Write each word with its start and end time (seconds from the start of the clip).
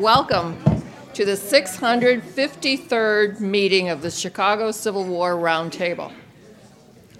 Welcome 0.00 0.58
to 1.14 1.24
the 1.24 1.32
653rd 1.32 3.40
meeting 3.40 3.88
of 3.88 4.02
the 4.02 4.10
Chicago 4.10 4.70
Civil 4.70 5.04
War 5.04 5.36
Roundtable. 5.36 6.12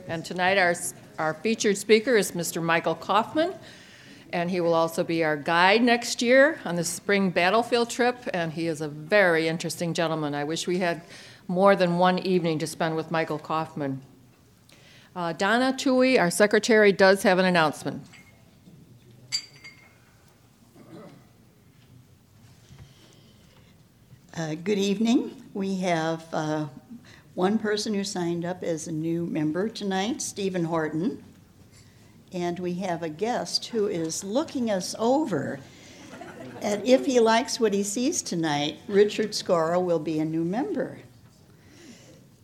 And 0.09 0.23
tonight, 0.23 0.59
our, 0.59 0.75
our 1.19 1.33
featured 1.33 1.79
speaker 1.79 2.19
is 2.19 2.33
Mr. 2.33 2.63
Michael 2.63 2.95
Kaufman, 2.95 3.55
and 4.31 4.51
he 4.51 4.61
will 4.61 4.75
also 4.75 5.03
be 5.03 5.25
our 5.25 5.39
guide 5.39 5.83
next 5.83 6.21
year 6.21 6.61
on 6.67 6.77
the 6.77 6.85
spring 6.85 7.31
battlefield 7.31 7.89
trip, 7.89 8.19
and 8.35 8.53
he 8.53 8.67
is 8.67 8.83
a 8.83 8.89
very 8.89 9.49
interesting 9.49 9.95
gentleman. 9.95 10.35
I 10.35 10.45
wish 10.45 10.67
we 10.67 10.79
had 10.79 11.01
more 11.49 11.77
than 11.77 11.97
one 11.97 12.19
evening 12.19 12.59
to 12.59 12.67
spend 12.67 12.95
with 12.95 13.11
Michael 13.11 13.39
Kaufman. 13.39 14.03
Uh, 15.15 15.33
Donna 15.33 15.75
Tui, 15.75 16.19
our 16.19 16.31
secretary, 16.31 16.93
does 16.93 17.23
have 17.23 17.39
an 17.39 17.47
announcement. 17.47 18.05
Uh, 24.39 24.55
Good 24.55 24.77
evening. 24.77 25.35
We 25.55 25.77
have 25.77 26.27
uh, 26.31 26.67
one 27.35 27.59
person 27.59 27.95
who 27.95 28.05
signed 28.05 28.45
up 28.45 28.63
as 28.63 28.87
a 28.87 28.93
new 28.93 29.25
member 29.25 29.67
tonight, 29.67 30.21
Stephen 30.21 30.65
Horton. 30.65 31.25
And 32.35 32.59
we 32.59 32.75
have 32.75 33.03
a 33.03 33.09
guest 33.09 33.69
who 33.69 33.87
is 33.87 34.23
looking 34.23 34.71
us 34.71 34.95
over. 34.99 35.59
And 36.61 36.87
if 36.87 37.07
he 37.07 37.19
likes 37.19 37.59
what 37.59 37.73
he 37.73 37.83
sees 37.83 38.21
tonight, 38.21 38.77
Richard 38.89 39.31
Scora 39.31 39.83
will 39.83 39.99
be 39.99 40.19
a 40.19 40.25
new 40.27 40.45
member. 40.45 40.99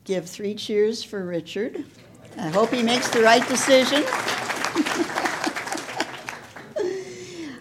Give 0.05 0.27
three 0.27 0.55
cheers 0.55 1.05
for 1.05 1.27
Richard. 1.27 1.85
I 2.39 2.49
hope 2.49 2.71
he 2.71 2.83
makes 2.83 3.11
the 3.11 3.21
right 3.21 3.47
decision. 3.47 4.03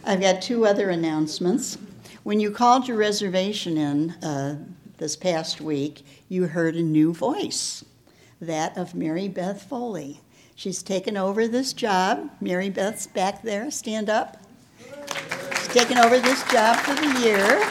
I've 0.06 0.22
got 0.22 0.42
two 0.42 0.66
other 0.66 0.90
announcements. 0.90 1.78
When 2.24 2.40
you 2.40 2.52
called 2.52 2.88
your 2.88 2.98
reservation 2.98 3.78
in 3.78 4.12
uh, 4.24 4.60
this 5.00 5.16
past 5.16 5.60
week, 5.60 6.06
you 6.30 6.46
heard 6.46 6.76
a 6.76 6.84
new 6.84 7.16
voice, 7.16 7.84
that 8.40 8.78
of 8.78 8.94
Mary 8.94 9.28
Beth 9.28 9.64
Foley. 9.64 10.22
She's 10.54 10.84
taken 10.84 11.18
over 11.18 11.48
this 11.48 11.74
job. 11.74 12.30
Mary 12.40 12.70
Beth's 12.70 13.08
back 13.08 13.42
there. 13.42 13.72
Stand 13.72 14.08
up. 14.08 14.38
She's 14.78 15.68
taken 15.70 15.98
over 15.98 16.20
this 16.20 16.44
job 16.52 16.78
for 16.78 16.94
the 16.94 17.22
year. 17.22 17.68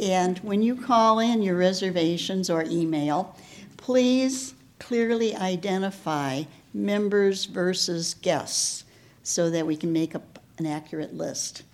And 0.00 0.38
when 0.38 0.62
you 0.62 0.74
call 0.74 1.18
in 1.18 1.42
your 1.42 1.58
reservations 1.58 2.48
or 2.48 2.64
email, 2.64 3.36
please 3.76 4.54
clearly 4.78 5.36
identify 5.36 6.44
members 6.72 7.44
versus 7.44 8.14
guests 8.14 8.84
so 9.22 9.50
that 9.50 9.66
we 9.66 9.76
can 9.76 9.92
make 9.92 10.14
up 10.14 10.38
an 10.56 10.64
accurate 10.64 11.12
list. 11.12 11.64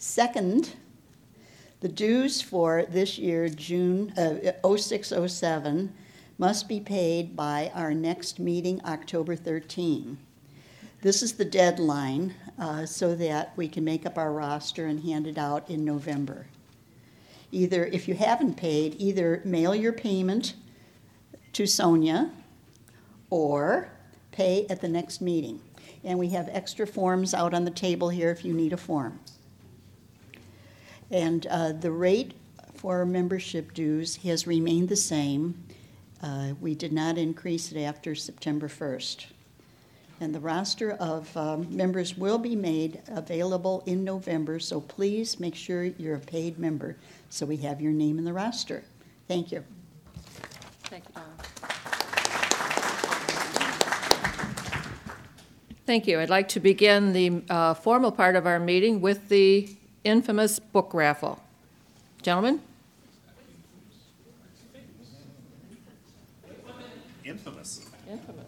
Second, 0.00 0.76
the 1.80 1.88
dues 1.88 2.40
for 2.40 2.84
this 2.88 3.18
year, 3.18 3.48
June 3.48 4.12
uh, 4.16 4.52
0607, 4.76 5.92
must 6.38 6.68
be 6.68 6.78
paid 6.78 7.34
by 7.34 7.72
our 7.74 7.92
next 7.92 8.38
meeting, 8.38 8.80
October 8.84 9.34
13. 9.34 10.16
This 11.02 11.20
is 11.20 11.32
the 11.32 11.44
deadline 11.44 12.32
uh, 12.60 12.86
so 12.86 13.16
that 13.16 13.52
we 13.56 13.66
can 13.66 13.82
make 13.82 14.06
up 14.06 14.16
our 14.16 14.32
roster 14.32 14.86
and 14.86 15.02
hand 15.02 15.26
it 15.26 15.36
out 15.36 15.68
in 15.68 15.84
November. 15.84 16.46
Either, 17.50 17.86
if 17.86 18.06
you 18.06 18.14
haven't 18.14 18.54
paid, 18.54 18.94
either 19.00 19.42
mail 19.44 19.74
your 19.74 19.92
payment 19.92 20.54
to 21.54 21.66
Sonia 21.66 22.30
or 23.30 23.90
pay 24.30 24.64
at 24.70 24.80
the 24.80 24.88
next 24.88 25.20
meeting. 25.20 25.60
And 26.04 26.20
we 26.20 26.28
have 26.28 26.48
extra 26.52 26.86
forms 26.86 27.34
out 27.34 27.52
on 27.52 27.64
the 27.64 27.70
table 27.72 28.10
here 28.10 28.30
if 28.30 28.44
you 28.44 28.54
need 28.54 28.72
a 28.72 28.76
form. 28.76 29.18
And 31.10 31.46
uh, 31.46 31.72
the 31.72 31.90
rate 31.90 32.34
for 32.74 33.04
membership 33.04 33.74
dues 33.74 34.16
has 34.16 34.46
remained 34.46 34.88
the 34.88 34.96
same. 34.96 35.64
Uh, 36.22 36.52
We 36.60 36.74
did 36.74 36.92
not 36.92 37.18
increase 37.18 37.72
it 37.72 37.82
after 37.82 38.14
September 38.14 38.68
1st. 38.68 39.26
And 40.20 40.34
the 40.34 40.40
roster 40.40 40.92
of 40.92 41.34
um, 41.36 41.68
members 41.74 42.16
will 42.16 42.38
be 42.38 42.56
made 42.56 43.02
available 43.08 43.84
in 43.86 44.02
November, 44.02 44.58
so 44.58 44.80
please 44.80 45.38
make 45.38 45.54
sure 45.54 45.84
you're 45.84 46.16
a 46.16 46.20
paid 46.20 46.58
member 46.58 46.96
so 47.30 47.46
we 47.46 47.56
have 47.58 47.80
your 47.80 47.92
name 47.92 48.18
in 48.18 48.24
the 48.24 48.32
roster. 48.32 48.82
Thank 49.28 49.52
you. 49.52 49.62
Thank 50.84 51.04
you, 51.06 51.14
Donna. 51.14 51.26
Thank 55.86 56.06
you. 56.06 56.20
I'd 56.20 56.30
like 56.30 56.48
to 56.48 56.60
begin 56.60 57.12
the 57.12 57.42
uh, 57.48 57.74
formal 57.74 58.10
part 58.10 58.36
of 58.36 58.46
our 58.46 58.58
meeting 58.58 59.00
with 59.00 59.28
the 59.28 59.70
infamous 60.08 60.58
book 60.58 60.92
raffle. 60.94 61.38
Gentlemen? 62.22 62.60
Infamous. 67.24 67.86
Infamous. 68.10 68.44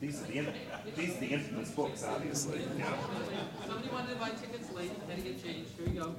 These 0.00 0.20
are 0.20 0.26
the, 0.26 0.38
in- 0.38 0.52
these 0.96 1.16
are 1.16 1.20
the 1.20 1.26
infamous 1.26 1.70
books, 1.70 2.02
obviously. 2.04 2.58
you 2.60 2.66
know. 2.80 2.92
Somebody 3.66 3.88
wanted 3.90 4.10
to 4.10 4.16
buy 4.16 4.30
tickets 4.30 4.72
late, 4.72 4.90
had 5.08 5.16
to 5.16 5.22
get 5.22 5.44
changed, 5.44 5.70
here 5.78 5.88
you 5.88 6.00
go. 6.00 6.14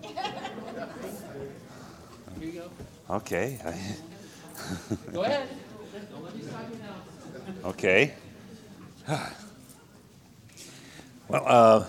Here 2.39 2.49
you 2.49 2.59
go. 2.61 2.69
Okay, 3.09 3.59
Go 5.13 5.23
ahead. 5.23 5.49
Don't 6.11 6.23
let 6.23 6.35
me 6.35 6.41
stop 6.43 6.61
you 6.71 6.79
now. 6.79 7.69
okay. 7.69 8.13
Well, 9.07 9.29
uh, 11.47 11.85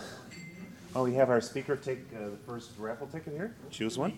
well, 0.94 1.04
we 1.04 1.14
have 1.14 1.28
our 1.28 1.40
speaker 1.40 1.76
take 1.76 1.98
uh, 2.14 2.30
the 2.30 2.36
first 2.46 2.70
raffle 2.78 3.08
ticket 3.08 3.34
here. 3.34 3.54
Choose 3.70 3.98
one. 3.98 4.16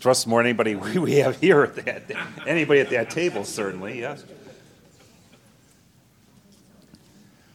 Trust 0.00 0.26
more 0.26 0.40
anybody 0.40 0.74
we 0.74 0.98
we 0.98 1.16
have 1.16 1.38
here 1.40 1.64
at 1.64 1.76
that, 1.84 2.04
anybody 2.46 2.80
at 2.80 2.88
that 2.90 3.10
table, 3.10 3.44
certainly, 3.44 4.00
yes. 4.00 4.24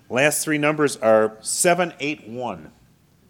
Last 0.09 0.43
three 0.43 0.57
numbers 0.57 0.97
are 0.97 1.37
781. 1.41 2.71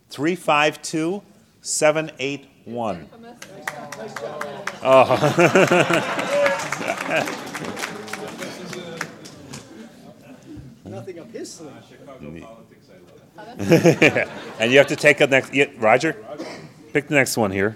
352 0.10 1.22
781. 1.62 3.10
Nothing 11.04 11.20
up 11.20 11.32
his 11.34 11.52
sleeve. 11.52 12.48
And 14.60 14.72
you 14.72 14.78
have 14.78 14.88
to 14.88 14.96
take 14.96 15.20
a 15.20 15.28
next, 15.28 15.54
yeah, 15.54 15.66
Roger, 15.78 16.14
pick 16.94 17.10
the 17.10 17.16
next 17.16 17.36
one 17.36 17.52
here. 17.52 17.76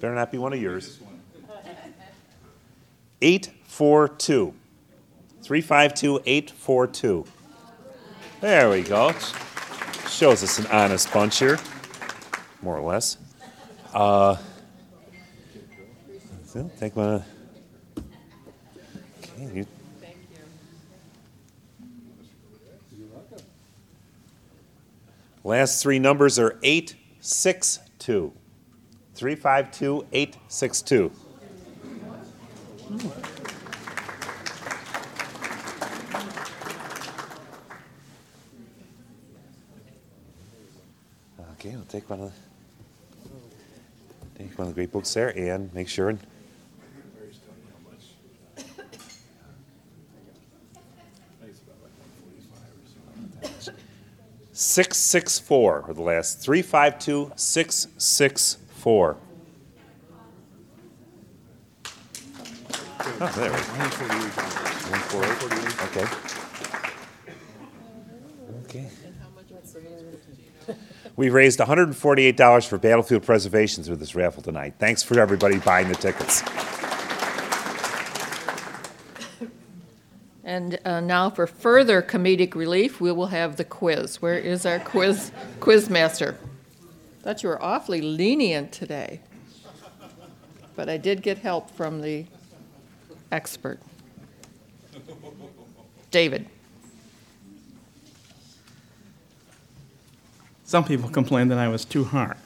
Better 0.00 0.14
not 0.14 0.32
be 0.32 0.38
one 0.38 0.54
of 0.54 0.62
yours. 0.62 0.98
842. 3.20 4.54
352 5.42 6.22
842. 6.24 7.24
There 8.40 8.70
we 8.70 8.82
go. 8.82 9.12
Shows 10.08 10.42
us 10.42 10.58
an 10.58 10.66
honest 10.68 11.12
bunch 11.12 11.40
here, 11.40 11.58
more 12.62 12.78
or 12.78 12.88
less. 12.88 13.18
Uh, 13.92 14.36
take 16.80 16.96
one. 16.96 17.14
of- 17.16 17.24
Okay, 19.40 19.50
you, 19.58 19.66
Last 25.48 25.82
three 25.82 25.98
numbers 25.98 26.38
are 26.38 26.58
862. 26.62 28.34
352 29.14 30.06
862. 30.12 31.10
Okay, 41.52 41.70
we'll 41.70 41.82
take 41.84 42.10
one 42.10 42.20
of 42.20 42.30
the, 42.30 43.28
take 44.38 44.58
one 44.58 44.68
of 44.68 44.74
the 44.74 44.78
great 44.78 44.92
books 44.92 45.14
there 45.14 45.30
and 45.30 45.72
make 45.72 45.88
sure 45.88 46.10
and 46.10 46.18
Six 54.60 54.96
six 54.96 55.38
four 55.38 55.84
are 55.86 55.94
the 55.94 56.02
last 56.02 56.40
three 56.40 56.62
five 56.62 56.98
two 56.98 57.30
six 57.36 57.86
six 57.96 58.56
four. 58.70 59.16
Oh, 63.20 63.32
there 63.36 63.52
we 63.52 63.56
go. 63.56 63.62
One 64.90 65.00
four 65.06 65.24
eight. 65.24 65.78
Okay. 65.84 66.06
Okay. 68.64 68.90
We've 71.14 71.32
raised 71.32 71.60
$148 71.60 72.66
for 72.66 72.78
battlefield 72.78 73.22
preservation 73.22 73.84
through 73.84 73.96
this 73.96 74.16
raffle 74.16 74.42
tonight. 74.42 74.74
Thanks 74.80 75.04
for 75.04 75.20
everybody 75.20 75.58
buying 75.58 75.86
the 75.88 75.94
tickets. 75.94 76.42
And 80.48 80.78
uh, 80.86 81.00
now 81.00 81.28
for 81.28 81.46
further 81.46 82.00
comedic 82.00 82.54
relief, 82.54 83.02
we 83.02 83.12
will 83.12 83.26
have 83.26 83.56
the 83.56 83.64
quiz. 83.64 84.22
Where 84.22 84.38
is 84.38 84.64
our 84.64 84.78
quiz 84.78 85.30
quiz 85.60 85.90
master? 85.90 86.38
Thought 87.20 87.42
you 87.42 87.50
were 87.50 87.62
awfully 87.62 88.00
lenient 88.00 88.72
today. 88.72 89.20
But 90.74 90.88
I 90.88 90.96
did 90.96 91.20
get 91.20 91.36
help 91.36 91.70
from 91.72 92.00
the 92.00 92.24
expert. 93.30 93.78
David. 96.10 96.46
Some 100.64 100.84
people 100.84 101.10
complained 101.10 101.50
that 101.50 101.58
I 101.58 101.68
was 101.68 101.84
too 101.84 102.04
hard. 102.04 102.38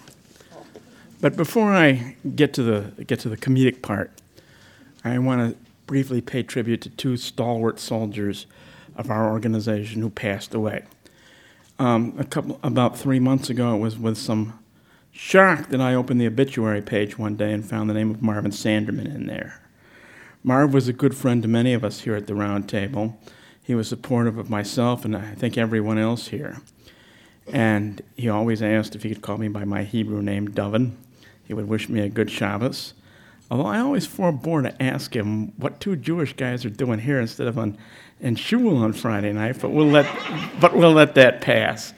But 1.21 1.37
before 1.37 1.73
I 1.73 2.17
get 2.35 2.53
to 2.55 2.65
the 2.65 3.05
get 3.05 3.21
to 3.21 3.29
the 3.29 3.37
comedic 3.37 3.81
part, 3.81 4.11
I 5.05 5.21
want 5.21 5.53
to 5.53 5.72
briefly 5.87 6.21
pay 6.21 6.43
tribute 6.43 6.81
to 6.83 6.91
two 6.91 7.17
stalwart 7.17 7.79
soldiers 7.79 8.47
of 8.97 9.11
our 9.11 9.31
organization 9.31 10.03
who 10.03 10.11
passed 10.11 10.55
away. 10.55 10.85
Um, 11.79 12.15
a 12.19 12.25
couple 12.25 12.61
about 12.63 12.99
three 12.99 13.19
months 13.19 13.51
ago, 13.51 13.75
it 13.75 13.79
was 13.79 13.99
with 13.99 14.19
some 14.19 14.59
shock 15.11 15.69
that 15.69 15.81
I 15.81 15.95
opened 15.95 16.21
the 16.21 16.27
obituary 16.27 16.83
page 16.83 17.19
one 17.19 17.37
day 17.37 17.53
and 17.53 17.65
found 17.65 17.89
the 17.89 17.95
name 17.95 18.11
of 18.11 18.23
Marvin 18.23 18.51
Sanderman 18.51 19.15
in 19.15 19.27
there. 19.27 19.61
Marv 20.45 20.75
was 20.75 20.89
a 20.89 20.93
good 20.93 21.15
friend 21.15 21.43
to 21.43 21.49
many 21.49 21.73
of 21.73 21.85
us 21.85 22.01
here 22.01 22.17
at 22.17 22.27
the 22.27 22.35
round 22.35 22.69
table. 22.69 23.19
He 23.63 23.75
was 23.75 23.89
supportive 23.89 24.39
of 24.39 24.51
myself 24.51 25.05
and 25.05 25.17
I 25.17 25.35
think 25.35 25.57
everyone 25.57 25.99
else 25.99 26.29
here. 26.29 26.61
And 27.53 28.03
he 28.17 28.29
always 28.29 28.63
asked 28.63 28.95
if 28.95 29.03
he 29.03 29.09
could 29.09 29.23
call 29.23 29.39
me 29.39 29.49
by 29.49 29.65
my 29.65 29.85
Hebrew 29.85 30.23
name, 30.23 30.49
Dovin. 30.49 30.93
He 31.45 31.55
would 31.55 31.69
wish 31.69 31.89
me 31.89 32.01
a 32.01 32.09
good 32.09 32.31
Shabbos. 32.31 32.95
Although 33.53 33.67
I 33.67 33.81
always 33.81 34.09
forbore 34.09 34.63
to 34.63 34.83
ask 34.83 35.15
him 35.15 35.49
what 35.59 35.79
two 35.79 35.95
Jewish 35.95 36.33
guys 36.33 36.65
are 36.65 36.71
doing 36.71 36.99
here 36.99 37.21
instead 37.21 37.47
of 37.47 37.59
on 37.59 37.77
in 38.19 38.35
shul 38.35 38.79
on 38.79 38.95
Friday 38.95 39.31
night, 39.31 39.59
but 39.61 39.69
we'll 39.69 39.91
let, 39.91 40.07
but 40.59 40.75
we'll 40.75 40.95
let 40.95 41.17
that 41.17 41.43
pass. 41.43 41.93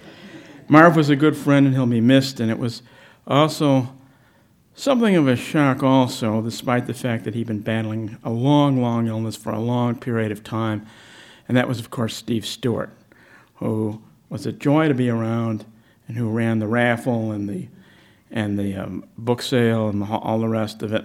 Marv 0.67 0.97
was 0.97 1.11
a 1.11 1.15
good 1.15 1.37
friend 1.37 1.65
and 1.65 1.73
he'll 1.77 1.87
be 1.87 2.01
missed, 2.01 2.41
and 2.41 2.51
it 2.51 2.59
was 2.59 2.83
also 3.25 3.95
something 4.75 5.15
of 5.15 5.29
a 5.29 5.37
shock, 5.37 5.81
also, 5.85 6.43
despite 6.43 6.89
the 6.89 6.93
fact 6.93 7.23
that 7.23 7.37
he'd 7.37 7.47
been 7.47 7.61
battling 7.61 8.19
a 8.25 8.31
long, 8.31 8.83
long 8.83 9.07
illness 9.07 9.37
for 9.37 9.53
a 9.53 9.61
long 9.61 9.95
period 9.95 10.33
of 10.33 10.43
time, 10.43 10.85
and 11.47 11.57
that 11.57 11.69
was, 11.69 11.79
of 11.79 11.89
course, 11.89 12.17
Steve 12.17 12.45
Stewart, 12.45 12.91
who 13.57 14.03
was 14.29 14.45
a 14.45 14.51
joy 14.51 14.89
to 14.89 14.95
be 14.95 15.09
around 15.09 15.65
and 16.09 16.17
who 16.17 16.29
ran 16.31 16.59
the 16.59 16.67
raffle 16.67 17.31
and 17.31 17.49
the 17.49 17.69
and 18.29 18.59
the 18.59 18.75
um, 18.75 19.05
book 19.17 19.41
sale 19.41 19.89
and 19.89 20.03
all 20.03 20.41
the 20.41 20.49
rest 20.49 20.83
of 20.83 20.93
it 20.93 21.05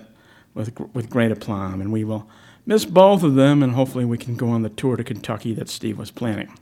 with 0.54 0.78
with 0.94 1.10
great 1.10 1.31
aplomb. 1.31 1.81
And 1.81 1.92
we 1.92 2.04
will 2.04 2.30
miss 2.66 2.86
both 2.86 3.24
of 3.24 3.36
them, 3.36 3.63
and 3.63 3.74
hopefully 3.74 4.06
we 4.06 4.18
can 4.18 4.36
go 4.36 4.50
on 4.50 4.62
the 4.62 4.69
tour 4.69 4.96
to 4.96 5.04
Kentucky 5.04 5.54
that 5.54 5.69
Steve 5.69 5.98
was 5.98 6.12
planning. 6.12 6.54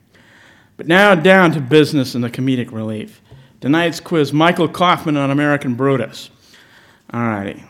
But 0.75 0.87
now 0.87 1.15
down 1.15 1.51
to 1.53 1.61
business 1.61 2.15
and 2.15 2.23
the 2.23 2.29
comedic 2.29 2.71
relief. 2.71 3.21
Tonight's 3.61 3.99
quiz: 3.99 4.31
Michael 4.31 4.69
Kaufman 4.69 5.17
on 5.17 5.31
American 5.31 5.75
Brutus. 5.75 6.29
All 7.13 7.21
righty. 7.21 7.63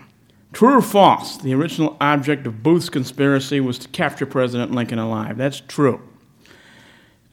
True 0.53 0.77
or 0.77 0.81
false? 0.81 1.37
The 1.37 1.53
original 1.53 1.95
object 2.01 2.47
of 2.47 2.63
Booth's 2.63 2.89
conspiracy 2.89 3.59
was 3.59 3.77
to 3.79 3.87
capture 3.89 4.25
President 4.25 4.71
Lincoln 4.71 4.97
alive. 4.97 5.37
That's 5.37 5.59
true. 5.59 6.01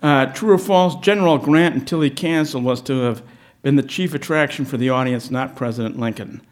Uh, 0.02 0.26
true 0.26 0.52
or 0.52 0.58
false? 0.58 0.96
General 0.96 1.38
Grant, 1.38 1.74
until 1.74 2.02
he 2.02 2.10
canceled, 2.10 2.64
was 2.64 2.82
to 2.82 3.00
have 3.00 3.22
been 3.62 3.76
the 3.76 3.82
chief 3.82 4.12
attraction 4.12 4.66
for 4.66 4.76
the 4.76 4.90
audience, 4.90 5.30
not 5.30 5.56
President 5.56 5.98
Lincoln. 5.98 6.42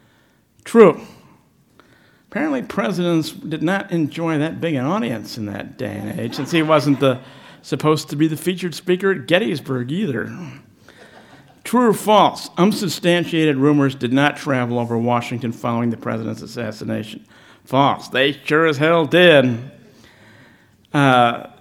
True. 0.63 0.99
Apparently, 2.33 2.63
presidents 2.63 3.29
did 3.29 3.61
not 3.61 3.91
enjoy 3.91 4.39
that 4.39 4.59
big 4.59 4.73
an 4.73 4.83
audience 4.83 5.37
in 5.37 5.45
that 5.45 5.77
day 5.77 5.95
and 5.95 6.19
age, 6.19 6.33
since 6.33 6.49
he 6.49 6.63
wasn't 6.63 6.99
the, 6.99 7.19
supposed 7.61 8.09
to 8.09 8.15
be 8.15 8.25
the 8.25 8.35
featured 8.35 8.73
speaker 8.73 9.11
at 9.11 9.27
Gettysburg 9.27 9.91
either. 9.91 10.35
True 11.63 11.89
or 11.89 11.93
false? 11.93 12.49
Unsubstantiated 12.57 13.57
rumors 13.57 13.93
did 13.93 14.11
not 14.11 14.35
travel 14.35 14.79
over 14.79 14.97
Washington 14.97 15.51
following 15.51 15.91
the 15.91 15.97
president's 15.97 16.41
assassination. 16.41 17.23
False. 17.65 18.07
They 18.07 18.31
sure 18.31 18.65
as 18.65 18.79
hell 18.79 19.05
did. 19.05 19.69
Uh, 20.91 21.51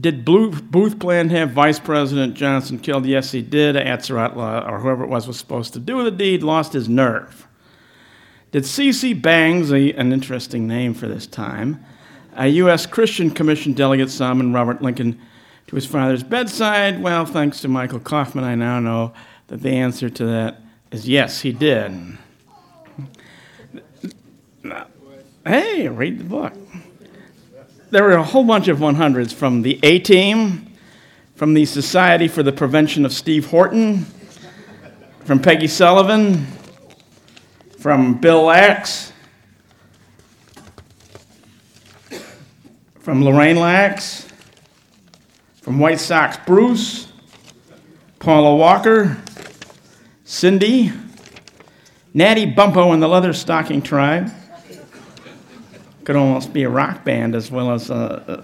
did 0.00 0.24
Booth 0.24 0.98
plan 0.98 1.28
to 1.28 1.36
have 1.36 1.52
Vice 1.52 1.78
President 1.78 2.34
Johnson 2.34 2.80
killed? 2.80 3.06
Yes, 3.06 3.30
he 3.30 3.40
did. 3.40 3.76
Atzerodt, 3.76 4.34
or 4.68 4.80
whoever 4.80 5.04
it 5.04 5.10
was, 5.10 5.28
was 5.28 5.38
supposed 5.38 5.74
to 5.74 5.78
do 5.78 6.02
the 6.02 6.10
deed, 6.10 6.42
lost 6.42 6.72
his 6.72 6.88
nerve. 6.88 7.47
Did 8.50 8.64
C.C. 8.64 9.14
Bangs, 9.14 9.72
a, 9.72 9.92
an 9.92 10.12
interesting 10.12 10.66
name 10.66 10.94
for 10.94 11.06
this 11.06 11.26
time, 11.26 11.84
a 12.36 12.48
U.S. 12.48 12.86
Christian 12.86 13.30
Commission 13.30 13.72
delegate 13.72 14.10
summon 14.10 14.52
Robert 14.52 14.80
Lincoln 14.80 15.20
to 15.66 15.76
his 15.76 15.86
father's 15.86 16.22
bedside? 16.22 17.02
Well, 17.02 17.26
thanks 17.26 17.60
to 17.60 17.68
Michael 17.68 18.00
Kaufman, 18.00 18.44
I 18.44 18.54
now 18.54 18.80
know 18.80 19.12
that 19.48 19.62
the 19.62 19.70
answer 19.70 20.08
to 20.08 20.24
that 20.26 20.60
is 20.90 21.08
yes, 21.08 21.40
he 21.40 21.52
did. 21.52 22.18
Hey, 25.44 25.88
read 25.88 26.18
the 26.18 26.24
book 26.24 26.52
there 27.90 28.02
were 28.02 28.12
a 28.12 28.22
whole 28.22 28.44
bunch 28.44 28.68
of 28.68 28.78
100s 28.78 29.32
from 29.32 29.62
the 29.62 29.80
A 29.82 29.98
Team, 29.98 30.66
from 31.34 31.54
the 31.54 31.64
Society 31.64 32.28
for 32.28 32.42
the 32.42 32.52
Prevention 32.52 33.06
of 33.06 33.12
Steve 33.12 33.46
Horton, 33.46 34.04
from 35.24 35.40
Peggy 35.40 35.68
Sullivan, 35.68 36.46
from 37.78 38.14
Bill 38.14 38.42
Lax, 38.42 39.12
from 42.98 43.24
Lorraine 43.24 43.56
Lax, 43.56 44.26
from 45.62 45.78
White 45.78 46.00
Sox 46.00 46.36
Bruce, 46.44 47.06
Paula 48.18 48.56
Walker, 48.56 49.16
Cindy, 50.24 50.92
Natty 52.12 52.52
Bumppo 52.52 52.92
and 52.92 53.00
the 53.00 53.08
Leather 53.08 53.32
Stocking 53.32 53.80
Tribe, 53.80 54.30
could 56.04 56.16
almost 56.16 56.52
be 56.52 56.64
a 56.64 56.68
rock 56.68 57.04
band 57.04 57.36
as 57.36 57.50
well 57.50 57.70
as 57.70 57.90
uh, 57.90 57.94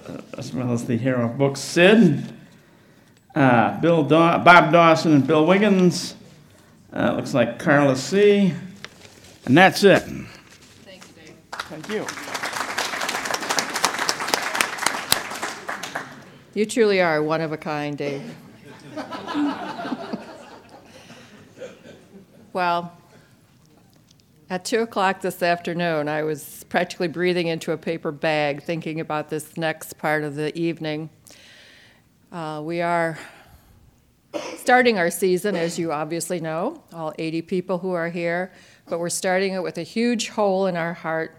uh, 0.07 0.39
as 0.39 0.53
well 0.53 0.71
as 0.73 0.85
the 0.85 0.97
hero 0.97 1.25
of 1.25 1.39
books. 1.39 1.59
Sid, 1.61 2.23
uh, 3.35 3.81
Bill 3.81 4.05
Daw- 4.05 4.45
Bob 4.45 4.71
Dawson, 4.71 5.13
and 5.13 5.27
Bill 5.27 5.45
Wiggins. 5.45 6.15
Uh, 6.93 7.15
looks 7.17 7.35
like 7.35 7.59
Carla 7.59 7.97
C. 7.97 8.53
And 9.47 9.57
that's 9.57 9.85
it. 9.85 10.01
Thank 10.01 11.05
you, 11.07 11.15
Dave. 11.15 11.35
Thank 11.53 11.89
you. 11.91 12.07
You 16.55 16.65
truly 16.65 17.03
are 17.03 17.23
one 17.23 17.41
of 17.41 17.53
a 17.53 17.57
kind, 17.59 17.99
Dave. 17.99 18.23
well, 22.53 22.97
at 24.49 24.65
2 24.65 24.81
o'clock 24.81 25.21
this 25.21 25.43
afternoon, 25.43 26.09
I 26.09 26.23
was 26.23 26.65
practically 26.69 27.09
breathing 27.09 27.49
into 27.49 27.73
a 27.73 27.77
paper 27.77 28.13
bag 28.13 28.63
thinking 28.63 29.01
about 29.01 29.29
this 29.29 29.57
next 29.57 29.99
part 29.99 30.23
of 30.23 30.37
the 30.37 30.57
evening. 30.57 31.11
Uh, 32.33 32.63
we 32.65 32.81
are 32.81 33.19
starting 34.57 34.97
our 34.99 35.11
season, 35.11 35.57
as 35.57 35.79
you 35.79 35.93
obviously 35.93 36.41
know, 36.41 36.83
all 36.93 37.13
80 37.19 37.43
people 37.43 37.79
who 37.79 37.93
are 37.93 38.09
here, 38.09 38.53
but 38.87 38.99
we're 38.99 39.09
starting 39.09 39.55
it 39.55 39.63
with 39.63 39.79
a 39.79 39.83
huge 39.83 40.31
hole 40.31 40.67
in 40.67 40.77
our 40.77 40.95
heart 40.95 41.37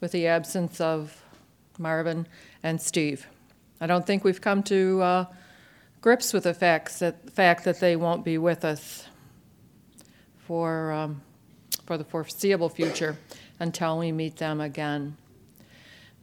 with 0.00 0.12
the 0.12 0.26
absence 0.26 0.80
of 0.80 1.22
Marvin 1.78 2.26
and 2.62 2.80
Steve. 2.80 3.26
I 3.80 3.86
don't 3.86 4.06
think 4.06 4.24
we've 4.24 4.40
come 4.40 4.62
to 4.64 5.02
uh, 5.02 5.24
grips 6.00 6.32
with 6.32 6.44
the 6.44 6.54
fact 6.54 7.00
that, 7.00 7.30
fact 7.30 7.64
that 7.64 7.80
they 7.80 7.96
won't 7.96 8.24
be 8.24 8.38
with 8.38 8.64
us 8.64 9.06
for. 10.38 10.92
Um, 10.92 11.22
for 11.86 11.98
the 11.98 12.04
foreseeable 12.04 12.68
future 12.68 13.16
until 13.60 13.98
we 13.98 14.12
meet 14.12 14.36
them 14.36 14.60
again. 14.60 15.16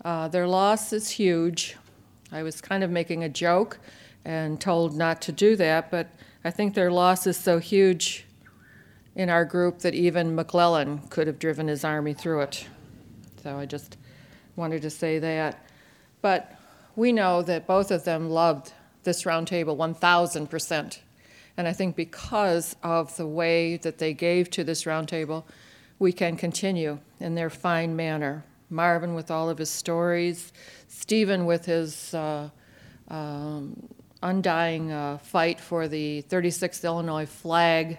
Uh, 0.04 0.28
their 0.28 0.48
loss 0.48 0.92
is 0.94 1.10
huge. 1.12 1.78
I 2.32 2.44
was 2.44 2.62
kind 2.62 2.84
of 2.84 2.90
making 2.90 3.24
a 3.24 3.30
joke 3.30 3.80
and 4.26 4.60
told 4.60 4.96
not 4.96 5.22
to 5.24 5.32
do 5.32 5.56
that, 5.58 5.92
but 5.92 6.08
I 6.44 6.52
think 6.52 6.74
their 6.74 6.92
loss 6.92 7.28
is 7.28 7.38
so 7.38 7.60
huge 7.60 8.26
in 9.16 9.30
our 9.30 9.46
group 9.46 9.80
that 9.80 9.94
even 9.94 10.36
McClellan 10.36 11.00
could 11.10 11.28
have 11.28 11.40
driven 11.40 11.68
his 11.68 11.84
army 11.84 12.14
through 12.14 12.42
it. 12.42 12.68
So 13.44 13.58
I 13.58 13.66
just 13.66 13.98
wanted 14.56 14.82
to 14.84 14.90
say 14.90 15.20
that. 15.20 15.66
But 16.22 16.58
we 16.96 17.12
know 17.12 17.42
that 17.42 17.68
both 17.68 17.92
of 17.92 18.04
them 18.04 18.30
loved 18.30 18.74
this 19.04 19.24
roundtable 19.24 19.76
1,000%. 19.76 21.00
And 21.58 21.68
I 21.68 21.74
think 21.74 21.96
because 21.96 22.76
of 22.84 23.16
the 23.18 23.28
way 23.28 23.78
that 23.78 23.98
they 23.98 24.14
gave 24.14 24.50
to 24.52 24.64
this 24.64 24.84
roundtable, 24.84 25.44
we 26.00 26.12
can 26.12 26.38
continue 26.38 27.00
in 27.20 27.36
their 27.36 27.50
fine 27.50 27.96
manner. 27.96 28.44
Marvin 28.70 29.14
with 29.14 29.30
all 29.30 29.50
of 29.50 29.58
his 29.58 29.70
stories, 29.70 30.54
Stephen 30.88 31.46
with 31.46 31.66
his 31.66 32.14
uh, 32.14 32.50
um, 33.10 33.90
undying 34.24 34.92
uh, 34.92 35.18
fight 35.18 35.60
for 35.60 35.88
the 35.88 36.24
36th 36.30 36.84
Illinois 36.86 37.26
flag, 37.26 37.98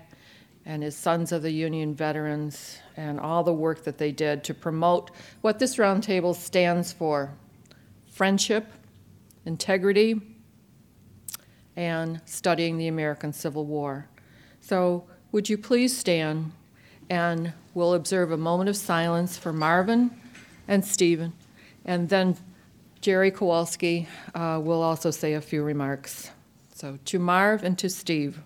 and 0.64 0.82
his 0.82 0.96
Sons 0.96 1.32
of 1.32 1.42
the 1.42 1.50
Union 1.50 1.94
veterans, 1.94 2.78
and 2.96 3.18
all 3.18 3.42
the 3.42 3.52
work 3.52 3.84
that 3.84 3.98
they 3.98 4.12
did 4.12 4.44
to 4.44 4.54
promote 4.54 5.10
what 5.40 5.58
this 5.58 5.76
roundtable 5.76 6.34
stands 6.34 6.92
for 6.92 7.34
friendship, 8.06 8.70
integrity, 9.44 10.20
and 11.76 12.20
studying 12.26 12.76
the 12.76 12.88
American 12.88 13.32
Civil 13.32 13.64
War. 13.64 14.06
So, 14.60 15.04
would 15.32 15.48
you 15.48 15.56
please 15.56 15.96
stand 15.96 16.52
and 17.08 17.52
we'll 17.74 17.94
observe 17.94 18.30
a 18.30 18.36
moment 18.36 18.68
of 18.68 18.76
silence 18.76 19.36
for 19.36 19.52
Marvin 19.52 20.10
and 20.68 20.84
Stephen, 20.84 21.32
and 21.84 22.08
then 22.08 22.36
Jerry 23.00 23.30
Kowalski 23.30 24.06
uh, 24.34 24.60
will 24.62 24.82
also 24.82 25.10
say 25.10 25.32
a 25.34 25.40
few 25.40 25.62
remarks. 25.64 26.30
So, 26.74 26.98
to 27.06 27.18
Marv 27.18 27.64
and 27.64 27.76
to 27.78 27.90
Steve. 27.90 28.40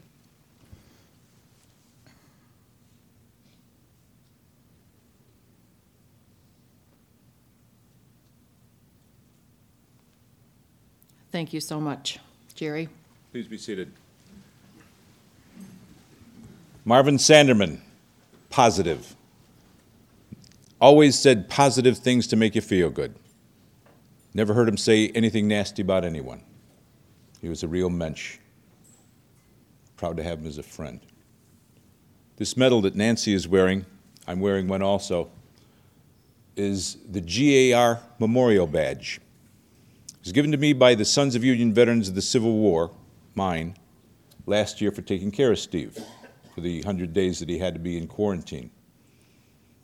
Thank 11.37 11.53
you 11.53 11.61
so 11.61 11.79
much. 11.79 12.19
Jerry? 12.55 12.89
Please 13.31 13.47
be 13.47 13.59
seated. 13.59 13.93
Marvin 16.87 17.19
Sanderman, 17.19 17.81
positive. 18.49 19.15
Always 20.81 21.19
said 21.19 21.51
positive 21.51 21.99
things 21.99 22.27
to 22.29 22.37
make 22.37 22.55
you 22.55 22.63
feel 22.63 22.89
good. 22.89 23.17
Never 24.33 24.55
heard 24.55 24.67
him 24.67 24.79
say 24.79 25.11
anything 25.11 25.47
nasty 25.47 25.83
about 25.83 26.07
anyone. 26.07 26.41
He 27.43 27.51
was 27.51 27.63
a 27.63 27.69
real 27.69 27.91
mensch. 27.91 28.39
Proud 29.99 30.17
to 30.17 30.23
have 30.23 30.39
him 30.39 30.47
as 30.47 30.57
a 30.57 30.63
friend. 30.63 31.01
This 32.39 32.57
medal 32.57 32.81
that 32.81 32.95
Nancy 32.95 33.35
is 33.35 33.47
wearing, 33.47 33.85
I'm 34.27 34.41
wearing 34.41 34.69
one 34.69 34.81
also, 34.81 35.29
is 36.57 36.97
the 37.07 37.21
GAR 37.21 38.01
Memorial 38.19 38.67
Badge. 38.67 39.21
Was 40.27 40.33
given 40.33 40.51
to 40.51 40.59
me 40.59 40.73
by 40.73 40.97
the 40.97 41.05
Sons 41.05 41.37
of 41.37 41.45
Union 41.45 41.73
Veterans 41.73 42.09
of 42.09 42.17
the 42.17 42.21
Civil 42.21 42.55
War, 42.55 42.91
mine, 43.37 43.77
last 44.45 44.81
year 44.81 44.91
for 44.91 45.01
taking 45.01 45.31
care 45.31 45.53
of 45.53 45.59
Steve 45.61 45.97
for 46.53 46.63
the 46.63 46.79
100 46.81 47.13
days 47.13 47.39
that 47.39 47.49
he 47.49 47.59
had 47.59 47.75
to 47.75 47.79
be 47.79 47.97
in 47.97 48.09
quarantine. 48.09 48.73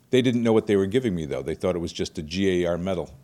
They 0.09 0.21
didn't 0.21 0.43
know 0.43 0.51
what 0.51 0.67
they 0.67 0.75
were 0.75 0.85
giving 0.85 1.15
me, 1.15 1.25
though. 1.25 1.43
They 1.43 1.55
thought 1.55 1.77
it 1.77 1.79
was 1.79 1.93
just 1.93 2.17
a 2.17 2.21
GAR 2.21 2.77
medal. 2.77 3.15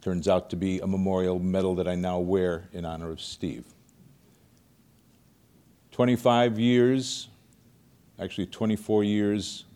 Turns 0.00 0.26
out 0.26 0.48
to 0.48 0.56
be 0.56 0.80
a 0.80 0.86
memorial 0.86 1.38
medal 1.38 1.74
that 1.74 1.86
I 1.86 1.96
now 1.96 2.18
wear 2.18 2.70
in 2.72 2.86
honor 2.86 3.10
of 3.10 3.20
Steve. 3.20 3.66
25 5.90 6.58
years, 6.58 7.28
actually 8.18 8.46
24 8.46 9.04
years, 9.04 9.66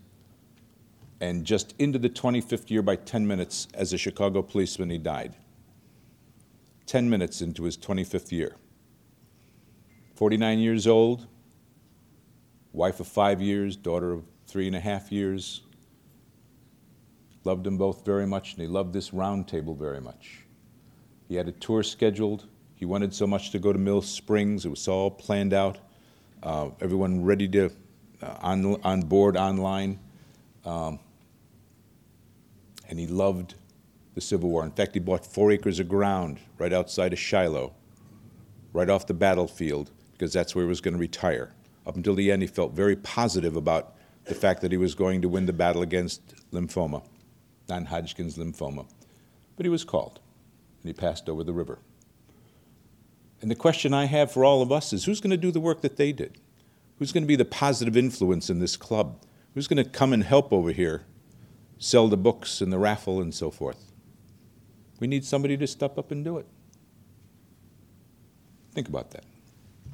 and 1.20 1.44
just 1.44 1.74
into 1.78 1.98
the 1.98 2.08
25th 2.08 2.70
year 2.70 2.80
by 2.80 2.96
10 2.96 3.26
minutes 3.26 3.68
as 3.74 3.92
a 3.92 3.98
Chicago 3.98 4.40
policeman, 4.40 4.88
he 4.88 4.96
died. 4.96 5.34
10 6.86 7.08
minutes 7.08 7.40
into 7.40 7.64
his 7.64 7.76
25th 7.76 8.32
year. 8.32 8.56
49 10.14 10.58
years 10.58 10.86
old, 10.86 11.26
wife 12.72 13.00
of 13.00 13.08
five 13.08 13.40
years, 13.40 13.76
daughter 13.76 14.12
of 14.12 14.24
three 14.46 14.66
and 14.66 14.76
a 14.76 14.80
half 14.80 15.10
years. 15.10 15.62
Loved 17.44 17.64
them 17.64 17.76
both 17.76 18.04
very 18.04 18.26
much, 18.26 18.52
and 18.52 18.62
he 18.62 18.68
loved 18.68 18.92
this 18.92 19.12
round 19.12 19.48
table 19.48 19.74
very 19.74 20.00
much. 20.00 20.44
He 21.28 21.34
had 21.34 21.48
a 21.48 21.52
tour 21.52 21.82
scheduled. 21.82 22.46
He 22.76 22.84
wanted 22.84 23.14
so 23.14 23.26
much 23.26 23.50
to 23.50 23.58
go 23.58 23.72
to 23.72 23.78
Mill 23.78 24.02
Springs. 24.02 24.64
It 24.64 24.68
was 24.68 24.86
all 24.86 25.10
planned 25.10 25.52
out. 25.52 25.78
Uh, 26.42 26.70
everyone 26.80 27.24
ready 27.24 27.48
to 27.48 27.70
uh, 28.22 28.36
on 28.40 28.80
on 28.82 29.00
board 29.02 29.36
online. 29.36 29.98
Um, 30.64 30.98
and 32.88 32.98
he 32.98 33.06
loved 33.06 33.54
the 34.14 34.20
Civil 34.20 34.50
War. 34.50 34.64
In 34.64 34.70
fact, 34.70 34.94
he 34.94 35.00
bought 35.00 35.26
four 35.26 35.50
acres 35.50 35.78
of 35.78 35.88
ground 35.88 36.38
right 36.58 36.72
outside 36.72 37.12
of 37.12 37.18
Shiloh, 37.18 37.74
right 38.72 38.90
off 38.90 39.06
the 39.06 39.14
battlefield, 39.14 39.90
because 40.12 40.32
that's 40.32 40.54
where 40.54 40.64
he 40.64 40.68
was 40.68 40.80
going 40.80 40.94
to 40.94 41.00
retire. 41.00 41.54
Up 41.86 41.96
until 41.96 42.14
the 42.14 42.30
end, 42.30 42.42
he 42.42 42.48
felt 42.48 42.72
very 42.72 42.96
positive 42.96 43.56
about 43.56 43.94
the 44.24 44.34
fact 44.34 44.60
that 44.60 44.70
he 44.70 44.78
was 44.78 44.94
going 44.94 45.22
to 45.22 45.28
win 45.28 45.46
the 45.46 45.52
battle 45.52 45.82
against 45.82 46.34
lymphoma, 46.52 47.02
non 47.68 47.86
Hodgkin's 47.86 48.36
lymphoma. 48.36 48.86
But 49.56 49.66
he 49.66 49.70
was 49.70 49.84
called, 49.84 50.20
and 50.82 50.88
he 50.88 50.92
passed 50.92 51.28
over 51.28 51.42
the 51.42 51.52
river. 51.52 51.78
And 53.40 53.50
the 53.50 53.56
question 53.56 53.92
I 53.92 54.04
have 54.04 54.30
for 54.30 54.44
all 54.44 54.62
of 54.62 54.70
us 54.70 54.92
is 54.92 55.04
who's 55.04 55.20
going 55.20 55.32
to 55.32 55.36
do 55.36 55.50
the 55.50 55.60
work 55.60 55.80
that 55.80 55.96
they 55.96 56.12
did? 56.12 56.38
Who's 56.98 57.10
going 57.10 57.24
to 57.24 57.28
be 57.28 57.36
the 57.36 57.44
positive 57.44 57.96
influence 57.96 58.48
in 58.48 58.60
this 58.60 58.76
club? 58.76 59.20
Who's 59.54 59.66
going 59.66 59.82
to 59.82 59.90
come 59.90 60.12
and 60.12 60.22
help 60.22 60.52
over 60.52 60.70
here, 60.70 61.02
sell 61.78 62.06
the 62.06 62.16
books 62.16 62.60
and 62.60 62.72
the 62.72 62.78
raffle 62.78 63.20
and 63.20 63.34
so 63.34 63.50
forth? 63.50 63.91
We 65.02 65.08
need 65.08 65.24
somebody 65.24 65.56
to 65.56 65.66
step 65.66 65.98
up 65.98 66.12
and 66.12 66.24
do 66.24 66.38
it. 66.38 66.46
Think 68.72 68.88
about 68.88 69.10
that. 69.10 69.24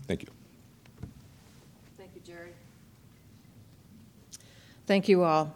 Thank 0.07 0.21
you. 0.21 0.29
Thank 1.97 2.11
you, 2.15 2.21
Jerry. 2.27 2.51
Thank 4.87 5.09
you 5.09 5.23
all. 5.25 5.55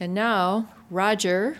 And 0.00 0.12
now, 0.14 0.68
Roger, 0.90 1.58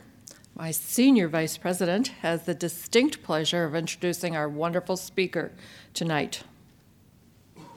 my 0.56 0.72
senior 0.72 1.28
vice 1.28 1.56
president, 1.56 2.08
has 2.22 2.42
the 2.42 2.54
distinct 2.54 3.22
pleasure 3.22 3.66
of 3.66 3.76
introducing 3.76 4.34
our 4.34 4.48
wonderful 4.48 4.96
speaker 4.96 5.52
tonight. 5.94 6.42
Thank 7.54 7.68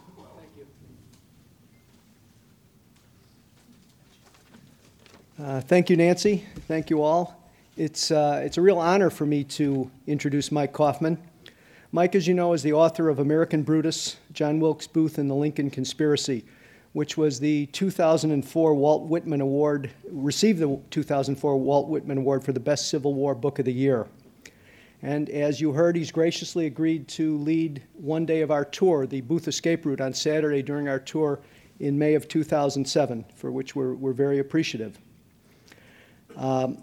you. 5.38 5.46
Uh, 5.46 5.62
Thank 5.62 5.92
you, 5.92 5.98
Nancy. 5.98 6.48
Thank 6.68 6.90
you 6.90 7.04
all. 7.04 7.45
It's, 7.78 8.10
uh, 8.10 8.42
it's 8.42 8.58
a 8.58 8.62
real 8.62 8.80
honor 8.80 9.10
for 9.10 9.26
me 9.26 9.44
to 9.44 9.92
introduce 10.08 10.50
Mike 10.50 10.72
Kaufman. 10.72 11.18
Mike, 11.92 12.16
as 12.16 12.26
you 12.26 12.34
know, 12.34 12.54
is 12.54 12.64
the 12.64 12.72
author 12.72 13.10
of 13.10 13.20
American 13.20 13.64
Brutus, 13.64 14.16
John 14.32 14.62
Wilkes 14.62 14.88
Booth, 14.88 15.18
and 15.18 15.30
the 15.30 15.36
Lincoln 15.36 15.70
Conspiracy, 15.70 16.46
which 16.94 17.18
was 17.18 17.38
the 17.38 17.66
2004 17.68 18.76
Walt 18.76 19.10
Whitman 19.10 19.42
Award, 19.42 19.92
received 20.10 20.60
the 20.60 20.80
2004 20.90 21.58
Walt 21.58 21.90
Whitman 21.90 22.20
Award 22.20 22.46
for 22.46 22.54
the 22.54 22.62
Best 22.62 22.88
Civil 22.88 23.14
War 23.14 23.36
Book 23.36 23.60
of 23.60 23.66
the 23.66 23.74
Year. 23.74 24.08
And 25.02 25.30
as 25.30 25.60
you 25.60 25.74
heard, 25.74 25.98
he's 25.98 26.12
graciously 26.12 26.68
agreed 26.68 27.10
to 27.10 27.38
lead 27.40 27.84
one 27.96 28.26
day 28.26 28.40
of 28.40 28.52
our 28.52 28.64
tour, 28.64 29.06
the 29.06 29.20
Booth 29.20 29.50
Escape 29.50 29.86
Route, 29.86 30.00
on 30.00 30.14
Saturday 30.14 30.62
during 30.62 30.88
our 30.88 31.00
tour 31.00 31.42
in 31.82 32.00
May 32.00 32.14
of 32.14 32.30
2007, 32.30 33.26
for 33.36 33.52
which 33.52 33.76
we're, 33.76 33.96
we're 33.96 34.14
very 34.14 34.40
appreciative. 34.40 34.98
Um, 36.38 36.82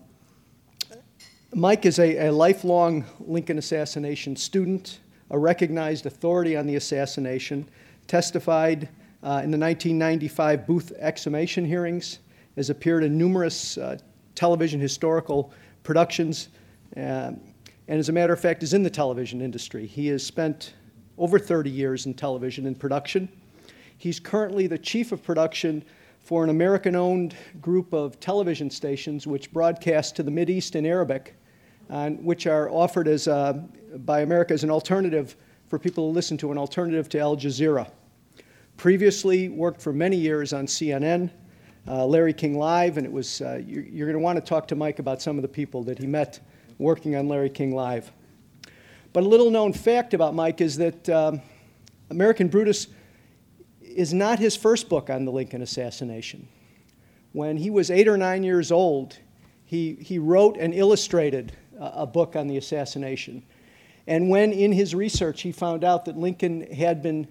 Mike 1.55 1.85
is 1.85 1.99
a, 1.99 2.29
a, 2.29 2.33
lifelong 2.33 3.05
Lincoln 3.21 3.59
assassination 3.59 4.35
student, 4.37 5.01
a 5.31 5.39
recognized 5.39 6.07
authority 6.07 6.57
on 6.57 6.67
the 6.67 6.77
assassination, 6.77 7.69
testified 8.07 8.89
uh, 9.23 9.43
in 9.45 9.51
the 9.51 9.59
1995 9.59 10.67
Booth 10.67 10.93
exhumation 10.99 11.67
hearings, 11.67 12.21
has 12.57 12.71
appeared 12.71 13.05
in 13.05 13.19
numerous 13.19 13.77
uh, 13.77 13.99
television 14.35 14.81
historical 14.81 15.53
productions, 15.83 16.49
uh, 16.97 17.33
and 17.37 17.41
as 17.87 18.09
a 18.09 18.13
matter 18.13 18.33
of 18.33 18.41
fact, 18.41 18.63
is 18.63 18.73
in 18.73 18.83
the 18.83 18.89
television 18.89 19.43
industry. 19.43 19.87
He 19.87 20.07
has 20.07 20.25
spent 20.25 20.73
over 21.19 21.39
30 21.39 21.69
years 21.69 22.07
in 22.07 22.15
television 22.15 22.65
in 22.65 22.75
production. 22.75 23.29
He's 23.99 24.19
currently 24.19 24.69
the 24.69 24.79
chief 24.79 25.13
of 25.13 25.23
production 25.23 25.85
for 26.19 26.45
an 26.45 26.49
American 26.49 26.97
owned 26.97 27.35
group 27.61 27.93
of 27.93 28.19
television 28.21 28.71
stations 28.71 29.27
which 29.27 29.53
broadcast 29.53 30.17
to 30.17 30.23
the 30.23 30.31
Mideast 30.31 30.77
in 30.77 30.87
Arabic, 30.87 31.35
which 31.89 32.47
are 32.47 32.71
offered 32.71 33.09
as, 33.09 33.29
uh, 33.29 33.53
by 33.99 34.21
America 34.21 34.55
as 34.55 34.65
an 34.65 34.71
alternative 34.71 35.37
for 35.69 35.79
people 35.79 36.09
to 36.09 36.15
listen 36.15 36.37
to, 36.37 36.53
an 36.53 36.59
alternative 36.59 37.09
to 37.11 37.19
Al 37.19 37.37
Jazeera. 37.37 37.91
Previously 38.77 39.49
worked 39.49 39.81
for 39.81 39.93
many 39.93 40.17
years 40.17 40.53
on 40.53 40.67
CNN, 40.67 41.31
uh, 41.89 42.05
Larry 42.07 42.33
King 42.33 42.59
Live, 42.59 42.97
and 42.97 43.07
it 43.07 43.13
was, 43.13 43.41
uh, 43.41 43.61
you're, 43.67 43.85
you're 43.85 44.07
going 44.07 44.19
to 44.19 44.23
want 44.23 44.37
to 44.37 44.45
talk 44.45 44.69
to 44.69 44.75
Mike 44.75 44.99
about 44.99 45.23
some 45.23 45.37
of 45.37 45.43
the 45.43 45.49
people 45.49 45.83
that 45.85 45.99
he 45.99 46.07
met 46.07 46.41
working 46.79 47.17
on 47.17 47.29
Larry 47.29 47.51
King 47.51 47.75
Live. 47.75 48.13
But 49.13 49.25
a 49.25 49.29
little 49.29 49.51
known 49.51 49.73
fact 49.73 50.15
about 50.15 50.35
Mike 50.35 50.61
is 50.61 50.77
that 50.77 51.09
um, 51.09 51.41
American 52.11 52.49
Brutus 52.49 52.89
is 53.81 54.15
not 54.15 54.39
his 54.39 54.57
first 54.57 54.89
book 54.89 55.11
on 55.11 55.25
the 55.25 55.33
Lincoln 55.33 55.63
assassination. 55.63 56.49
When 57.33 57.57
he 57.57 57.71
was 57.71 57.91
eight 57.91 58.09
or 58.09 58.17
nine 58.17 58.43
years 58.43 58.71
old, 58.71 59.19
he, 59.65 59.95
he 59.95 60.19
wrote 60.19 60.57
and 60.59 60.75
illustrated 60.75 61.53
a, 61.95 62.07
book 62.07 62.37
on 62.37 62.47
the 62.47 62.57
assassination. 62.57 63.43
And 64.07 64.29
when 64.29 64.53
in 64.53 64.73
his 64.73 64.95
research 64.95 65.43
he 65.43 65.53
found 65.53 65.85
out 65.85 66.05
that 66.07 66.17
Lincoln 66.17 66.73
had 66.73 67.03
been, 67.03 67.29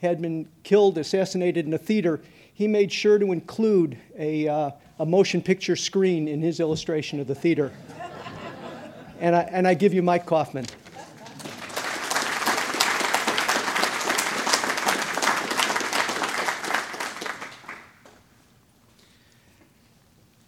had 0.00 0.20
been 0.20 0.48
killed, 0.62 0.98
assassinated 0.98 1.66
in 1.66 1.74
a 1.74 1.78
theater, 1.78 2.20
he 2.54 2.68
made 2.68 2.92
sure 2.92 3.18
to 3.18 3.32
include 3.32 3.96
a, 4.16 4.46
uh, 4.46 4.70
a 4.98 5.06
motion 5.06 5.40
picture 5.40 5.76
screen 5.76 6.28
in 6.28 6.42
his 6.42 6.60
illustration 6.60 7.20
of 7.20 7.26
the 7.26 7.34
theater. 7.34 7.72
and, 9.20 9.34
I, 9.34 9.40
and 9.42 9.66
I 9.66 9.74
give 9.74 9.94
you 9.94 10.02
Mike 10.02 10.26
Kaufman. 10.26 10.66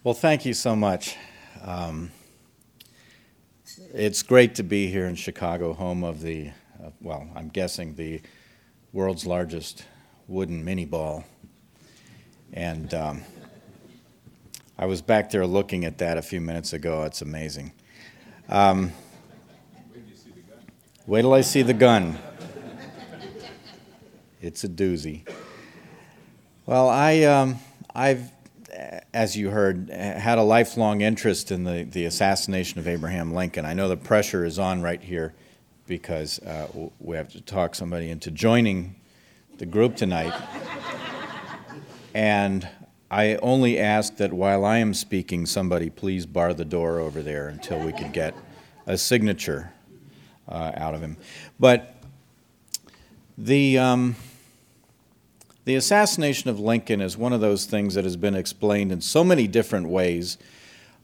Well, 0.05 0.15
thank 0.15 0.45
you 0.45 0.53
so 0.53 0.75
much. 0.75 1.17
Um, 1.63 2.11
it's 3.95 4.23
great 4.23 4.55
to 4.55 4.63
be 4.63 4.87
here 4.87 5.07
in 5.07 5.15
Chicago, 5.15 5.75
home 5.75 6.03
of 6.03 6.23
the 6.23 6.49
uh, 6.83 6.91
well, 7.01 7.29
I'm 7.37 7.49
guessing 7.49 7.95
the 7.95 8.23
world's 8.93 9.27
largest 9.27 9.85
wooden 10.27 10.65
minié 10.65 10.89
ball. 10.89 11.25
And 12.55 12.93
um, 12.95 13.23
I 14.79 14.87
was 14.87 15.03
back 15.03 15.31
there 15.31 15.47
looking 15.47 15.85
at 15.85 15.99
that 15.99 16.17
a 16.17 16.23
few 16.23 16.41
minutes 16.41 16.73
ago. 16.73 17.05
It's 17.05 17.21
amazing. 17.21 17.73
Um, 18.49 18.93
wait 21.07 21.23
till 21.23 21.35
I 21.35 21.43
see 21.43 21.63
the 21.63 21.75
gun. 21.75 22.19
It's 24.41 24.65
a 24.65 24.69
doozy. 24.69 25.29
Well, 26.65 26.89
I, 26.89 27.23
um, 27.25 27.59
I've, 27.95 28.31
as 29.13 29.37
you 29.37 29.51
heard, 29.51 29.91
had 29.91 30.39
a 30.39 30.43
lifelong 30.43 31.01
interest 31.01 31.51
in 31.51 31.65
the, 31.65 31.85
the 31.85 32.05
assassination 32.07 32.79
of 32.79 32.89
Abraham 32.89 33.35
Lincoln. 33.35 33.67
I 33.67 33.75
know 33.75 33.89
the 33.89 33.97
pressure 33.97 34.45
is 34.45 34.59
on 34.59 34.83
right 34.83 35.03
here 35.03 35.35
because 35.87 36.39
uh, 36.41 36.69
we 36.99 37.17
have 37.17 37.29
to 37.33 37.41
talk 37.41 37.75
somebody 37.75 38.11
into 38.11 38.31
joining 38.31 38.95
the 39.59 39.67
group 39.67 39.97
tonight. 39.97 40.33
and 42.15 42.67
I 43.11 43.37
only 43.37 43.79
ask 43.79 44.17
that 44.17 44.33
while 44.33 44.65
I 44.65 44.79
am 44.79 44.95
speaking, 44.95 45.45
somebody 45.45 45.91
please 45.91 46.25
bar 46.25 46.55
the 46.55 46.65
door 46.65 46.99
over 46.99 47.23
there 47.23 47.49
until 47.49 47.79
we 47.85 47.93
could 47.93 48.13
get 48.13 48.35
a 48.87 48.97
signature 48.97 49.73
uh, 50.49 50.73
out 50.77 50.95
of 50.95 51.03
him. 51.03 51.17
But 51.61 51.97
the. 53.37 53.79
Um, 53.79 54.17
the 55.65 55.77
assassination 55.77 56.51
of 56.51 56.59
Lincoln 56.59 57.01
is 57.01 57.17
one 57.17 57.33
of 57.33 57.41
those 57.41 57.67
things 57.67 57.95
that 57.95 58.05
has 58.05 58.17
been 58.17 58.35
explained 58.35 58.91
in 58.91 59.01
so 59.01 59.23
many 59.23 59.47
different 59.47 59.89
ways. 59.89 60.39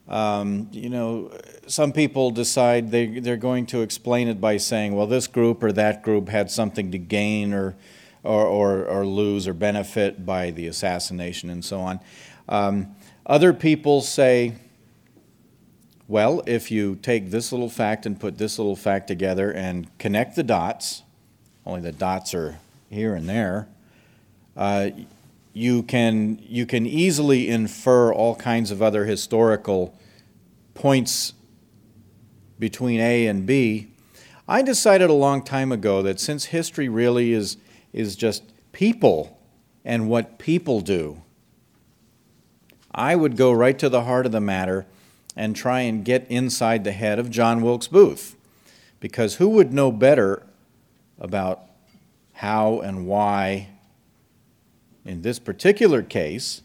Um, 0.07 0.67
you 0.71 0.89
know, 0.89 1.31
some 1.67 1.93
people 1.93 2.31
decide 2.31 2.91
they, 2.91 3.19
they're 3.19 3.37
going 3.37 3.67
to 3.67 3.81
explain 3.81 4.27
it 4.27 4.41
by 4.41 4.57
saying, 4.57 4.95
well, 4.95 5.07
this 5.07 5.27
group 5.27 5.63
or 5.63 5.71
that 5.73 6.03
group 6.03 6.29
had 6.29 6.51
something 6.51 6.91
to 6.91 6.97
gain 6.97 7.53
or, 7.53 7.75
or, 8.23 8.45
or, 8.45 8.85
or 8.85 9.05
lose 9.05 9.47
or 9.47 9.53
benefit 9.53 10.25
by 10.25 10.51
the 10.51 10.67
assassination 10.67 11.49
and 11.49 11.63
so 11.63 11.79
on. 11.79 11.99
Um, 12.49 12.95
other 13.25 13.53
people 13.53 14.01
say, 14.01 14.55
well, 16.07 16.41
if 16.47 16.71
you 16.71 16.95
take 16.95 17.29
this 17.29 17.51
little 17.51 17.69
fact 17.69 18.07
and 18.07 18.19
put 18.19 18.39
this 18.39 18.57
little 18.57 18.75
fact 18.75 19.07
together 19.07 19.53
and 19.53 19.95
connect 19.99 20.35
the 20.35 20.43
dots, 20.43 21.03
only 21.67 21.81
the 21.81 21.91
dots 21.91 22.33
are 22.33 22.57
here 22.89 23.13
and 23.13 23.29
there, 23.29 23.67
you, 25.53 25.83
can, 25.83 26.39
you 26.41 26.65
can 26.65 26.85
easily 26.85 27.49
infer 27.49 28.13
all 28.13 28.35
kinds 28.35 28.71
of 28.71 28.81
other 28.81 29.05
historical 29.05 29.97
points 30.73 31.33
between 32.59 32.99
A 32.99 33.27
and 33.27 33.45
B. 33.45 33.87
I 34.47 34.61
decided 34.61 35.09
a 35.09 35.13
long 35.13 35.43
time 35.43 35.71
ago 35.71 36.01
that 36.01 36.19
since 36.19 36.45
history 36.45 36.89
really 36.89 37.33
is, 37.33 37.57
is 37.93 38.15
just 38.15 38.43
people 38.71 39.39
and 39.85 40.09
what 40.09 40.39
people 40.39 40.81
do, 40.81 41.21
I 42.93 43.15
would 43.15 43.37
go 43.37 43.51
right 43.51 43.77
to 43.79 43.89
the 43.89 44.03
heart 44.03 44.25
of 44.25 44.31
the 44.31 44.41
matter 44.41 44.85
and 45.35 45.55
try 45.55 45.81
and 45.81 46.03
get 46.03 46.25
inside 46.29 46.83
the 46.83 46.91
head 46.91 47.19
of 47.19 47.29
John 47.29 47.61
Wilkes 47.61 47.87
Booth. 47.87 48.35
Because 48.99 49.35
who 49.35 49.47
would 49.49 49.71
know 49.71 49.91
better 49.91 50.45
about 51.17 51.61
how 52.33 52.81
and 52.81 53.07
why 53.07 53.69
in 55.09 55.23
this 55.23 55.39
particular 55.39 56.03
case 56.03 56.61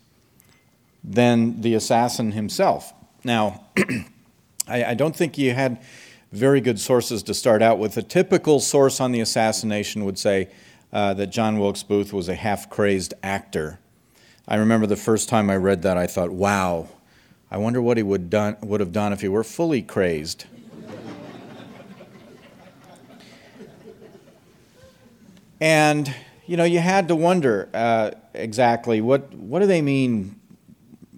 than 1.03 1.63
the 1.63 1.75
assassin 1.75 2.33
himself. 2.33 2.93
Now, 3.25 3.65
I, 4.69 4.85
I, 4.85 4.95
don't 4.95 5.17
think 5.17 5.39
you 5.39 5.55
had 5.55 5.83
very 6.31 6.61
good 6.61 6.79
sources 6.79 7.23
to 7.23 7.33
start 7.33 7.63
out 7.63 7.79
with. 7.79 7.97
A 7.97 8.03
typical 8.03 8.61
source 8.61 9.01
on 9.01 9.13
the 9.13 9.21
assassination 9.21 10.05
would 10.05 10.19
say 10.19 10.51
uh, 10.93 11.15
that 11.15 11.29
John 11.29 11.59
Wilkes 11.59 11.83
Booth 11.83 12.13
was 12.13 12.29
a 12.29 12.35
half 12.35 12.69
crazed 12.69 13.15
actor. 13.23 13.79
I 14.47 14.57
remember 14.57 14.87
the 14.87 14.95
first 14.95 15.31
time 15.31 15.49
I 15.49 15.57
read 15.57 15.81
that, 15.83 15.97
I 15.97 16.07
thought, 16.07 16.31
wow, 16.31 16.89
I 17.51 17.57
wonder 17.57 17.81
what 17.81 17.97
he 17.97 18.03
would, 18.03 18.29
done, 18.29 18.59
would 18.63 18.81
have 18.81 18.93
done 18.93 19.15
if 19.15 19.23
he 19.23 19.29
were 19.29 19.43
fully 19.43 19.81
crazed. 19.81 20.45
and 25.63 26.15
you 26.47 26.59
know, 26.59 26.65
you 26.65 26.79
had 26.79 27.09
to 27.09 27.17
wonder 27.17 27.71
uh, 27.73 28.11
exactly 28.35 29.01
what 29.01 29.33
what 29.35 29.61
do 29.61 29.67
they 29.67 29.83
mean 29.83 30.39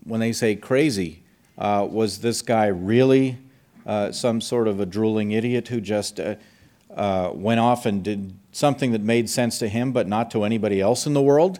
when 0.04 0.20
they 0.20 0.32
say 0.32 0.54
crazy? 0.54 1.22
Uh, 1.58 1.86
was 1.90 2.18
this 2.20 2.42
guy 2.42 2.66
really 2.66 3.38
uh, 3.86 4.12
some 4.12 4.40
sort 4.40 4.68
of 4.68 4.78
a 4.78 4.86
drooling 4.86 5.32
idiot 5.32 5.68
who 5.68 5.80
just 5.80 6.20
uh, 6.20 6.36
uh, 6.94 7.30
went 7.32 7.60
off 7.60 7.86
and 7.86 8.04
did 8.04 8.32
something 8.52 8.92
that 8.92 9.00
made 9.00 9.28
sense 9.28 9.58
to 9.58 9.68
him 9.68 9.92
but 9.92 10.06
not 10.06 10.30
to 10.30 10.44
anybody 10.44 10.80
else 10.80 11.06
in 11.06 11.14
the 11.14 11.22
world? 11.22 11.58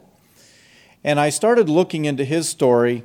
And 1.03 1.19
I 1.19 1.31
started 1.31 1.69
looking 1.69 2.05
into 2.05 2.25
his 2.25 2.49
story 2.49 3.05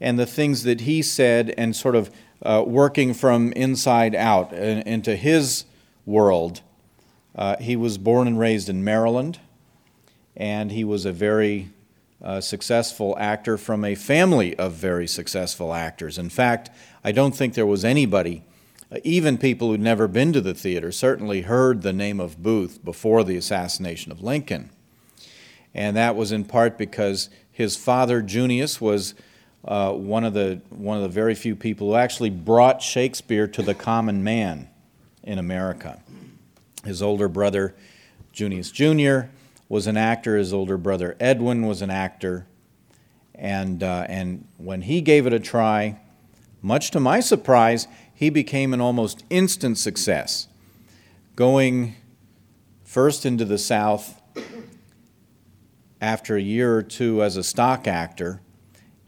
and 0.00 0.18
the 0.18 0.26
things 0.26 0.64
that 0.64 0.82
he 0.82 1.00
said 1.00 1.54
and 1.56 1.76
sort 1.76 1.94
of 1.94 2.10
uh, 2.42 2.64
working 2.66 3.14
from 3.14 3.52
inside 3.52 4.14
out 4.14 4.52
into 4.52 5.14
his 5.14 5.64
world. 6.04 6.60
he 7.60 7.76
was 7.76 7.98
born 7.98 8.26
and 8.26 8.38
raised 8.38 8.68
in 8.68 8.82
Maryland 8.82 9.38
and 10.36 10.72
he 10.72 10.82
was 10.84 11.04
a 11.04 11.12
very 11.12 11.70
uh, 12.22 12.40
successful 12.40 13.16
actor 13.18 13.58
from 13.58 13.84
a 13.84 13.94
family 13.94 14.56
of 14.56 14.72
very 14.72 15.06
successful 15.06 15.74
actors. 15.74 16.18
In 16.18 16.30
fact, 16.30 16.70
I 17.02 17.12
don't 17.12 17.34
think 17.34 17.54
there 17.54 17.66
was 17.66 17.84
anybody, 17.84 18.44
uh, 18.92 18.98
even 19.02 19.38
people 19.38 19.68
who'd 19.68 19.80
never 19.80 20.06
been 20.06 20.32
to 20.32 20.40
the 20.40 20.54
theater, 20.54 20.92
certainly 20.92 21.42
heard 21.42 21.82
the 21.82 21.92
name 21.92 22.20
of 22.20 22.42
Booth 22.42 22.84
before 22.84 23.24
the 23.24 23.36
assassination 23.36 24.12
of 24.12 24.22
Lincoln. 24.22 24.70
And 25.74 25.96
that 25.96 26.14
was 26.14 26.32
in 26.32 26.44
part 26.44 26.78
because 26.78 27.28
his 27.50 27.76
father, 27.76 28.22
Junius, 28.22 28.80
was 28.80 29.14
uh, 29.64 29.92
one, 29.92 30.24
of 30.24 30.34
the, 30.34 30.60
one 30.70 30.96
of 30.96 31.02
the 31.02 31.08
very 31.08 31.34
few 31.34 31.56
people 31.56 31.88
who 31.88 31.96
actually 31.96 32.30
brought 32.30 32.82
Shakespeare 32.82 33.48
to 33.48 33.62
the 33.62 33.74
common 33.74 34.22
man 34.22 34.68
in 35.22 35.38
America. 35.38 36.00
His 36.84 37.02
older 37.02 37.28
brother, 37.28 37.74
Junius 38.32 38.70
Jr., 38.70 39.22
was 39.72 39.86
an 39.86 39.96
actor. 39.96 40.36
His 40.36 40.52
older 40.52 40.76
brother 40.76 41.16
Edwin 41.18 41.66
was 41.66 41.80
an 41.80 41.88
actor. 41.88 42.44
And, 43.34 43.82
uh, 43.82 44.04
and 44.06 44.46
when 44.58 44.82
he 44.82 45.00
gave 45.00 45.26
it 45.26 45.32
a 45.32 45.40
try, 45.40 45.98
much 46.60 46.90
to 46.90 47.00
my 47.00 47.20
surprise, 47.20 47.88
he 48.12 48.28
became 48.28 48.74
an 48.74 48.82
almost 48.82 49.24
instant 49.30 49.78
success, 49.78 50.46
going 51.36 51.94
first 52.84 53.24
into 53.24 53.46
the 53.46 53.56
South 53.56 54.20
after 56.02 56.36
a 56.36 56.42
year 56.42 56.76
or 56.76 56.82
two 56.82 57.22
as 57.22 57.38
a 57.38 57.42
stock 57.42 57.88
actor 57.88 58.42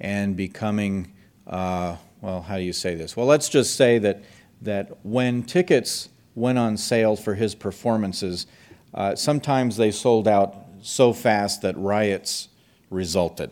and 0.01 0.35
becoming, 0.35 1.13
uh, 1.47 1.97
well, 2.23 2.41
how 2.41 2.57
do 2.57 2.63
you 2.63 2.73
say 2.73 2.95
this? 2.95 3.15
Well, 3.15 3.27
let's 3.27 3.51
just 3.51 3.77
say 3.77 3.99
that, 3.99 4.25
that 4.63 4.97
when 5.05 5.43
tickets 5.43 6.09
went 6.35 6.57
on 6.57 6.79
sale 6.79 7.17
for 7.17 7.35
his 7.35 7.55
performances, 7.55 8.47
uh, 8.95 9.17
sometimes 9.17 9.77
they 9.77 9.91
sold 9.91 10.29
out 10.29 10.57
so 10.83 11.13
fast 11.13 11.63
that 11.63 11.77
riots 11.77 12.49
resulted. 12.91 13.51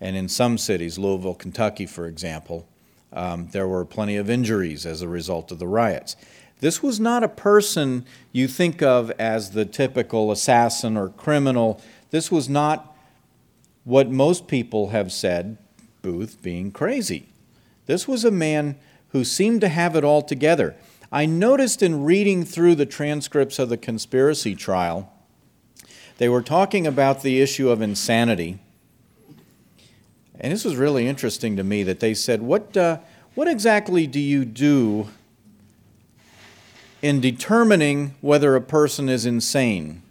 And 0.00 0.16
in 0.16 0.28
some 0.28 0.58
cities, 0.58 0.98
Louisville, 0.98 1.34
Kentucky, 1.34 1.86
for 1.86 2.06
example, 2.06 2.66
um, 3.12 3.48
there 3.52 3.68
were 3.68 3.84
plenty 3.84 4.16
of 4.16 4.30
injuries 4.30 4.86
as 4.86 5.02
a 5.02 5.08
result 5.08 5.52
of 5.52 5.58
the 5.58 5.66
riots. 5.66 6.16
This 6.60 6.82
was 6.82 7.00
not 7.00 7.24
a 7.24 7.28
person 7.28 8.04
you 8.32 8.48
think 8.48 8.82
of 8.82 9.10
as 9.12 9.50
the 9.50 9.64
typical 9.64 10.30
assassin 10.30 10.96
or 10.96 11.08
criminal. 11.08 11.80
This 12.10 12.30
was 12.30 12.48
not 12.48 12.96
what 13.84 14.10
most 14.10 14.46
people 14.46 14.88
have 14.88 15.10
said, 15.10 15.56
Booth 16.02 16.42
being 16.42 16.70
crazy. 16.70 17.28
This 17.86 18.06
was 18.06 18.24
a 18.24 18.30
man 18.30 18.76
who 19.08 19.24
seemed 19.24 19.60
to 19.62 19.68
have 19.68 19.96
it 19.96 20.04
all 20.04 20.22
together. 20.22 20.76
I 21.12 21.26
noticed 21.26 21.82
in 21.82 22.04
reading 22.04 22.44
through 22.44 22.76
the 22.76 22.86
transcripts 22.86 23.58
of 23.58 23.68
the 23.68 23.76
conspiracy 23.76 24.54
trial, 24.54 25.12
they 26.18 26.28
were 26.28 26.42
talking 26.42 26.86
about 26.86 27.22
the 27.22 27.40
issue 27.40 27.68
of 27.68 27.82
insanity. 27.82 28.60
And 30.38 30.52
this 30.52 30.64
was 30.64 30.76
really 30.76 31.08
interesting 31.08 31.56
to 31.56 31.64
me 31.64 31.82
that 31.82 31.98
they 31.98 32.14
said, 32.14 32.42
What, 32.42 32.76
uh, 32.76 32.98
what 33.34 33.48
exactly 33.48 34.06
do 34.06 34.20
you 34.20 34.44
do 34.44 35.08
in 37.02 37.20
determining 37.20 38.14
whether 38.20 38.54
a 38.54 38.60
person 38.60 39.08
is 39.08 39.26
insane 39.26 40.02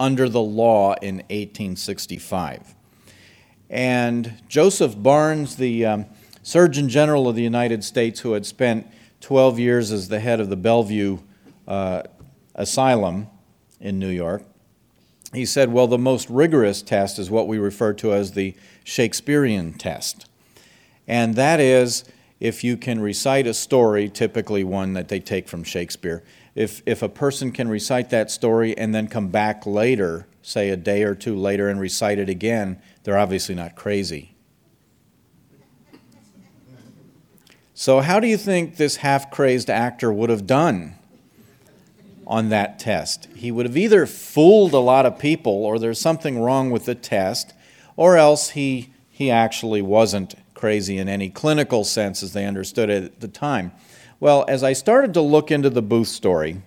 under 0.00 0.28
the 0.28 0.42
law 0.42 0.94
in 1.00 1.16
1865? 1.28 2.74
And 3.68 4.42
Joseph 4.48 5.00
Barnes, 5.00 5.56
the 5.56 5.86
um, 5.86 6.06
Surgeon 6.42 6.88
General 6.88 7.28
of 7.28 7.36
the 7.36 7.42
United 7.42 7.84
States, 7.84 8.20
who 8.20 8.32
had 8.32 8.44
spent 8.44 8.88
12 9.20 9.58
years 9.58 9.92
as 9.92 10.08
the 10.08 10.20
head 10.20 10.40
of 10.40 10.48
the 10.48 10.56
Bellevue 10.56 11.18
uh, 11.68 12.02
Asylum 12.54 13.28
in 13.80 13.98
New 13.98 14.08
York. 14.08 14.42
He 15.32 15.46
said, 15.46 15.72
Well, 15.72 15.86
the 15.86 15.98
most 15.98 16.28
rigorous 16.28 16.82
test 16.82 17.18
is 17.18 17.30
what 17.30 17.46
we 17.46 17.58
refer 17.58 17.92
to 17.94 18.12
as 18.12 18.32
the 18.32 18.54
Shakespearean 18.84 19.74
test. 19.74 20.26
And 21.06 21.34
that 21.36 21.60
is 21.60 22.04
if 22.40 22.64
you 22.64 22.76
can 22.76 23.00
recite 23.00 23.46
a 23.46 23.54
story, 23.54 24.08
typically 24.08 24.64
one 24.64 24.94
that 24.94 25.08
they 25.08 25.20
take 25.20 25.46
from 25.46 25.62
Shakespeare, 25.62 26.24
if, 26.54 26.82
if 26.86 27.02
a 27.02 27.08
person 27.08 27.52
can 27.52 27.68
recite 27.68 28.10
that 28.10 28.30
story 28.30 28.76
and 28.76 28.94
then 28.94 29.06
come 29.06 29.28
back 29.28 29.66
later, 29.66 30.26
say 30.42 30.70
a 30.70 30.76
day 30.76 31.02
or 31.02 31.14
two 31.14 31.36
later, 31.36 31.68
and 31.68 31.78
recite 31.78 32.18
it 32.18 32.28
again, 32.28 32.80
they're 33.04 33.18
obviously 33.18 33.54
not 33.54 33.76
crazy. 33.76 34.34
So, 37.80 38.00
how 38.00 38.20
do 38.20 38.26
you 38.26 38.36
think 38.36 38.76
this 38.76 38.96
half 38.96 39.30
crazed 39.30 39.70
actor 39.70 40.12
would 40.12 40.28
have 40.28 40.46
done 40.46 40.96
on 42.26 42.50
that 42.50 42.78
test? 42.78 43.26
He 43.34 43.50
would 43.50 43.64
have 43.64 43.74
either 43.74 44.04
fooled 44.04 44.74
a 44.74 44.78
lot 44.78 45.06
of 45.06 45.18
people, 45.18 45.64
or 45.64 45.78
there's 45.78 45.98
something 45.98 46.38
wrong 46.38 46.70
with 46.70 46.84
the 46.84 46.94
test, 46.94 47.54
or 47.96 48.18
else 48.18 48.50
he, 48.50 48.92
he 49.08 49.30
actually 49.30 49.80
wasn't 49.80 50.34
crazy 50.52 50.98
in 50.98 51.08
any 51.08 51.30
clinical 51.30 51.82
sense 51.82 52.22
as 52.22 52.34
they 52.34 52.44
understood 52.44 52.90
it 52.90 53.02
at 53.02 53.20
the 53.20 53.28
time. 53.28 53.72
Well, 54.20 54.44
as 54.46 54.62
I 54.62 54.74
started 54.74 55.14
to 55.14 55.22
look 55.22 55.50
into 55.50 55.70
the 55.70 55.80
Booth 55.80 56.08
story, 56.08 56.60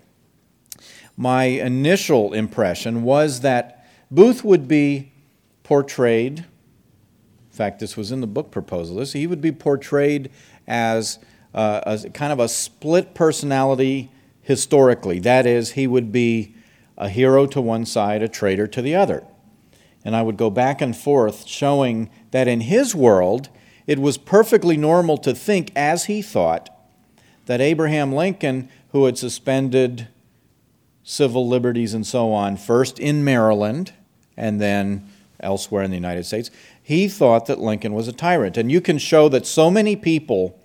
my 1.15 1.43
initial 1.43 2.33
impression 2.33 3.03
was 3.03 3.41
that 3.41 3.87
Booth 4.09 4.43
would 4.43 4.67
be 4.67 5.11
portrayed, 5.61 6.39
in 6.39 6.45
fact, 7.51 7.77
this 7.77 7.95
was 7.95 8.11
in 8.11 8.19
the 8.19 8.25
book 8.25 8.49
proposal, 8.49 8.95
this, 8.95 9.13
he 9.13 9.27
would 9.27 9.41
be 9.41 9.51
portrayed 9.51 10.31
as 10.67 11.19
uh, 11.53 11.81
a 11.85 12.09
kind 12.09 12.33
of 12.33 12.39
a 12.39 12.47
split 12.47 13.13
personality 13.13 14.11
historically. 14.41 15.19
That 15.19 15.45
is, 15.45 15.71
he 15.71 15.87
would 15.87 16.11
be 16.11 16.55
a 16.97 17.09
hero 17.09 17.45
to 17.47 17.61
one 17.61 17.85
side, 17.85 18.21
a 18.21 18.27
traitor 18.27 18.67
to 18.67 18.81
the 18.81 18.95
other. 18.95 19.23
And 20.05 20.15
I 20.15 20.21
would 20.21 20.37
go 20.37 20.49
back 20.49 20.81
and 20.81 20.95
forth 20.95 21.47
showing 21.47 22.09
that 22.31 22.47
in 22.47 22.61
his 22.61 22.93
world, 22.93 23.49
it 23.87 23.99
was 23.99 24.17
perfectly 24.17 24.77
normal 24.77 25.17
to 25.19 25.33
think, 25.33 25.71
as 25.75 26.05
he 26.05 26.21
thought, 26.21 26.69
that 27.45 27.61
Abraham 27.61 28.13
Lincoln, 28.13 28.69
who 28.91 29.05
had 29.05 29.17
suspended 29.17 30.07
civil 31.03 31.47
liberties 31.47 31.93
and 31.93 32.05
so 32.05 32.31
on, 32.31 32.57
first 32.57 32.99
in 32.99 33.23
Maryland 33.23 33.93
and 34.37 34.59
then 34.59 35.09
elsewhere 35.39 35.83
in 35.83 35.91
the 35.91 35.97
United 35.97 36.25
States, 36.25 36.49
he 36.83 37.07
thought 37.07 37.45
that 37.47 37.59
Lincoln 37.59 37.93
was 37.93 38.07
a 38.07 38.13
tyrant. 38.13 38.57
And 38.57 38.71
you 38.71 38.81
can 38.81 38.97
show 38.97 39.29
that 39.29 39.47
so 39.47 39.71
many 39.71 39.95
people 39.95 40.59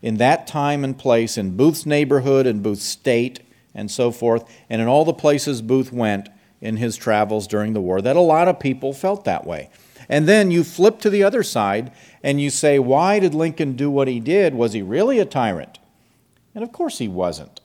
in 0.00 0.16
that 0.16 0.46
time 0.46 0.82
and 0.82 0.98
place, 0.98 1.38
in 1.38 1.56
Booth's 1.56 1.86
neighborhood 1.86 2.46
and 2.46 2.62
Booth's 2.62 2.84
state 2.84 3.40
and 3.74 3.90
so 3.90 4.10
forth, 4.10 4.44
and 4.68 4.82
in 4.82 4.88
all 4.88 5.04
the 5.04 5.12
places 5.12 5.62
Booth 5.62 5.92
went 5.92 6.28
in 6.60 6.78
his 6.78 6.96
travels 6.96 7.46
during 7.46 7.72
the 7.72 7.80
war, 7.80 8.00
that 8.00 8.16
a 8.16 8.20
lot 8.20 8.48
of 8.48 8.58
people 8.58 8.92
felt 8.92 9.24
that 9.24 9.46
way. 9.46 9.70
And 10.08 10.26
then 10.26 10.50
you 10.50 10.64
flip 10.64 10.98
to 11.00 11.10
the 11.10 11.22
other 11.22 11.42
side 11.42 11.92
and 12.22 12.40
you 12.40 12.50
say, 12.50 12.78
why 12.78 13.18
did 13.18 13.34
Lincoln 13.34 13.76
do 13.76 13.90
what 13.90 14.08
he 14.08 14.20
did? 14.20 14.54
Was 14.54 14.72
he 14.72 14.82
really 14.82 15.18
a 15.18 15.24
tyrant? 15.24 15.78
And 16.54 16.64
of 16.64 16.72
course 16.72 16.98
he 16.98 17.08
wasn't. 17.08 17.60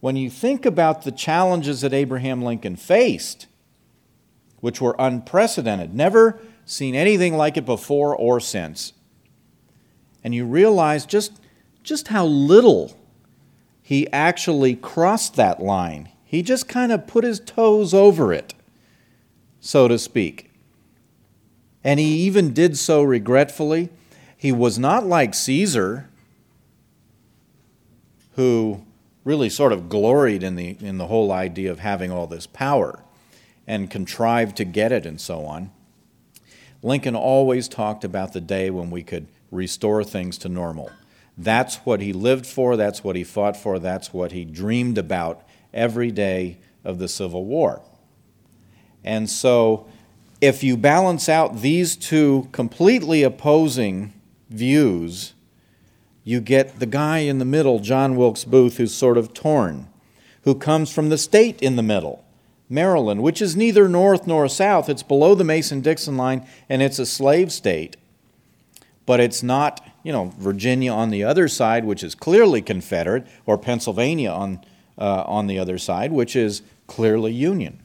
When 0.00 0.16
you 0.16 0.30
think 0.30 0.64
about 0.64 1.02
the 1.02 1.12
challenges 1.12 1.80
that 1.80 1.92
Abraham 1.92 2.42
Lincoln 2.42 2.76
faced, 2.76 3.46
which 4.60 4.80
were 4.80 4.96
unprecedented, 4.98 5.94
never 5.94 6.40
seen 6.64 6.94
anything 6.94 7.36
like 7.36 7.56
it 7.56 7.64
before 7.64 8.14
or 8.14 8.40
since, 8.40 8.92
and 10.22 10.34
you 10.34 10.44
realize 10.44 11.06
just, 11.06 11.40
just 11.82 12.08
how 12.08 12.24
little 12.26 12.96
he 13.82 14.10
actually 14.12 14.76
crossed 14.76 15.34
that 15.36 15.60
line. 15.60 16.10
He 16.24 16.42
just 16.42 16.68
kind 16.68 16.92
of 16.92 17.06
put 17.06 17.24
his 17.24 17.40
toes 17.40 17.92
over 17.92 18.32
it, 18.32 18.54
so 19.58 19.88
to 19.88 19.98
speak. 19.98 20.50
And 21.82 21.98
he 21.98 22.18
even 22.18 22.52
did 22.52 22.76
so 22.76 23.02
regretfully. 23.02 23.88
He 24.36 24.52
was 24.52 24.78
not 24.78 25.06
like 25.06 25.34
Caesar, 25.34 26.08
who 28.36 28.84
really 29.24 29.50
sort 29.50 29.72
of 29.72 29.88
gloried 29.88 30.42
in 30.42 30.56
the, 30.56 30.76
in 30.80 30.98
the 30.98 31.08
whole 31.08 31.32
idea 31.32 31.70
of 31.70 31.80
having 31.80 32.10
all 32.10 32.26
this 32.26 32.46
power 32.46 33.02
and 33.66 33.90
contrived 33.90 34.56
to 34.56 34.64
get 34.64 34.92
it 34.92 35.04
and 35.04 35.20
so 35.20 35.44
on. 35.44 35.70
Lincoln 36.82 37.14
always 37.14 37.68
talked 37.68 38.04
about 38.04 38.32
the 38.32 38.40
day 38.40 38.70
when 38.70 38.90
we 38.90 39.02
could 39.02 39.26
restore 39.50 40.02
things 40.04 40.38
to 40.38 40.48
normal. 40.48 40.90
That's 41.36 41.76
what 41.76 42.00
he 42.00 42.12
lived 42.12 42.46
for, 42.46 42.76
that's 42.76 43.04
what 43.04 43.16
he 43.16 43.24
fought 43.24 43.56
for, 43.56 43.78
that's 43.78 44.12
what 44.12 44.32
he 44.32 44.44
dreamed 44.44 44.98
about 44.98 45.42
every 45.72 46.10
day 46.10 46.58
of 46.84 46.98
the 46.98 47.08
Civil 47.08 47.44
War. 47.44 47.82
And 49.04 49.28
so, 49.28 49.86
if 50.40 50.62
you 50.62 50.76
balance 50.76 51.28
out 51.28 51.60
these 51.60 51.96
two 51.96 52.48
completely 52.52 53.22
opposing 53.22 54.12
views, 54.48 55.34
you 56.24 56.40
get 56.40 56.78
the 56.78 56.86
guy 56.86 57.18
in 57.18 57.38
the 57.38 57.44
middle, 57.44 57.78
John 57.78 58.16
Wilkes 58.16 58.44
Booth, 58.44 58.76
who's 58.76 58.94
sort 58.94 59.18
of 59.18 59.34
torn, 59.34 59.88
who 60.42 60.54
comes 60.54 60.92
from 60.92 61.08
the 61.08 61.18
state 61.18 61.60
in 61.60 61.76
the 61.76 61.82
middle, 61.82 62.24
Maryland, 62.70 63.22
which 63.22 63.42
is 63.42 63.56
neither 63.56 63.88
north 63.88 64.28
nor 64.28 64.48
south. 64.48 64.88
It's 64.88 65.02
below 65.02 65.34
the 65.34 65.44
Mason 65.44 65.80
Dixon 65.80 66.16
line, 66.16 66.46
and 66.68 66.80
it's 66.80 67.00
a 67.00 67.04
slave 67.04 67.52
state. 67.52 67.96
But 69.04 69.18
it's 69.18 69.42
not, 69.42 69.84
you 70.04 70.12
know, 70.12 70.32
Virginia 70.38 70.92
on 70.92 71.10
the 71.10 71.24
other 71.24 71.48
side, 71.48 71.84
which 71.84 72.04
is 72.04 72.14
clearly 72.14 72.62
Confederate, 72.62 73.26
or 73.44 73.58
Pennsylvania 73.58 74.30
on, 74.30 74.64
uh, 74.96 75.24
on 75.26 75.48
the 75.48 75.58
other 75.58 75.78
side, 75.78 76.12
which 76.12 76.36
is 76.36 76.62
clearly 76.86 77.32
Union. 77.32 77.82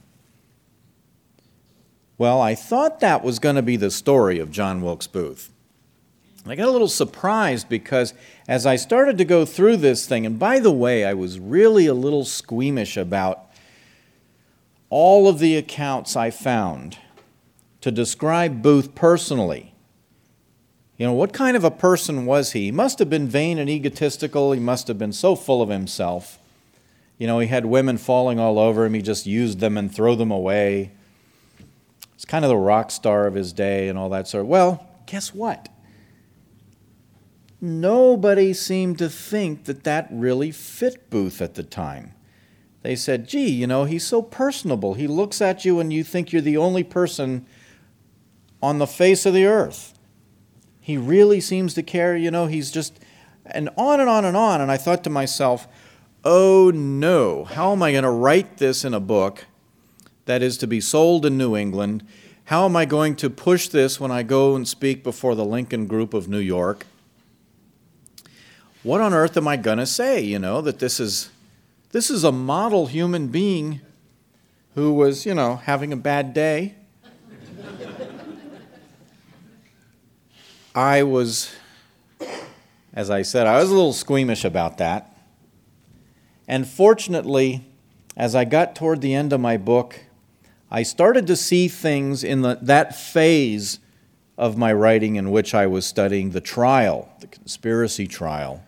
Well, 2.18 2.40
I 2.40 2.54
thought 2.54 3.00
that 3.00 3.24
was 3.24 3.40
going 3.40 3.56
to 3.56 3.62
be 3.62 3.76
the 3.76 3.92
story 3.92 4.40
of 4.40 4.52
John 4.52 4.82
Wilkes 4.82 5.08
Booth. 5.08 5.52
I 6.48 6.56
got 6.56 6.68
a 6.68 6.72
little 6.72 6.88
surprised 6.88 7.68
because 7.68 8.14
as 8.48 8.68
I 8.68 8.76
started 8.76 9.18
to 9.18 9.26
go 9.26 9.46
through 9.46 9.78
this 9.78 10.06
thing, 10.06 10.28
and 10.28 10.38
by 10.38 10.60
the 10.60 10.72
way, 10.72 11.04
I 11.04 11.16
was 11.16 11.40
really 11.40 11.88
a 11.88 11.94
little 11.96 12.24
squeamish 12.24 12.98
about 12.98 13.45
all 14.96 15.28
of 15.28 15.40
the 15.40 15.58
accounts 15.58 16.16
I 16.16 16.30
found 16.30 16.98
to 17.82 17.92
describe 17.92 18.62
Booth 18.62 18.96
personally. 18.96 19.74
You 20.96 21.06
know, 21.06 21.12
what 21.12 21.34
kind 21.34 21.58
of 21.58 21.66
a 21.66 21.70
person 21.70 22.26
was 22.26 22.54
he? 22.54 22.66
He 22.66 22.72
must 22.72 23.00
have 23.00 23.10
been 23.10 23.28
vain 23.28 23.60
and 23.60 23.70
egotistical. 23.70 24.54
He 24.54 24.60
must 24.62 24.88
have 24.88 24.98
been 24.98 25.12
so 25.12 25.36
full 25.36 25.62
of 25.62 25.68
himself. 25.68 26.40
You 27.18 27.28
know, 27.28 27.40
he 27.40 27.48
had 27.48 27.66
women 27.66 27.98
falling 27.98 28.40
all 28.40 28.58
over 28.58 28.86
him. 28.86 28.94
He 28.94 29.02
just 29.02 29.26
used 29.26 29.60
them 29.60 29.78
and 29.78 29.94
throw 29.94 30.16
them 30.16 30.32
away. 30.32 30.92
He's 32.14 32.24
kind 32.24 32.46
of 32.46 32.50
the 32.50 32.56
rock 32.56 32.90
star 32.90 33.28
of 33.28 33.34
his 33.34 33.52
day 33.52 33.90
and 33.90 34.00
all 34.00 34.08
that 34.12 34.30
sort 34.30 34.44
of. 34.44 34.48
Well, 34.48 34.88
guess 35.06 35.34
what? 35.34 35.68
nobody 37.66 38.54
seemed 38.54 38.98
to 39.00 39.10
think 39.10 39.66
that 39.66 39.84
that 39.84 40.08
really 40.12 40.52
fit 40.52 41.10
Booth 41.10 41.42
at 41.42 41.56
the 41.56 41.64
time. 41.64 42.14
They 42.86 42.96
said, 42.96 43.28
gee, 43.28 43.50
you 43.50 43.66
know, 43.66 43.86
he's 43.86 44.06
so 44.06 44.22
personable. 44.22 44.94
He 44.94 45.08
looks 45.08 45.42
at 45.42 45.66
you 45.66 45.80
and 45.80 45.92
you 45.92 46.04
think 46.04 46.32
you're 46.32 46.40
the 46.40 46.58
only 46.58 46.84
person 46.84 47.48
on 48.62 48.78
the 48.78 48.86
face 48.86 49.26
of 49.26 49.34
the 49.34 49.48
earth. 49.48 49.98
He 50.80 50.96
really 50.96 51.42
seems 51.42 51.74
to 51.74 51.82
care, 51.82 52.16
you 52.16 52.30
know, 52.30 52.46
he's 52.46 52.70
just, 52.70 53.00
and 53.44 53.72
on 53.76 54.00
and 54.00 54.08
on 54.08 54.24
and 54.24 54.38
on. 54.38 54.62
And 54.62 54.72
I 54.72 54.78
thought 54.78 55.04
to 55.06 55.10
myself, 55.10 55.68
oh 56.24 56.72
no, 56.76 57.46
how 57.46 57.72
am 57.72 57.82
I 57.82 57.92
going 57.92 58.04
to 58.04 58.12
write 58.12 58.58
this 58.58 58.86
in 58.86 58.94
a 58.94 59.00
book 59.00 59.46
that 60.26 60.44
is 60.44 60.56
to 60.60 60.68
be 60.68 60.80
sold 60.80 61.26
in 61.26 61.40
New 61.40 61.56
England? 61.56 62.06
How 62.44 62.66
am 62.66 62.76
I 62.76 62.86
going 62.86 63.16
to 63.16 63.32
push 63.32 63.68
this 63.68 64.00
when 64.00 64.12
I 64.12 64.22
go 64.22 64.56
and 64.56 64.68
speak 64.68 65.04
before 65.04 65.34
the 65.34 65.44
Lincoln 65.44 65.88
Group 65.88 66.14
of 66.14 66.28
New 66.28 66.38
York? 66.38 66.86
what 68.86 69.02
on 69.02 69.16
earth 69.16 69.36
am 69.36 69.48
I 69.48 69.58
going 69.58 69.80
to 69.80 69.86
say? 69.88 70.22
You 70.22 70.38
know, 70.38 70.62
that 70.62 70.78
this 70.78 71.00
is, 71.00 71.32
this 71.96 72.10
is 72.10 72.26
a 72.26 72.32
model 72.34 72.88
human 72.88 73.30
being 73.30 73.80
who 74.74 74.92
was, 74.92 75.26
you 75.26 75.34
know, 75.34 75.56
having 75.56 75.94
a 75.94 75.96
bad 75.96 76.34
day. 76.34 76.76
I 80.76 81.04
was, 81.04 81.56
as 82.94 83.10
I 83.10 83.22
said, 83.22 83.48
I 83.48 83.62
was 83.62 83.70
a 83.70 83.74
little 83.74 83.94
squeamish 83.94 84.44
about 84.44 84.78
that. 84.80 85.18
And 86.50 86.68
fortunately, 86.68 87.66
as 88.18 88.36
I 88.36 88.44
got 88.44 88.76
toward 88.76 89.00
the 89.00 89.14
end 89.14 89.32
of 89.32 89.40
my 89.40 89.56
book, 89.56 89.98
I 90.70 90.84
started 90.84 91.26
to 91.28 91.38
see 91.38 91.70
things 91.70 92.26
in 92.26 92.42
the, 92.42 92.60
that 92.62 92.94
phase 92.94 93.80
of 94.38 94.58
my 94.58 94.74
writing 94.74 95.16
in 95.16 95.32
which 95.32 95.56
I 95.56 95.66
was 95.66 95.86
studying 95.86 96.32
the 96.32 96.42
trial, 96.42 97.08
the 97.22 97.28
conspiracy 97.28 98.06
trial 98.06 98.66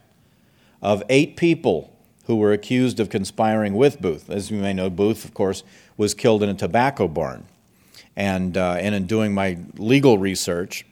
of 0.82 1.04
eight 1.10 1.36
people 1.36 1.94
who 2.28 2.36
were 2.36 2.52
accused 2.52 3.00
of 3.00 3.10
conspiring 3.10 3.74
with 3.74 4.02
Booth. 4.02 4.30
As 4.30 4.52
you 4.52 4.58
may 4.58 4.74
know, 4.74 4.90
Booth, 4.90 5.26
of 5.26 5.34
course, 5.34 5.64
was 5.98 6.14
killed 6.14 6.44
in 6.44 6.50
a 6.50 6.54
tobacco 6.54 7.08
barn. 7.08 7.46
And, 8.16 8.58
uh, 8.58 8.78
and 8.80 8.94
in 8.94 9.08
doing 9.08 9.34
my 9.34 9.58
legal 9.78 10.18
research, 10.18 10.86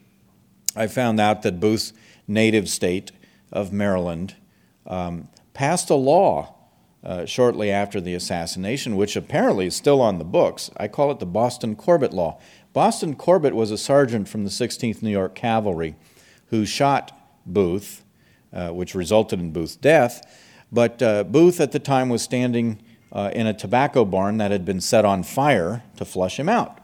I 0.75 0.87
found 0.87 1.19
out 1.19 1.41
that 1.43 1.59
Booth's 1.59 1.93
native 2.27 2.69
state 2.69 3.11
of 3.51 3.71
Maryland 3.71 4.35
um, 4.87 5.27
passed 5.53 5.89
a 5.89 5.95
law 5.95 6.55
uh, 7.03 7.25
shortly 7.25 7.71
after 7.71 8.01
the 8.01 8.13
assassination, 8.13 8.95
which 8.95 9.15
apparently 9.15 9.67
is 9.67 9.75
still 9.75 10.01
on 10.01 10.17
the 10.17 10.25
books. 10.25 10.71
I 10.77 10.87
call 10.87 11.11
it 11.11 11.19
the 11.19 11.25
Boston 11.25 11.75
Corbett 11.75 12.13
Law. 12.13 12.39
Boston 12.73 13.15
Corbett 13.15 13.55
was 13.55 13.71
a 13.71 13.77
sergeant 13.77 14.27
from 14.27 14.43
the 14.43 14.49
16th 14.49 15.01
New 15.01 15.11
York 15.11 15.35
Cavalry 15.35 15.95
who 16.47 16.65
shot 16.65 17.11
Booth 17.45 18.03
uh, 18.55 18.69
which 18.69 18.95
resulted 18.95 19.39
in 19.39 19.51
Booth's 19.51 19.75
death. 19.75 20.25
But 20.75 21.01
uh, 21.01 21.23
Booth 21.23 21.61
at 21.61 21.71
the 21.71 21.79
time 21.79 22.09
was 22.09 22.21
standing 22.21 22.81
uh, 23.09 23.31
in 23.33 23.47
a 23.47 23.53
tobacco 23.53 24.03
barn 24.03 24.39
that 24.39 24.51
had 24.51 24.65
been 24.65 24.81
set 24.81 25.05
on 25.05 25.23
fire 25.23 25.83
to 25.95 26.03
flush 26.03 26.37
him 26.37 26.49
out. 26.49 26.79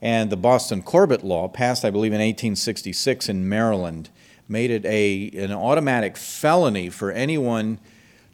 And 0.00 0.30
the 0.30 0.36
Boston 0.36 0.82
Corbett 0.82 1.24
Law, 1.24 1.48
passed, 1.48 1.84
I 1.84 1.90
believe, 1.90 2.12
in 2.12 2.20
1866 2.20 3.28
in 3.28 3.48
Maryland, 3.48 4.10
made 4.48 4.70
it 4.70 4.84
a, 4.84 5.30
an 5.36 5.52
automatic 5.52 6.16
felony 6.16 6.90
for 6.90 7.10
anyone 7.10 7.80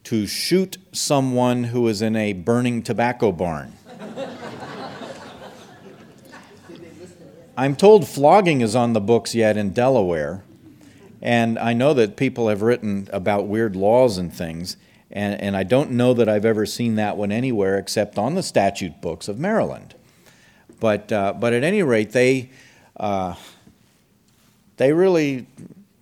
to 0.05 0.27
shoot 0.27 0.77
someone 0.93 1.65
who 1.65 1.81
was 1.81 2.03
in 2.03 2.15
a 2.15 2.35
burning 2.35 2.83
tobacco 2.83 3.33
barn. 3.33 3.73
I'm 7.57 7.75
told 7.75 8.07
flogging 8.07 8.61
is 8.61 8.77
on 8.77 8.93
the 8.93 9.01
books 9.01 9.35
yet 9.35 9.57
in 9.57 9.71
Delaware, 9.71 10.44
and 11.25 11.59
I 11.59 11.73
know 11.73 11.95
that 11.95 12.19
people 12.19 12.49
have 12.49 12.61
written 12.61 13.09
about 13.11 13.47
weird 13.47 13.75
laws 13.75 14.19
and 14.19 14.31
things, 14.31 14.77
and, 15.11 15.41
and 15.41 15.57
I 15.57 15.63
don't 15.63 15.93
know 15.93 16.13
that 16.13 16.29
I've 16.29 16.45
ever 16.45 16.67
seen 16.67 16.97
that 16.97 17.17
one 17.17 17.33
anywhere 17.33 17.79
except 17.79 18.19
on 18.19 18.35
the 18.35 18.43
statute 18.43 19.01
books 19.01 19.27
of 19.27 19.39
Maryland. 19.39 19.95
But, 20.81 21.11
uh, 21.11 21.33
but 21.33 21.55
at 21.55 21.65
any 21.65 21.83
rate, 21.83 22.13
they, 22.13 22.51
uh, 22.99 23.37
they 24.77 24.93
really, 24.93 25.47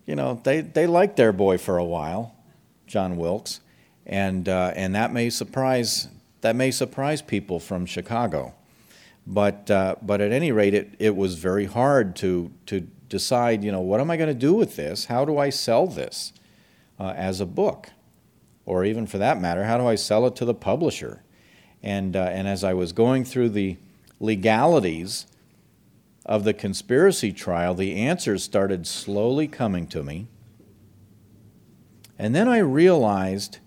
you 0.06 0.16
know, 0.16 0.40
they, 0.42 0.60
they 0.60 0.88
liked 0.88 1.16
their 1.16 1.32
boy 1.32 1.56
for 1.56 1.78
a 1.78 1.84
while, 1.84 2.34
John 2.88 3.16
Wilkes, 3.16 3.60
and, 4.04 4.48
uh, 4.48 4.72
and 4.74 4.92
that, 4.96 5.12
may 5.12 5.30
surprise, 5.30 6.08
that 6.40 6.56
may 6.56 6.72
surprise 6.72 7.22
people 7.22 7.60
from 7.60 7.86
Chicago. 7.86 8.54
But, 9.26 9.70
uh, 9.70 9.96
but 10.02 10.20
at 10.20 10.32
any 10.32 10.52
rate, 10.52 10.74
it, 10.74 10.94
it 10.98 11.16
was 11.16 11.36
very 11.36 11.66
hard 11.66 12.16
to, 12.16 12.50
to 12.66 12.80
decide, 13.08 13.62
you 13.62 13.70
know, 13.70 13.80
what 13.80 14.00
am 14.00 14.10
I 14.10 14.16
going 14.16 14.28
to 14.28 14.34
do 14.34 14.54
with 14.54 14.76
this? 14.76 15.04
How 15.04 15.24
do 15.24 15.38
I 15.38 15.50
sell 15.50 15.86
this 15.86 16.32
uh, 16.98 17.12
as 17.16 17.40
a 17.40 17.46
book? 17.46 17.90
Or 18.64 18.84
even 18.84 19.06
for 19.06 19.18
that 19.18 19.40
matter, 19.40 19.64
how 19.64 19.78
do 19.78 19.86
I 19.86 19.94
sell 19.94 20.26
it 20.26 20.36
to 20.36 20.44
the 20.44 20.54
publisher? 20.54 21.22
And, 21.82 22.16
uh, 22.16 22.20
and 22.32 22.46
as 22.46 22.62
I 22.64 22.74
was 22.74 22.92
going 22.92 23.24
through 23.24 23.50
the 23.50 23.76
legalities 24.20 25.26
of 26.24 26.44
the 26.44 26.54
conspiracy 26.54 27.32
trial, 27.32 27.74
the 27.74 27.96
answers 27.96 28.42
started 28.42 28.86
slowly 28.86 29.48
coming 29.48 29.86
to 29.88 30.02
me. 30.02 30.28
And 32.18 32.34
then 32.34 32.48
I 32.48 32.58
realized 32.58 33.58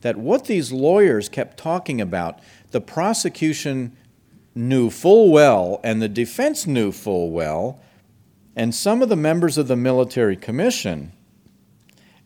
that 0.00 0.16
what 0.16 0.46
these 0.46 0.72
lawyers 0.72 1.28
kept 1.28 1.56
talking 1.56 2.00
about, 2.00 2.40
the 2.70 2.80
prosecution 2.80 3.96
knew 4.54 4.90
full 4.90 5.30
well, 5.30 5.80
and 5.84 6.00
the 6.02 6.08
defense 6.08 6.66
knew 6.66 6.92
full 6.92 7.30
well, 7.30 7.80
and 8.56 8.74
some 8.74 9.02
of 9.02 9.08
the 9.08 9.16
members 9.16 9.56
of 9.56 9.68
the 9.68 9.76
military 9.76 10.36
commission, 10.36 11.12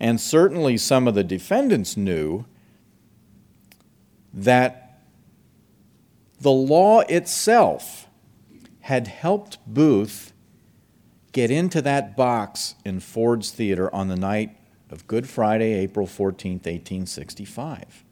and 0.00 0.20
certainly 0.20 0.76
some 0.76 1.06
of 1.06 1.14
the 1.14 1.24
defendants 1.24 1.96
knew 1.96 2.44
that 4.32 5.00
the 6.40 6.50
law 6.50 7.00
itself 7.00 8.08
had 8.80 9.06
helped 9.06 9.58
Booth 9.66 10.32
get 11.32 11.50
into 11.50 11.80
that 11.82 12.16
box 12.16 12.74
in 12.84 13.00
Ford's 13.00 13.50
Theater 13.50 13.92
on 13.94 14.08
the 14.08 14.16
night 14.16 14.56
of 14.90 15.06
Good 15.06 15.28
Friday, 15.28 15.72
April 15.74 16.06
14, 16.06 16.52
1865. 16.54 18.03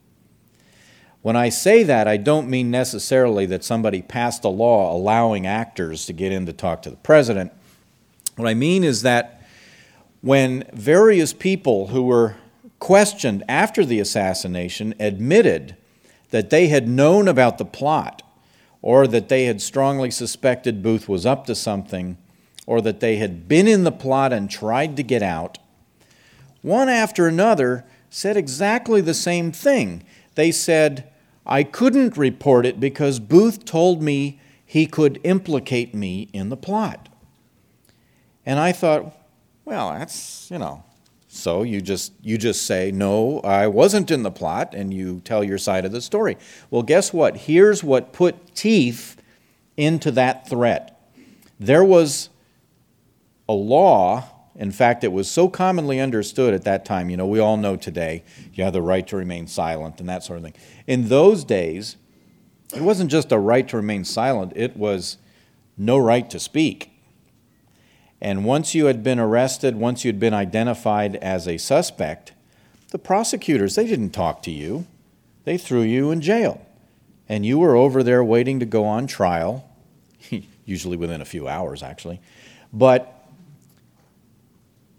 When 1.23 1.37
I 1.37 1.47
say 1.47 1.83
that, 1.83 2.05
I 2.05 2.17
don't 2.17 2.49
mean 2.49 2.69
necessarily 2.69 3.45
that 3.45 3.63
somebody 3.63 4.01
passed 4.01 4.43
a 4.43 4.49
law 4.49 4.93
allowing 4.93 5.47
actors 5.47 6.05
to 6.05 6.13
get 6.13 6.33
in 6.33 6.45
to 6.45 6.53
talk 6.53 6.81
to 6.81 6.89
the 6.89 6.97
president. 6.97 7.53
What 8.35 8.49
I 8.49 8.53
mean 8.53 8.83
is 8.83 9.03
that 9.03 9.41
when 10.19 10.65
various 10.73 11.31
people 11.31 11.87
who 11.87 12.03
were 12.03 12.35
questioned 12.79 13.41
after 13.47 13.85
the 13.85 14.01
assassination 14.01 14.93
admitted 14.99 15.77
that 16.31 16.49
they 16.49 16.67
had 16.67 16.89
known 16.89 17.29
about 17.29 17.57
the 17.57 17.63
plot, 17.63 18.21
or 18.81 19.07
that 19.07 19.29
they 19.29 19.45
had 19.45 19.61
strongly 19.61 20.11
suspected 20.11 20.83
Booth 20.83 21.07
was 21.07 21.25
up 21.25 21.45
to 21.45 21.55
something, 21.55 22.17
or 22.65 22.81
that 22.81 22.99
they 22.99 23.15
had 23.15 23.47
been 23.47 23.67
in 23.67 23.85
the 23.85 23.93
plot 23.93 24.33
and 24.33 24.49
tried 24.49 24.97
to 24.97 25.03
get 25.03 25.23
out, 25.23 25.57
one 26.61 26.89
after 26.89 27.27
another 27.27 27.85
said 28.09 28.35
exactly 28.35 28.99
the 28.99 29.13
same 29.13 29.53
thing. 29.53 30.03
They 30.35 30.51
said, 30.51 31.09
I 31.45 31.63
couldn't 31.63 32.17
report 32.17 32.65
it 32.65 32.79
because 32.79 33.19
Booth 33.19 33.65
told 33.65 34.01
me 34.01 34.39
he 34.65 34.85
could 34.85 35.19
implicate 35.23 35.93
me 35.93 36.29
in 36.33 36.49
the 36.49 36.57
plot. 36.57 37.09
And 38.45 38.59
I 38.59 38.71
thought, 38.71 39.15
well, 39.65 39.91
that's, 39.93 40.49
you 40.49 40.57
know, 40.57 40.83
so 41.35 41.63
you 41.63 41.81
just 41.81 42.13
you 42.21 42.37
just 42.37 42.61
say, 42.67 42.91
"No, 42.91 43.39
I 43.39 43.65
wasn't 43.65 44.11
in 44.11 44.21
the 44.21 44.29
plot," 44.29 44.75
and 44.75 44.93
you 44.93 45.19
tell 45.21 45.43
your 45.43 45.57
side 45.57 45.83
of 45.83 45.91
the 45.91 45.99
story. 45.99 46.37
Well, 46.69 46.83
guess 46.83 47.11
what? 47.11 47.35
Here's 47.35 47.83
what 47.83 48.13
put 48.13 48.53
teeth 48.53 49.17
into 49.75 50.11
that 50.11 50.47
threat. 50.47 51.01
There 51.59 51.83
was 51.83 52.29
a 53.49 53.53
law 53.53 54.25
in 54.55 54.71
fact, 54.71 55.03
it 55.03 55.11
was 55.11 55.29
so 55.29 55.49
commonly 55.49 55.99
understood 55.99 56.53
at 56.53 56.63
that 56.63 56.85
time. 56.85 57.09
You 57.09 57.17
know, 57.17 57.25
we 57.25 57.39
all 57.39 57.57
know 57.57 57.75
today 57.75 58.23
you 58.53 58.63
have 58.63 58.73
the 58.73 58.81
right 58.81 59.05
to 59.07 59.15
remain 59.15 59.47
silent 59.47 59.99
and 59.99 60.07
that 60.07 60.23
sort 60.23 60.37
of 60.37 60.43
thing. 60.43 60.53
In 60.85 61.09
those 61.09 61.43
days, 61.43 61.97
it 62.75 62.81
wasn't 62.81 63.09
just 63.09 63.31
a 63.31 63.39
right 63.39 63.67
to 63.69 63.77
remain 63.77 64.05
silent, 64.05 64.53
it 64.55 64.77
was 64.77 65.17
no 65.77 65.97
right 65.97 66.29
to 66.29 66.39
speak. 66.39 66.91
And 68.21 68.45
once 68.45 68.73
you 68.73 68.85
had 68.85 69.03
been 69.03 69.19
arrested, 69.19 69.75
once 69.75 70.05
you 70.05 70.09
had 70.09 70.19
been 70.19 70.33
identified 70.33 71.17
as 71.17 71.47
a 71.47 71.57
suspect, 71.57 72.31
the 72.91 72.99
prosecutors, 72.99 73.75
they 73.75 73.85
didn't 73.85 74.11
talk 74.11 74.41
to 74.43 74.51
you. 74.51 74.85
They 75.43 75.57
threw 75.57 75.81
you 75.81 76.09
in 76.09 76.21
jail. 76.21 76.65
And 77.27 77.45
you 77.45 77.59
were 77.59 77.75
over 77.75 78.01
there 78.01 78.23
waiting 78.23 78.59
to 78.59 78.65
go 78.65 78.85
on 78.85 79.07
trial, 79.07 79.69
usually 80.65 80.95
within 80.95 81.19
a 81.19 81.25
few 81.25 81.47
hours, 81.47 81.83
actually. 81.83 82.21
But 82.71 83.12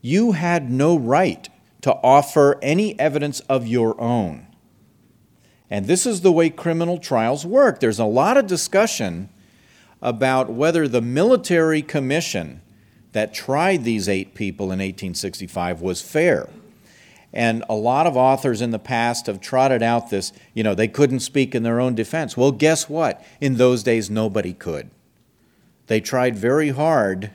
you 0.05 0.33
had 0.33 0.71
no 0.71 0.99
right 0.99 1.49
to 1.81 1.95
offer 2.03 2.59
any 2.61 2.99
evidence 3.01 3.41
of 3.49 3.67
your 3.67 3.99
own. 3.99 4.47
And 5.71 5.87
this 5.87 6.05
is 6.05 6.21
the 6.21 6.31
way 6.31 6.51
criminal 6.51 6.99
trials 6.99 7.47
work. 7.47 7.81
There's 7.81 7.99
a 7.99 8.05
lot 8.05 8.37
of 8.37 8.47
discussion 8.47 9.31
about 10.03 10.51
whether 10.51 10.87
the 10.87 11.01
military 11.01 11.81
commission 11.81 12.61
that 13.13 13.33
tried 13.33 13.85
these 13.85 14.07
eight 14.07 14.35
people 14.35 14.67
in 14.67 14.79
1865 14.79 15.81
was 15.81 16.03
fair. 16.03 16.51
And 17.33 17.65
a 17.71 17.75
lot 17.75 18.07
of 18.07 18.15
authors 18.15 18.61
in 18.61 18.73
the 18.73 18.79
past 18.79 19.25
have 19.25 19.41
trotted 19.41 19.83
out 19.83 20.11
this, 20.11 20.35
you 20.53 20.63
know, 20.63 20.75
they 20.75 20.87
couldn't 20.87 21.21
speak 21.21 21.55
in 21.55 21.63
their 21.63 21.81
own 21.81 21.95
defense. 21.95 22.37
Well, 22.37 22.53
guess 22.53 22.91
what? 22.91 23.25
In 23.41 23.57
those 23.57 23.83
days, 23.83 24.11
nobody 24.11 24.53
could. 24.53 24.91
They 25.87 26.03
tried 26.03 26.37
very 26.37 26.69
hard 26.69 27.31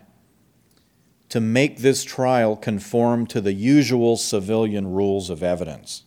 to 1.30 1.40
make 1.40 1.78
this 1.78 2.04
trial 2.04 2.56
conform 2.56 3.28
to 3.28 3.40
the 3.40 3.54
usual 3.54 4.18
civilian 4.18 4.92
rules 4.92 5.30
of 5.30 5.44
evidence. 5.44 6.04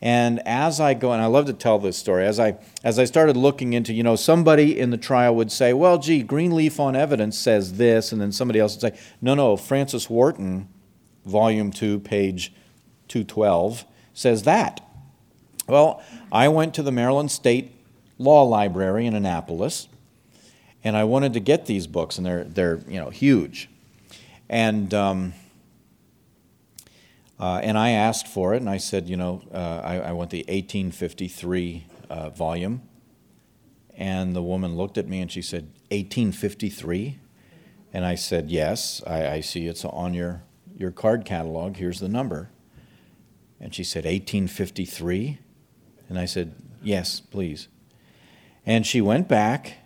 And 0.00 0.40
as 0.46 0.78
I 0.78 0.94
go, 0.94 1.12
and 1.12 1.20
I 1.20 1.26
love 1.26 1.46
to 1.46 1.52
tell 1.52 1.80
this 1.80 1.96
story, 1.96 2.24
as 2.24 2.38
I, 2.38 2.56
as 2.84 3.00
I 3.00 3.04
started 3.04 3.36
looking 3.36 3.72
into, 3.72 3.92
you 3.92 4.04
know, 4.04 4.14
somebody 4.14 4.78
in 4.78 4.90
the 4.90 4.96
trial 4.96 5.34
would 5.34 5.50
say, 5.50 5.72
well, 5.72 5.98
gee, 5.98 6.22
Greenleaf 6.22 6.78
on 6.78 6.94
Evidence 6.94 7.36
says 7.36 7.78
this, 7.78 8.12
and 8.12 8.20
then 8.20 8.30
somebody 8.30 8.60
else 8.60 8.76
would 8.76 8.94
say, 8.94 9.00
no, 9.20 9.34
no, 9.34 9.56
Francis 9.56 10.08
Wharton, 10.08 10.68
volume 11.26 11.72
2, 11.72 11.98
page 11.98 12.52
212, 13.08 13.84
says 14.14 14.44
that. 14.44 14.80
Well, 15.66 16.00
I 16.30 16.46
went 16.46 16.74
to 16.74 16.82
the 16.82 16.92
Maryland 16.92 17.32
State 17.32 17.74
Law 18.18 18.44
Library 18.44 19.04
in 19.04 19.14
Annapolis, 19.14 19.88
and 20.84 20.96
I 20.96 21.04
wanted 21.04 21.32
to 21.34 21.40
get 21.40 21.66
these 21.66 21.86
books, 21.86 22.18
and 22.18 22.26
they're 22.26 22.44
they're 22.44 22.80
you 22.88 23.00
know 23.00 23.10
huge, 23.10 23.68
and 24.48 24.92
um, 24.94 25.34
uh, 27.38 27.60
and 27.62 27.78
I 27.78 27.90
asked 27.90 28.26
for 28.26 28.54
it, 28.54 28.58
and 28.58 28.68
I 28.68 28.78
said, 28.78 29.08
you 29.08 29.16
know, 29.16 29.42
uh, 29.52 29.80
I, 29.84 30.00
I, 30.00 30.12
want 30.12 30.30
the 30.30 30.40
1853 30.48 31.86
uh, 32.10 32.30
volume, 32.30 32.82
and 33.96 34.34
the 34.34 34.42
woman 34.42 34.76
looked 34.76 34.98
at 34.98 35.06
me 35.06 35.20
and 35.20 35.30
she 35.30 35.40
said, 35.40 35.64
1853, 35.90 37.20
and 37.92 38.04
I 38.04 38.16
said, 38.16 38.50
yes, 38.50 39.02
I, 39.06 39.28
I 39.28 39.40
see 39.40 39.66
it's 39.66 39.84
on 39.84 40.14
your 40.14 40.42
your 40.76 40.90
card 40.92 41.24
catalog. 41.24 41.76
Here's 41.76 42.00
the 42.00 42.08
number, 42.08 42.50
and 43.60 43.74
she 43.74 43.84
said, 43.84 44.04
1853, 44.04 45.38
and 46.08 46.18
I 46.18 46.24
said, 46.24 46.54
yes, 46.82 47.20
please, 47.20 47.68
and 48.66 48.86
she 48.86 49.00
went 49.00 49.28
back 49.28 49.77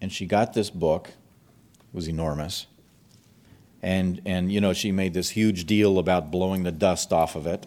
and 0.00 0.12
she 0.12 0.26
got 0.26 0.54
this 0.54 0.70
book. 0.70 1.08
It 1.08 1.94
was 1.94 2.08
enormous. 2.08 2.66
And, 3.82 4.20
and, 4.24 4.52
you 4.52 4.60
know, 4.60 4.72
she 4.72 4.92
made 4.92 5.14
this 5.14 5.30
huge 5.30 5.64
deal 5.64 5.98
about 5.98 6.30
blowing 6.30 6.64
the 6.64 6.72
dust 6.72 7.12
off 7.12 7.34
of 7.34 7.46
it. 7.46 7.66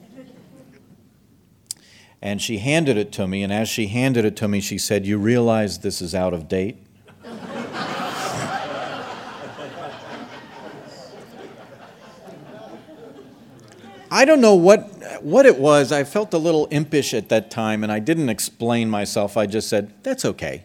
And 2.22 2.42
she 2.42 2.60
handed 2.60 2.96
it 2.98 3.12
to 3.14 3.28
me, 3.28 3.44
and 3.44 3.52
as 3.52 3.68
she 3.68 3.88
handed 3.88 4.24
it 4.24 4.38
to 4.38 4.48
me, 4.48 4.62
she 4.62 4.78
said, 4.78 5.06
You 5.06 5.18
realize 5.18 5.80
this 5.80 6.02
is 6.02 6.16
out 6.16 6.34
of 6.34 6.48
date? 6.48 6.78
I 14.10 14.24
don't 14.24 14.40
know 14.40 14.56
what, 14.56 15.22
what 15.22 15.46
it 15.46 15.60
was. 15.60 15.92
I 15.92 16.06
felt 16.06 16.34
a 16.34 16.38
little 16.38 16.68
impish 16.68 17.14
at 17.14 17.28
that 17.28 17.52
time, 17.52 17.84
and 17.84 17.92
I 17.92 18.00
didn't 18.00 18.30
explain 18.30 18.90
myself. 18.90 19.36
I 19.36 19.46
just 19.46 19.68
said, 19.68 19.94
That's 20.04 20.24
okay. 20.24 20.64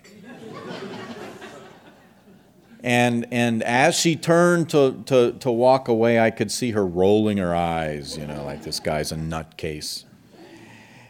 And, 2.82 3.26
and 3.30 3.62
as 3.62 3.96
she 3.96 4.14
turned 4.14 4.70
to, 4.70 5.02
to, 5.06 5.32
to 5.32 5.50
walk 5.50 5.88
away, 5.88 6.20
I 6.20 6.30
could 6.30 6.52
see 6.52 6.70
her 6.72 6.86
rolling 6.86 7.38
her 7.38 7.54
eyes, 7.54 8.16
you 8.16 8.26
know, 8.26 8.44
like 8.44 8.62
this 8.62 8.78
guy's 8.78 9.10
a 9.10 9.16
nutcase. 9.16 10.04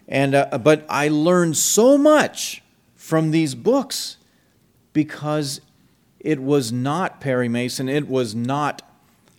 And, 0.06 0.34
uh, 0.34 0.58
but 0.58 0.86
I 0.88 1.08
learned 1.08 1.56
so 1.56 1.98
much 1.98 2.62
from 2.94 3.30
these 3.30 3.54
books 3.54 4.16
because 4.94 5.60
it 6.18 6.42
was 6.42 6.72
not 6.72 7.20
Perry 7.20 7.48
Mason, 7.48 7.88
it 7.88 8.08
was 8.08 8.34
not 8.34 8.82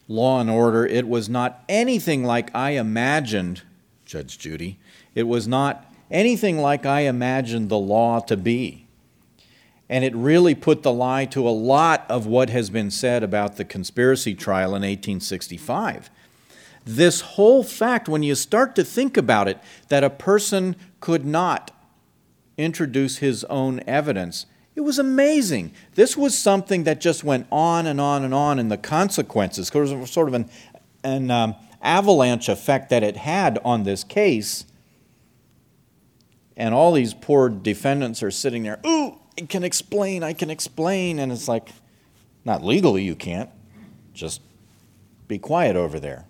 Law 0.08 0.40
and 0.40 0.50
Order, 0.50 0.86
it 0.86 1.08
was 1.08 1.28
not 1.28 1.64
anything 1.68 2.24
like 2.24 2.54
I 2.56 2.72
imagined, 2.72 3.64
Judge 4.06 4.38
Judy. 4.38 4.80
It 5.16 5.24
was 5.24 5.48
not 5.48 5.92
anything 6.12 6.60
like 6.60 6.86
I 6.86 7.02
imagined 7.02 7.70
the 7.70 7.78
law 7.78 8.20
to 8.22 8.38
be. 8.38 8.88
And 9.90 10.06
it 10.06 10.16
really 10.16 10.54
put 10.54 10.84
the 10.84 10.94
lie 10.94 11.26
to 11.26 11.48
a 11.48 11.50
lot 11.50 12.06
of 12.10 12.28
what 12.28 12.50
has 12.52 12.70
been 12.70 12.92
said 12.92 13.24
about 13.24 13.58
the 13.58 13.66
conspiracy 13.66 14.36
trial 14.36 14.70
in 14.70 14.84
1865. 14.84 16.12
This 16.86 17.22
whole 17.22 17.64
fact, 17.64 18.08
when 18.08 18.24
you 18.24 18.36
start 18.36 18.76
to 18.76 18.84
think 18.84 19.18
about 19.18 19.48
it, 19.48 19.58
that 19.90 20.04
a 20.04 20.10
person 20.10 20.76
could 21.00 21.26
not 21.26 21.72
introduce 22.58 23.18
his 23.18 23.44
own 23.46 23.82
evidence, 23.88 24.46
it 24.76 24.82
was 24.82 24.98
amazing. 24.98 25.74
This 25.96 26.16
was 26.16 26.38
something 26.38 26.86
that 26.86 27.02
just 27.02 27.24
went 27.24 27.48
on 27.52 27.86
and 27.86 28.00
on 28.00 28.24
and 28.24 28.34
on, 28.34 28.60
and 28.60 28.72
the 28.72 28.78
consequences, 28.78 29.70
there 29.72 29.82
was 29.82 30.10
sort 30.10 30.30
of 30.30 30.34
an, 30.34 30.50
an 31.04 31.30
um, 31.32 31.56
avalanche 31.82 32.48
effect 32.48 32.90
that 32.90 33.04
it 33.04 33.18
had 33.18 33.60
on 33.66 33.84
this 33.84 34.04
case. 34.04 34.66
And 36.56 36.74
all 36.74 36.94
these 36.94 37.14
poor 37.14 37.50
defendants 37.50 38.24
are 38.24 38.32
sitting 38.32 38.64
there, 38.64 38.80
ooh, 38.86 39.20
I 39.40 39.46
can 39.46 39.64
explain, 39.64 40.22
I 40.22 40.34
can 40.34 40.50
explain. 40.50 41.18
And 41.18 41.32
it's 41.32 41.48
like, 41.48 41.70
not 42.44 42.64
legally, 42.64 43.04
you 43.04 43.16
can't. 43.16 43.50
Just 44.14 44.42
be 45.28 45.40
quiet 45.40 45.76
over 45.76 46.00
there. 46.00 46.26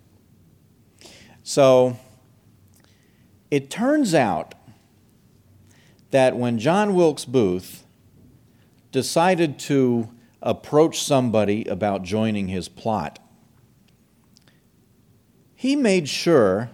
So 1.42 1.98
it 3.50 3.72
turns 3.72 4.14
out 4.14 4.54
that 6.12 6.36
when 6.36 6.60
John 6.60 6.94
Wilkes 6.94 7.26
Booth 7.26 7.84
decided 8.92 9.58
to 9.60 10.10
approach 10.42 11.02
somebody 11.02 11.66
about 11.66 12.04
joining 12.04 12.48
his 12.48 12.70
plot, 12.70 13.18
he 15.56 15.76
made 15.76 16.08
sure 16.08 16.70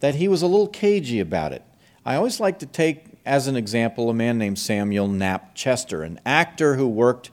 that 0.00 0.14
he 0.14 0.28
was 0.28 0.40
a 0.42 0.46
little 0.46 0.68
cagey 0.68 1.20
about 1.20 1.52
it. 1.52 1.62
I 2.04 2.16
always 2.16 2.40
like 2.40 2.58
to 2.60 2.66
take 2.66 3.05
as 3.26 3.46
an 3.46 3.56
example 3.56 4.08
a 4.08 4.14
man 4.14 4.38
named 4.38 4.58
Samuel 4.58 5.08
Knapp 5.08 5.54
Chester, 5.54 6.02
an 6.02 6.20
actor 6.24 6.76
who 6.76 6.88
worked 6.88 7.30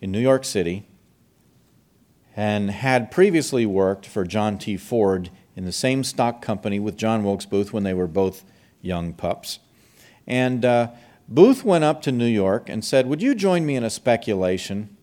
in 0.00 0.12
New 0.12 0.20
York 0.20 0.44
City 0.44 0.86
and 2.36 2.70
had 2.70 3.10
previously 3.10 3.64
worked 3.64 4.06
for 4.06 4.24
John 4.24 4.58
T. 4.58 4.76
Ford 4.76 5.30
in 5.56 5.64
the 5.64 5.72
same 5.72 6.04
stock 6.04 6.42
company 6.42 6.78
with 6.78 6.96
John 6.96 7.24
Wilkes 7.24 7.46
Booth 7.46 7.72
when 7.72 7.82
they 7.82 7.94
were 7.94 8.06
both 8.06 8.44
young 8.80 9.12
pups. 9.12 9.58
And 10.26 10.64
uh, 10.64 10.90
Booth 11.28 11.64
went 11.64 11.84
up 11.84 12.00
to 12.02 12.12
New 12.12 12.26
York 12.26 12.68
and 12.68 12.84
said, 12.84 13.06
Would 13.06 13.22
you 13.22 13.34
join 13.34 13.66
me 13.66 13.76
in 13.76 13.82
a 13.82 13.90
speculation? 13.90 14.96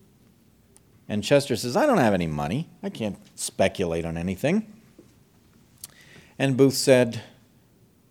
And 1.08 1.22
Chester 1.22 1.56
says, 1.56 1.76
I 1.76 1.86
don't 1.86 1.98
have 1.98 2.14
any 2.14 2.26
money. 2.26 2.68
I 2.82 2.88
can't 2.88 3.18
speculate 3.38 4.04
on 4.04 4.16
anything. 4.16 4.72
And 6.38 6.56
Booth 6.56 6.74
said, 6.74 7.22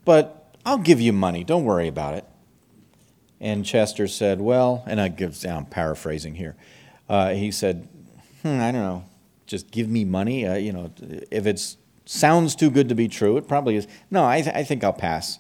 But 0.06 0.45
I'll 0.66 0.78
give 0.78 1.00
you 1.00 1.14
money. 1.14 1.44
Don't 1.44 1.64
worry 1.64 1.88
about 1.88 2.16
it. 2.16 2.26
And 3.40 3.66
Chester 3.66 4.08
said, 4.08 4.42
Well, 4.42 4.84
and 4.88 5.00
I 5.00 5.10
give, 5.10 5.44
I'm 5.46 5.66
paraphrasing 5.66 6.36
here. 6.36 6.56
Uh, 7.08 7.34
he 7.34 7.52
said, 7.52 7.88
hmm, 8.42 8.60
I 8.60 8.72
don't 8.72 8.82
know, 8.82 9.06
just 9.46 9.70
give 9.70 9.88
me 9.88 10.06
money. 10.06 10.48
Uh, 10.48 10.56
you 10.56 10.74
know, 10.74 10.92
if 11.30 11.46
it 11.46 11.76
sounds 12.06 12.56
too 12.56 12.70
good 12.70 12.90
to 12.90 12.96
be 12.96 13.08
true. 13.08 13.38
It 13.38 13.48
probably 13.48 13.76
is. 13.76 13.88
No, 14.10 14.26
I, 14.26 14.42
th- 14.42 14.56
I 14.56 14.64
think 14.64 14.84
I'll 14.84 14.94
pass. 14.94 15.40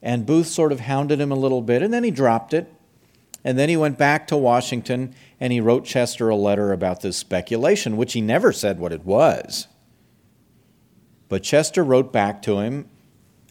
And 0.00 0.24
Booth 0.24 0.46
sort 0.46 0.72
of 0.72 0.80
hounded 0.80 1.20
him 1.20 1.32
a 1.32 1.36
little 1.36 1.60
bit, 1.60 1.82
and 1.82 1.92
then 1.92 2.04
he 2.04 2.10
dropped 2.10 2.54
it. 2.54 2.72
And 3.44 3.58
then 3.58 3.68
he 3.68 3.76
went 3.76 3.98
back 3.98 4.26
to 4.28 4.36
Washington 4.36 5.14
and 5.38 5.52
he 5.52 5.60
wrote 5.60 5.84
Chester 5.84 6.28
a 6.28 6.34
letter 6.36 6.72
about 6.72 7.02
this 7.02 7.16
speculation, 7.16 7.96
which 7.96 8.12
he 8.12 8.20
never 8.20 8.52
said 8.52 8.80
what 8.80 8.92
it 8.92 9.04
was. 9.04 9.68
But 11.28 11.44
Chester 11.44 11.84
wrote 11.84 12.12
back 12.12 12.42
to 12.42 12.58
him, 12.58 12.90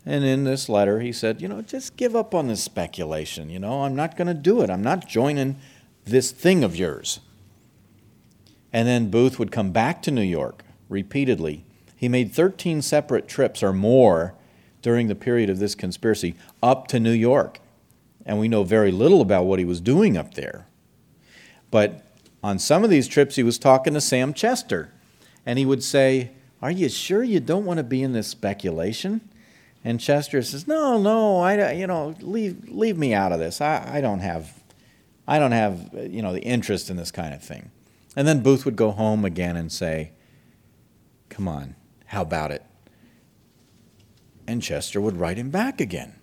and 0.08 0.24
in 0.26 0.44
this 0.44 0.70
letter 0.70 1.00
he 1.00 1.12
said, 1.12 1.42
You 1.42 1.48
know, 1.48 1.62
just 1.62 1.98
give 1.98 2.16
up 2.16 2.34
on 2.34 2.48
this 2.48 2.64
speculation. 2.64 3.50
You 3.50 3.60
know, 3.60 3.84
I'm 3.84 3.96
not 3.96 4.18
going 4.18 4.28
to 4.28 4.34
do 4.34 4.62
it. 4.62 4.70
I'm 4.70 4.84
not 4.84 5.08
joining 5.08 5.58
this 6.06 6.32
thing 6.32 6.64
of 6.64 6.76
yours. 6.76 7.20
And 8.74 8.88
then 8.88 9.10
Booth 9.10 9.38
would 9.40 9.52
come 9.52 9.72
back 9.72 10.02
to 10.04 10.12
New 10.12 10.22
York 10.22 10.64
repeatedly 10.90 11.66
he 11.98 12.08
made 12.08 12.32
13 12.32 12.84
separate 12.84 13.28
trips 13.28 13.64
or 13.64 13.74
more 13.74 14.36
during 14.84 15.08
the 15.08 15.16
period 15.16 15.50
of 15.50 15.58
this 15.58 15.74
conspiracy 15.74 16.36
up 16.62 16.88
to 16.90 17.00
New 17.00 17.12
York. 17.12 17.60
And 18.24 18.40
we 18.40 18.48
know 18.48 18.64
very 18.64 18.92
little 18.92 19.20
about 19.20 19.46
what 19.46 19.58
he 19.58 19.66
was 19.66 19.82
doing 19.82 20.16
up 20.16 20.36
there. 20.36 20.68
But 21.72 22.06
on 22.44 22.60
some 22.60 22.84
of 22.84 22.92
these 22.92 23.08
trips, 23.08 23.36
he 23.36 23.44
was 23.44 23.58
talking 23.58 23.96
to 23.96 24.02
Sam 24.02 24.32
Chester. 24.32 24.94
And 25.44 25.58
he 25.58 25.66
would 25.66 25.84
say, 25.84 26.32
Are 26.62 26.70
you 26.70 26.88
sure 26.88 27.24
you 27.24 27.40
don't 27.40 27.66
want 27.66 27.78
to 27.78 27.84
be 27.84 28.04
in 28.04 28.14
this 28.14 28.28
speculation? 28.28 29.22
And 29.88 30.02
Chester 30.02 30.42
says, 30.42 30.68
No, 30.68 31.02
no, 31.02 31.38
I, 31.38 31.72
you 31.72 31.88
know, 31.88 32.14
leave, 32.20 32.68
leave 32.68 32.98
me 32.98 33.14
out 33.14 33.32
of 33.32 33.40
this. 33.40 33.62
I, 33.62 33.90
I 33.90 34.02
don't 34.02 34.20
have, 34.20 34.62
I 35.26 35.40
don't 35.40 35.54
have, 35.54 35.92
you 35.94 36.22
know, 36.22 36.34
the 36.34 36.42
interest 36.42 36.90
in 36.90 36.98
this 36.98 37.10
kind 37.10 37.34
of 37.34 37.42
thing. 37.42 37.72
And 38.14 38.28
then 38.28 38.44
Booth 38.44 38.66
would 38.66 38.76
go 38.76 38.92
home 38.92 39.24
again 39.24 39.56
and 39.56 39.72
say, 39.72 40.12
Come 41.30 41.48
on, 41.48 41.78
how 42.08 42.22
about 42.22 42.52
it? 42.52 42.66
And 44.46 44.62
Chester 44.62 45.00
would 45.00 45.16
write 45.16 45.38
him 45.38 45.52
back 45.52 45.80
again. 45.80 46.16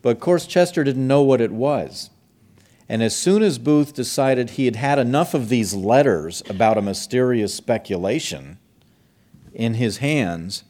But 0.00 0.10
of 0.10 0.20
course, 0.20 0.46
Chester 0.46 0.84
didn't 0.84 1.08
know 1.08 1.22
what 1.22 1.40
it 1.40 1.50
was. 1.50 2.10
And 2.88 3.02
as 3.02 3.16
soon 3.16 3.42
as 3.42 3.58
Booth 3.58 3.94
decided 3.94 4.50
he 4.50 4.66
had 4.66 4.76
had 4.76 5.00
enough 5.00 5.34
of 5.34 5.48
these 5.48 5.74
letters 5.74 6.40
about 6.48 6.78
a 6.78 6.82
mysterious 6.82 7.52
speculation 7.52 8.58
in 9.52 9.74
his 9.74 9.96
hands, 9.96 10.62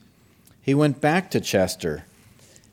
he 0.65 0.75
went 0.75 1.01
back 1.01 1.31
to 1.31 1.41
Chester 1.41 2.05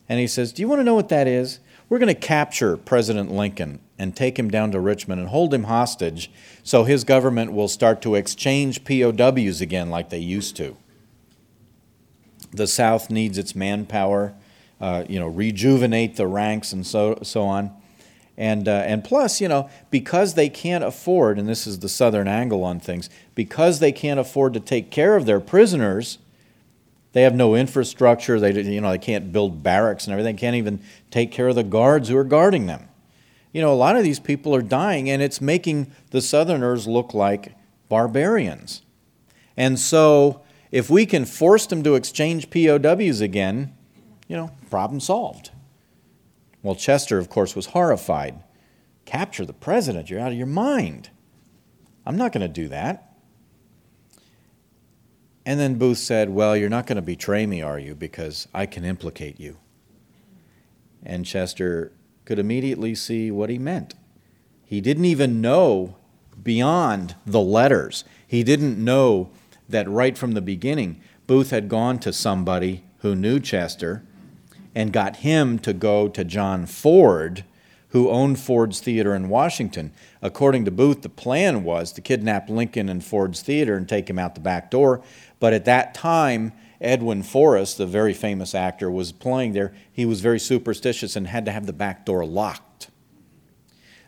and 0.10 0.20
he 0.20 0.28
says, 0.28 0.52
Do 0.52 0.62
you 0.62 0.68
want 0.68 0.80
to 0.80 0.84
know 0.84 0.96
what 0.96 1.10
that 1.10 1.28
is? 1.28 1.60
We're 1.90 2.00
going 2.00 2.08
to 2.08 2.16
capture 2.16 2.78
President 2.78 3.32
Lincoln 3.32 3.82
and 4.00 4.16
take 4.16 4.40
him 4.40 4.50
down 4.50 4.72
to 4.72 4.80
Richmond 4.80 5.20
and 5.20 5.30
hold 5.30 5.54
him 5.54 5.66
hostage 5.66 6.32
so 6.64 6.86
his 6.86 7.04
government 7.04 7.52
will 7.52 7.68
start 7.68 8.02
to 8.04 8.16
exchange 8.16 8.84
POWs 8.86 9.62
again 9.62 9.90
like 9.90 10.10
they 10.10 10.20
used 10.20 10.56
to 10.56 10.78
the 12.52 12.68
South 12.68 13.10
needs 13.10 13.38
its 13.38 13.56
manpower, 13.56 14.34
uh, 14.80 15.06
you 15.08 15.20
know, 15.20 15.28
rejuvenate 15.28 16.16
the 16.16 16.28
ranks 16.28 16.74
and 16.74 16.86
so, 16.86 17.18
so 17.24 17.44
on. 17.44 17.72
And, 18.38 18.68
uh, 18.68 18.84
and 18.86 19.04
plus, 19.04 19.40
you 19.40 19.48
know, 19.48 19.70
because 19.90 20.34
they 20.34 20.50
can't 20.50 20.84
afford, 20.84 21.38
and 21.38 21.48
this 21.48 21.68
is 21.68 21.80
the 21.80 21.90
Southern 21.90 22.28
angle 22.28 22.64
on 22.64 22.80
things, 22.80 23.10
because 23.36 23.80
they 23.80 23.92
can't 23.92 24.20
afford 24.20 24.54
to 24.54 24.60
take 24.60 24.90
care 24.90 25.16
of 25.16 25.26
their 25.26 25.40
prisoners, 25.40 26.18
they 27.14 27.24
have 27.24 27.36
no 27.36 27.56
infrastructure. 27.56 28.40
They, 28.40 28.54
you 28.62 28.82
know, 28.82 28.92
they 28.92 28.98
can't 28.98 29.32
build 29.32 29.64
barracks 29.64 30.06
and 30.06 30.14
everything. 30.14 30.38
Can't 30.38 30.56
even 30.56 30.82
take 31.10 31.32
care 31.32 31.50
of 31.50 31.56
the 31.56 31.64
guards 31.64 32.10
who 32.10 32.18
are 32.18 32.24
guarding 32.24 32.68
them. 32.68 32.88
You 33.52 33.62
know, 33.62 33.74
a 33.74 33.76
lot 33.76 33.98
of 33.98 34.04
these 34.04 34.20
people 34.20 34.56
are 34.56 34.62
dying, 34.62 35.10
and 35.10 35.22
it's 35.22 35.42
making 35.42 35.92
the 36.12 36.22
Southerners 36.22 36.88
look 36.88 37.14
like 37.14 37.54
barbarians. 37.90 38.82
And 39.58 39.78
so 39.78 40.42
if 40.72 40.90
we 40.90 41.06
can 41.06 41.26
force 41.26 41.66
them 41.66 41.84
to 41.84 41.96
exchange 41.96 42.50
POWs 42.50 43.20
again, 43.20 43.76
you 44.30 44.38
know, 44.38 44.52
problem 44.70 45.02
solved. 45.02 45.52
Well, 46.64 46.76
Chester, 46.76 47.18
of 47.18 47.30
course, 47.30 47.56
was 47.56 47.68
horrified. 47.68 48.42
Capture 49.04 49.46
the 49.46 49.52
president, 49.52 50.10
you're 50.10 50.22
out 50.22 50.32
of 50.32 50.38
your 50.38 50.48
mind. 50.48 51.10
I'm 52.06 52.16
not 52.16 52.32
going 52.32 52.42
to 52.42 52.48
do 52.48 52.70
that. 52.70 53.11
And 55.46 55.60
then 55.60 55.76
Booth 55.76 55.98
said, 55.98 56.30
Well, 56.30 56.56
you're 56.56 56.70
not 56.70 56.86
going 56.86 56.98
to 56.98 57.02
betray 57.02 57.46
me, 57.46 57.62
are 57.62 57.80
you? 57.80 57.96
Because 57.96 58.48
I 58.54 58.66
can 58.66 58.86
implicate 58.86 59.40
you. 59.40 59.58
And 61.04 61.26
Chester 61.26 61.92
could 62.26 62.38
immediately 62.38 62.94
see 62.94 63.32
what 63.32 63.50
he 63.50 63.58
meant. 63.58 63.96
He 64.64 64.82
didn't 64.82 65.06
even 65.06 65.42
know 65.42 65.98
beyond 66.42 67.16
the 67.26 67.42
letters, 67.42 68.04
he 68.26 68.44
didn't 68.44 68.84
know 68.84 69.30
that 69.68 69.90
right 69.90 70.18
from 70.18 70.34
the 70.34 70.42
beginning, 70.42 71.02
Booth 71.28 71.50
had 71.50 71.70
gone 71.70 72.00
to 72.00 72.12
somebody 72.14 72.84
who 73.00 73.16
knew 73.16 73.40
Chester 73.40 74.04
and 74.76 74.94
got 74.94 75.18
him 75.18 75.60
to 75.60 75.74
go 75.74 76.08
to 76.08 76.24
John 76.24 76.66
Ford, 76.66 77.44
who 77.90 78.10
owned 78.10 78.40
Ford's 78.40 78.80
Theater 78.80 79.14
in 79.14 79.30
Washington. 79.30 79.92
According 80.22 80.66
to 80.66 80.72
Booth, 80.72 81.02
the 81.02 81.10
plan 81.10 81.64
was 81.64 81.92
to 81.94 82.02
kidnap 82.02 82.50
Lincoln 82.50 82.88
and 82.90 83.04
Ford's 83.04 83.42
Theater 83.42 83.76
and 83.76 83.88
take 83.88 84.10
him 84.10 84.20
out 84.20 84.36
the 84.36 84.42
back 84.42 84.72
door. 84.72 85.04
But 85.42 85.54
at 85.54 85.66
that 85.66 85.96
time, 85.96 86.54
Edwin 86.80 87.24
Forrest, 87.24 87.80
the 87.80 87.88
very 87.88 88.14
famous 88.14 88.54
actor, 88.54 88.92
was 88.92 89.12
playing 89.12 89.54
there, 89.54 89.74
he 89.92 90.06
was 90.06 90.22
very 90.22 90.40
superstitious 90.40 91.16
and 91.16 91.28
had 91.28 91.46
to 91.46 91.52
have 91.52 91.66
the 91.66 91.74
back 91.74 92.06
door 92.06 92.24
locked. 92.24 92.90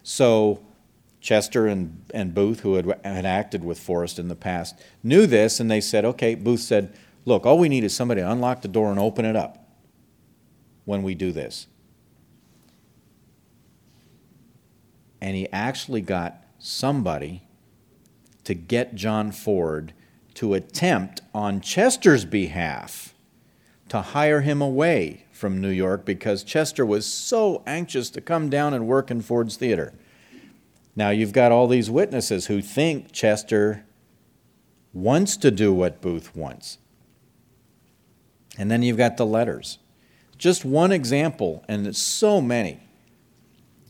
So 0.04 0.64
Chester 1.22 1.66
and, 1.66 2.06
and 2.14 2.36
Booth, 2.36 2.60
who 2.60 2.76
had, 2.76 3.00
had 3.04 3.26
acted 3.26 3.64
with 3.64 3.80
Forrest 3.80 4.20
in 4.20 4.28
the 4.28 4.36
past, 4.36 4.80
knew 5.02 5.26
this, 5.26 5.60
and 5.60 5.72
they 5.72 5.82
said, 5.82 6.06
okay, 6.06 6.36
Booth 6.36 6.60
said, 6.60 6.94
look, 7.26 7.48
all 7.48 7.58
we 7.58 7.68
need 7.68 7.84
is 7.84 7.96
somebody 7.96 8.22
to 8.22 8.32
unlock 8.32 8.62
the 8.62 8.68
door 8.68 8.92
and 8.92 9.00
open 9.00 9.26
it 9.26 9.36
up 9.36 9.68
when 10.86 11.02
we 11.02 11.16
do 11.16 11.32
this. 11.32 11.66
And 15.20 15.36
he 15.36 15.50
actually 15.52 16.02
got 16.02 16.46
somebody 16.60 17.42
to 18.44 18.54
get 18.54 18.94
John 18.94 19.32
Ford 19.32 19.94
to 20.36 20.54
attempt 20.54 21.22
on 21.34 21.62
Chester's 21.62 22.26
behalf 22.26 23.14
to 23.90 24.02
hire 24.02 24.42
him 24.42 24.62
away 24.62 25.26
from 25.32 25.62
New 25.62 25.70
York 25.70 26.06
because 26.06 26.44
Chester 26.44 26.86
was 26.86 27.06
so 27.06 27.62
anxious 27.68 28.10
to 28.10 28.22
come 28.22 28.50
down 28.50 28.74
and 28.74 28.88
work 28.88 29.12
in 29.12 29.22
Ford's 29.22 29.56
theater. 29.56 29.94
Now 30.96 31.10
you've 31.10 31.34
got 31.34 31.52
all 31.52 31.68
these 31.68 31.92
witnesses 31.92 32.48
who 32.48 32.62
think 32.62 33.12
Chester 33.12 33.86
wants 34.94 35.38
to 35.38 35.52
do 35.52 35.74
what 35.74 36.02
Booth 36.02 36.36
wants. 36.36 36.78
And 38.58 38.70
then 38.70 38.84
you've 38.84 38.98
got 38.98 39.18
the 39.18 39.26
letters. 39.26 39.80
Just 40.38 40.64
one 40.66 40.92
example, 40.92 41.64
and 41.68 41.96
so 41.96 42.42
many, 42.42 42.80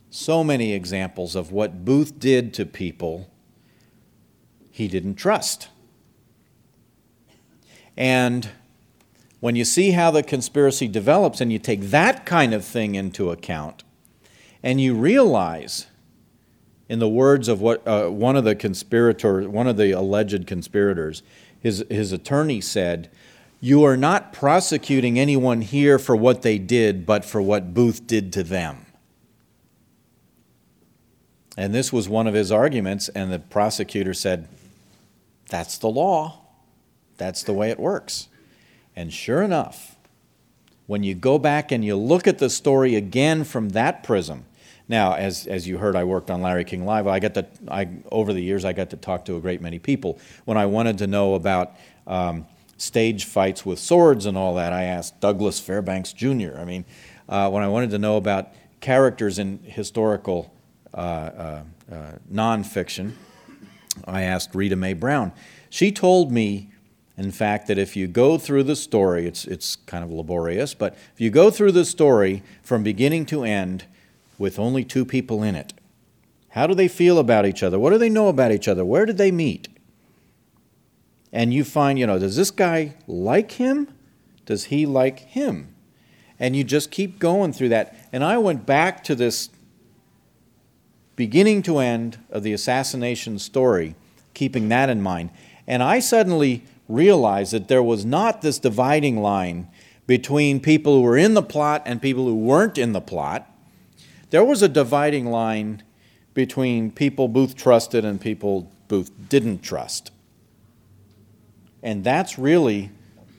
so 0.10 0.44
many 0.44 0.74
examples 0.74 1.36
of 1.36 1.52
what 1.52 1.84
Booth 1.84 2.20
did 2.20 2.54
to 2.56 2.66
people 2.66 3.30
he 4.70 4.88
didn't 4.88 5.16
trust. 5.16 5.70
And 7.96 8.50
when 9.40 9.56
you 9.56 9.66
see 9.66 9.92
how 9.92 10.12
the 10.12 10.24
conspiracy 10.24 10.88
develops 10.88 11.42
and 11.42 11.52
you 11.52 11.60
take 11.60 11.82
that 11.82 12.26
kind 12.26 12.54
of 12.54 12.64
thing 12.64 12.96
into 12.96 13.30
account, 13.30 13.84
and 14.64 14.80
you 14.80 14.96
realize, 14.96 15.88
in 16.88 17.00
the 17.00 17.10
words 17.10 17.48
of 17.48 17.60
what 17.60 17.86
uh, 17.88 18.08
one 18.08 18.36
of 18.36 18.46
the 18.46 18.56
conspirators, 18.56 19.48
one 19.48 19.68
of 19.68 19.78
the 19.78 19.92
alleged 19.92 20.48
conspirators, 20.48 21.22
his, 21.60 21.84
his 21.90 22.12
attorney 22.12 22.62
said, 22.62 23.10
You 23.60 23.84
are 23.84 23.98
not 23.98 24.32
prosecuting 24.32 25.20
anyone 25.20 25.62
here 25.62 26.00
for 26.00 26.16
what 26.16 26.42
they 26.42 26.58
did, 26.58 27.06
but 27.06 27.26
for 27.26 27.42
what 27.42 27.74
Booth 27.74 28.08
did 28.08 28.32
to 28.34 28.44
them. 28.44 28.86
And 31.58 31.74
this 31.74 31.94
was 31.94 32.10
one 32.10 32.28
of 32.28 32.34
his 32.34 32.52
arguments, 32.52 33.10
and 33.10 33.32
the 33.32 33.40
prosecutor 33.40 34.14
said, 34.14 34.48
That's 35.50 35.78
the 35.78 35.90
law. 35.90 36.43
That's 37.18 37.44
the 37.44 37.54
way 37.54 37.70
it 37.70 37.80
works. 37.80 38.28
And 38.96 39.12
sure 39.12 39.42
enough, 39.42 39.98
when 40.86 41.04
you 41.04 41.16
go 41.16 41.38
back 41.38 41.72
and 41.72 41.84
you 41.84 41.96
look 41.96 42.28
at 42.28 42.40
the 42.40 42.50
story 42.50 42.96
again 42.96 43.44
from 43.44 43.70
that 43.70 44.04
prism, 44.04 44.46
now, 44.88 45.14
as, 45.14 45.48
as 45.48 45.68
you 45.68 45.78
heard, 45.78 45.96
I 45.96 46.04
worked 46.04 46.30
on 46.30 46.42
Larry 46.42 46.66
King 46.66 46.86
Live. 46.86 47.08
I 47.08 47.20
got 47.20 47.34
to, 47.36 47.48
I, 47.70 47.88
over 48.12 48.34
the 48.34 48.42
years, 48.42 48.66
I 48.66 48.74
got 48.74 48.90
to 48.90 48.98
talk 48.98 49.26
to 49.26 49.38
a 49.38 49.40
great 49.40 49.62
many 49.62 49.80
people. 49.80 50.20
When 50.44 50.58
I 50.58 50.66
wanted 50.66 50.98
to 50.98 51.08
know 51.08 51.36
about 51.36 51.78
um, 52.06 52.46
stage 52.78 53.24
fights 53.24 53.66
with 53.66 53.80
swords 53.80 54.26
and 54.26 54.38
all 54.38 54.56
that, 54.56 54.74
I 54.74 54.84
asked 54.84 55.22
Douglas 55.22 55.60
Fairbanks 55.60 56.12
Jr. 56.12 56.58
I 56.58 56.66
mean, 56.66 56.84
uh, 57.30 57.50
when 57.50 57.64
I 57.64 57.70
wanted 57.70 57.92
to 57.92 57.98
know 57.98 58.18
about 58.18 58.50
characters 58.82 59.40
in 59.40 59.60
historical 59.64 60.54
uh, 60.94 60.98
uh, 60.98 61.64
uh, 61.90 61.96
nonfiction, 62.32 63.14
I 64.06 64.24
asked 64.24 64.54
Rita 64.54 64.76
Mae 64.76 64.94
Brown. 64.94 65.32
She 65.70 65.94
told 65.94 66.30
me 66.32 66.73
in 67.18 67.32
fact, 67.32 67.68
that 67.68 67.78
if 67.78 67.96
you 67.96 68.08
go 68.08 68.38
through 68.38 68.64
the 68.64 68.76
story, 68.76 69.28
it's, 69.28 69.46
it's 69.46 69.76
kind 69.76 70.04
of 70.04 70.12
laborious, 70.12 70.74
but 70.74 70.98
if 71.14 71.22
you 71.22 71.30
go 71.30 71.52
through 71.52 71.72
the 71.72 71.86
story 71.86 72.42
from 72.64 72.82
beginning 72.82 73.26
to 73.28 73.44
end 73.44 73.86
with 74.38 74.58
only 74.58 74.84
two 74.84 75.06
people 75.06 75.44
in 75.44 75.56
it, 75.56 75.74
how 76.50 76.66
do 76.68 76.74
they 76.74 76.88
feel 76.88 77.20
about 77.20 77.46
each 77.46 77.62
other? 77.64 77.78
What 77.78 77.92
do 77.92 77.98
they 77.98 78.10
know 78.10 78.30
about 78.30 78.52
each 78.52 78.68
other? 78.68 78.84
Where 78.84 79.06
did 79.06 79.18
they 79.18 79.32
meet? 79.32 79.68
And 81.32 81.54
you 81.54 81.64
find, 81.64 81.98
you 81.98 82.06
know, 82.06 82.20
does 82.20 82.36
this 82.36 82.52
guy 82.52 82.96
like 83.08 83.54
him? 83.54 83.88
Does 84.46 84.66
he 84.66 84.86
like 84.86 85.20
him? 85.20 85.74
And 86.40 86.56
you 86.56 86.64
just 86.64 86.92
keep 86.92 87.20
going 87.20 87.54
through 87.54 87.70
that. 87.70 87.96
And 88.12 88.24
I 88.24 88.38
went 88.38 88.66
back 88.66 89.04
to 89.06 89.16
this 89.16 89.50
beginning 91.16 91.62
to 91.64 91.78
end 91.78 92.18
of 92.30 92.44
the 92.44 92.54
assassination 92.54 93.40
story, 93.40 93.96
keeping 94.34 94.70
that 94.70 94.90
in 94.90 95.02
mind. 95.02 95.30
And 95.68 95.82
I 95.82 96.00
suddenly 96.00 96.64
realized 96.88 97.54
that 97.54 97.68
there 97.68 97.84
was 97.84 98.06
not 98.06 98.42
this 98.42 98.60
dividing 98.60 99.22
line 99.22 99.68
between 100.06 100.60
people 100.60 100.96
who 100.96 101.02
were 101.02 101.18
in 101.18 101.34
the 101.34 101.42
plot 101.42 101.82
and 101.86 102.02
people 102.02 102.26
who 102.26 102.36
weren't 102.36 102.78
in 102.78 102.92
the 102.92 103.02
plot. 103.02 103.50
There 104.32 104.44
was 104.44 104.62
a 104.62 104.68
dividing 104.68 105.28
line 105.28 105.84
between 106.34 106.92
people 106.92 107.28
Booth 107.28 107.56
trusted 107.56 108.04
and 108.04 108.20
people 108.20 108.72
Booth 108.88 109.12
didn't 109.30 109.62
trust. 109.62 110.12
And 111.82 112.04
that's 112.04 112.38
really 112.38 112.92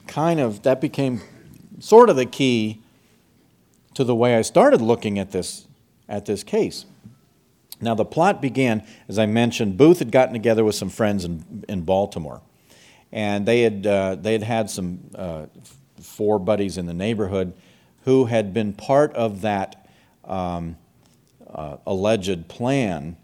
kind 0.07 0.41
of, 0.41 0.63
that 0.63 0.81
became 0.81 1.21
sort 1.81 2.11
of 2.11 2.17
the 2.17 2.27
key 2.27 2.83
to 3.95 4.05
the 4.05 4.15
way 4.15 4.37
I 4.37 4.43
started 4.43 4.81
looking 4.81 5.19
at 5.19 5.33
this, 5.33 5.67
at 6.09 6.27
this 6.27 6.43
case. 6.43 6.87
Now, 7.81 7.95
the 7.95 8.05
plot 8.05 8.41
began, 8.41 8.87
as 9.09 9.19
I 9.19 9.27
mentioned, 9.27 9.77
Booth 9.77 9.99
had 9.99 10.11
gotten 10.11 10.33
together 10.33 10.65
with 10.65 10.75
some 10.75 10.89
friends 10.89 11.25
in, 11.25 11.65
in 11.69 11.83
Baltimore 11.83 12.41
and 13.15 13.47
they 13.47 13.63
had 13.63 13.87
uh, 13.87 14.17
they 14.17 14.33
had 14.33 14.43
had 14.43 14.69
some 14.69 14.99
uh, 15.15 15.47
four 16.01 16.39
buddies 16.41 16.77
in 16.77 16.85
the 16.87 16.93
neighborhood 16.93 17.55
who 18.05 18.27
had 18.27 18.53
been 18.53 18.73
part 18.75 19.15
of 19.15 19.41
that 19.43 19.89
um, 20.25 20.77
uh, 21.55 21.77
alleged 21.87 22.49
plan 22.49 23.17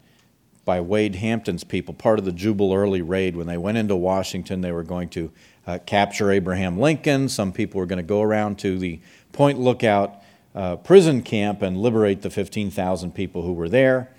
by 0.64 0.80
Wade 0.80 1.16
Hampton's 1.16 1.64
people, 1.64 1.92
part 1.92 2.20
of 2.20 2.24
the 2.24 2.30
Jubal 2.32 2.72
Early 2.72 3.02
raid. 3.02 3.34
When 3.34 3.48
they 3.48 3.58
went 3.58 3.78
into 3.78 3.96
Washington, 3.96 4.60
they 4.60 4.70
were 4.70 4.84
going 4.84 5.08
to 5.10 5.32
uh, 5.66 5.78
capture 5.84 6.30
Abraham 6.30 6.78
Lincoln. 6.78 7.28
Some 7.28 7.52
people 7.52 7.80
were 7.80 7.86
going 7.86 7.98
to 7.98 8.04
go 8.04 8.22
around 8.22 8.60
to 8.60 8.78
the 8.78 9.00
Point 9.32 9.58
Lookout 9.58 10.22
uh, 10.54 10.76
prison 10.76 11.22
camp 11.22 11.62
and 11.62 11.76
liberate 11.76 12.22
the 12.22 12.30
15,000 12.30 13.12
people 13.12 13.42
who 13.42 13.52
were 13.52 13.68
there. 13.68 14.12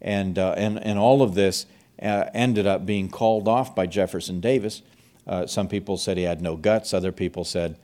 And, 0.00 0.38
uh, 0.38 0.54
and, 0.56 0.82
and 0.82 0.98
all 0.98 1.22
of 1.22 1.34
this 1.34 1.66
uh, 2.00 2.24
ended 2.34 2.66
up 2.66 2.84
being 2.86 3.08
called 3.08 3.48
off 3.48 3.74
by 3.74 3.86
Jefferson 3.86 4.40
Davis. 4.40 4.82
Uh, 5.26 5.46
some 5.46 5.68
people 5.68 5.96
said 5.96 6.16
he 6.16 6.22
had 6.24 6.40
no 6.40 6.56
guts. 6.56 6.94
Other 6.94 7.12
people 7.12 7.44
said, 7.44 7.78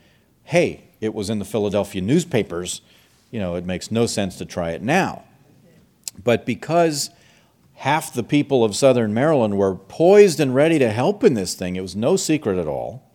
hey, 0.44 0.84
it 1.00 1.14
was 1.14 1.30
in 1.30 1.38
the 1.38 1.44
Philadelphia 1.44 2.00
newspapers. 2.00 2.80
You 3.30 3.40
know, 3.40 3.54
it 3.54 3.64
makes 3.64 3.90
no 3.90 4.06
sense 4.06 4.36
to 4.38 4.44
try 4.44 4.70
it 4.70 4.82
now. 4.82 5.24
But 6.22 6.44
because 6.46 7.10
half 7.74 8.12
the 8.12 8.22
people 8.22 8.64
of 8.64 8.76
southern 8.76 9.14
Maryland 9.14 9.56
were 9.56 9.74
poised 9.74 10.38
and 10.38 10.54
ready 10.54 10.78
to 10.78 10.90
help 10.90 11.24
in 11.24 11.34
this 11.34 11.54
thing, 11.54 11.76
it 11.76 11.80
was 11.80 11.96
no 11.96 12.16
secret 12.16 12.58
at 12.58 12.68
all. 12.68 13.10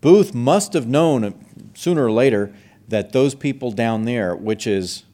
Booth 0.00 0.34
must 0.34 0.74
have 0.74 0.86
known 0.86 1.34
sooner 1.74 2.04
or 2.04 2.12
later 2.12 2.54
that 2.88 3.12
those 3.12 3.34
people 3.34 3.72
down 3.72 4.04
there, 4.04 4.36
which 4.36 4.66
is 4.66 5.04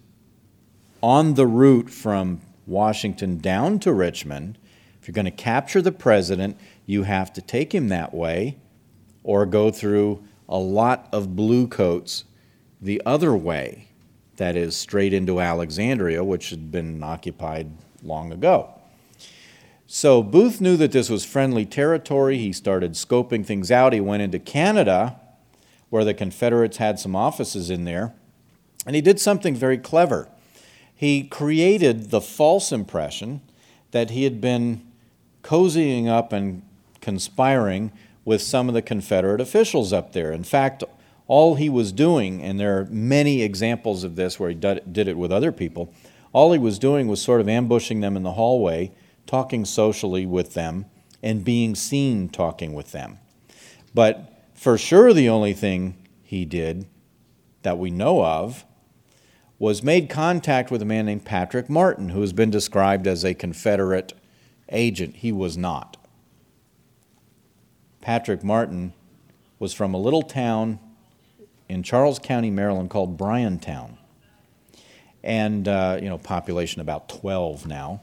on 1.00 1.34
the 1.34 1.46
route 1.46 1.88
from 1.88 2.40
Washington 2.66 3.38
down 3.38 3.78
to 3.78 3.92
Richmond, 3.92 4.58
if 5.00 5.08
you're 5.08 5.14
going 5.14 5.24
to 5.24 5.30
capture 5.30 5.80
the 5.80 5.92
president, 5.92 6.58
you 6.86 7.04
have 7.04 7.32
to 7.32 7.40
take 7.40 7.74
him 7.74 7.88
that 7.88 8.12
way 8.12 8.58
or 9.22 9.46
go 9.46 9.70
through 9.70 10.22
a 10.48 10.58
lot 10.58 11.08
of 11.12 11.34
blue 11.36 11.66
coats 11.66 12.24
the 12.80 13.00
other 13.06 13.34
way, 13.34 13.88
that 14.36 14.56
is, 14.56 14.76
straight 14.76 15.12
into 15.12 15.40
Alexandria, 15.40 16.24
which 16.24 16.50
had 16.50 16.70
been 16.70 17.02
occupied 17.02 17.70
long 18.02 18.32
ago. 18.32 18.74
So 19.86 20.22
Booth 20.22 20.60
knew 20.60 20.76
that 20.76 20.92
this 20.92 21.10
was 21.10 21.24
friendly 21.24 21.66
territory. 21.66 22.38
He 22.38 22.52
started 22.52 22.92
scoping 22.92 23.44
things 23.44 23.70
out. 23.70 23.92
He 23.92 24.00
went 24.00 24.22
into 24.22 24.38
Canada, 24.38 25.18
where 25.88 26.04
the 26.04 26.14
Confederates 26.14 26.76
had 26.76 26.98
some 26.98 27.16
offices 27.16 27.70
in 27.70 27.84
there, 27.84 28.14
and 28.86 28.94
he 28.94 29.02
did 29.02 29.18
something 29.18 29.54
very 29.54 29.78
clever. 29.78 30.28
He 30.94 31.24
created 31.24 32.10
the 32.10 32.20
false 32.20 32.70
impression 32.72 33.40
that 33.90 34.10
he 34.10 34.24
had 34.24 34.40
been 34.40 34.82
cozying 35.42 36.08
up 36.08 36.32
and 36.32 36.62
conspiring 37.00 37.92
with 38.24 38.42
some 38.42 38.68
of 38.68 38.74
the 38.74 38.82
Confederate 38.82 39.40
officials 39.40 39.92
up 39.92 40.12
there. 40.12 40.32
In 40.32 40.44
fact, 40.44 40.84
all 41.26 41.54
he 41.54 41.68
was 41.68 41.92
doing, 41.92 42.42
and 42.42 42.58
there 42.58 42.78
are 42.78 42.84
many 42.86 43.42
examples 43.42 44.04
of 44.04 44.16
this 44.16 44.38
where 44.38 44.50
he 44.50 44.54
did 44.54 45.08
it 45.08 45.16
with 45.16 45.32
other 45.32 45.52
people, 45.52 45.92
all 46.32 46.52
he 46.52 46.58
was 46.58 46.78
doing 46.78 47.08
was 47.08 47.22
sort 47.22 47.40
of 47.40 47.48
ambushing 47.48 48.00
them 48.00 48.16
in 48.16 48.22
the 48.22 48.32
hallway, 48.32 48.92
talking 49.26 49.64
socially 49.64 50.26
with 50.26 50.54
them, 50.54 50.86
and 51.22 51.44
being 51.44 51.74
seen 51.74 52.28
talking 52.28 52.72
with 52.72 52.92
them. 52.92 53.18
But 53.94 54.44
for 54.54 54.76
sure, 54.76 55.12
the 55.12 55.28
only 55.28 55.52
thing 55.52 55.96
he 56.22 56.44
did 56.44 56.86
that 57.62 57.78
we 57.78 57.90
know 57.90 58.24
of 58.24 58.64
was 59.58 59.82
made 59.82 60.08
contact 60.08 60.70
with 60.70 60.80
a 60.80 60.86
man 60.86 61.06
named 61.06 61.24
Patrick 61.24 61.68
Martin, 61.68 62.10
who 62.10 62.22
has 62.22 62.32
been 62.32 62.50
described 62.50 63.06
as 63.06 63.24
a 63.24 63.34
Confederate 63.34 64.14
agent. 64.70 65.16
He 65.16 65.32
was 65.32 65.56
not. 65.56 65.96
Patrick 68.00 68.42
Martin 68.42 68.92
was 69.58 69.72
from 69.72 69.94
a 69.94 69.98
little 69.98 70.22
town 70.22 70.78
in 71.68 71.82
Charles 71.84 72.18
County, 72.18 72.50
Maryland 72.50 72.90
called 72.90 73.16
Bryantown. 73.16 73.96
And, 75.22 75.68
uh, 75.68 75.98
you 76.02 76.08
know, 76.08 76.18
population 76.18 76.80
about 76.80 77.08
12 77.08 77.66
now. 77.66 78.00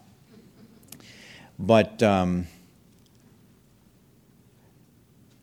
But 1.59 2.01
um, 2.03 2.47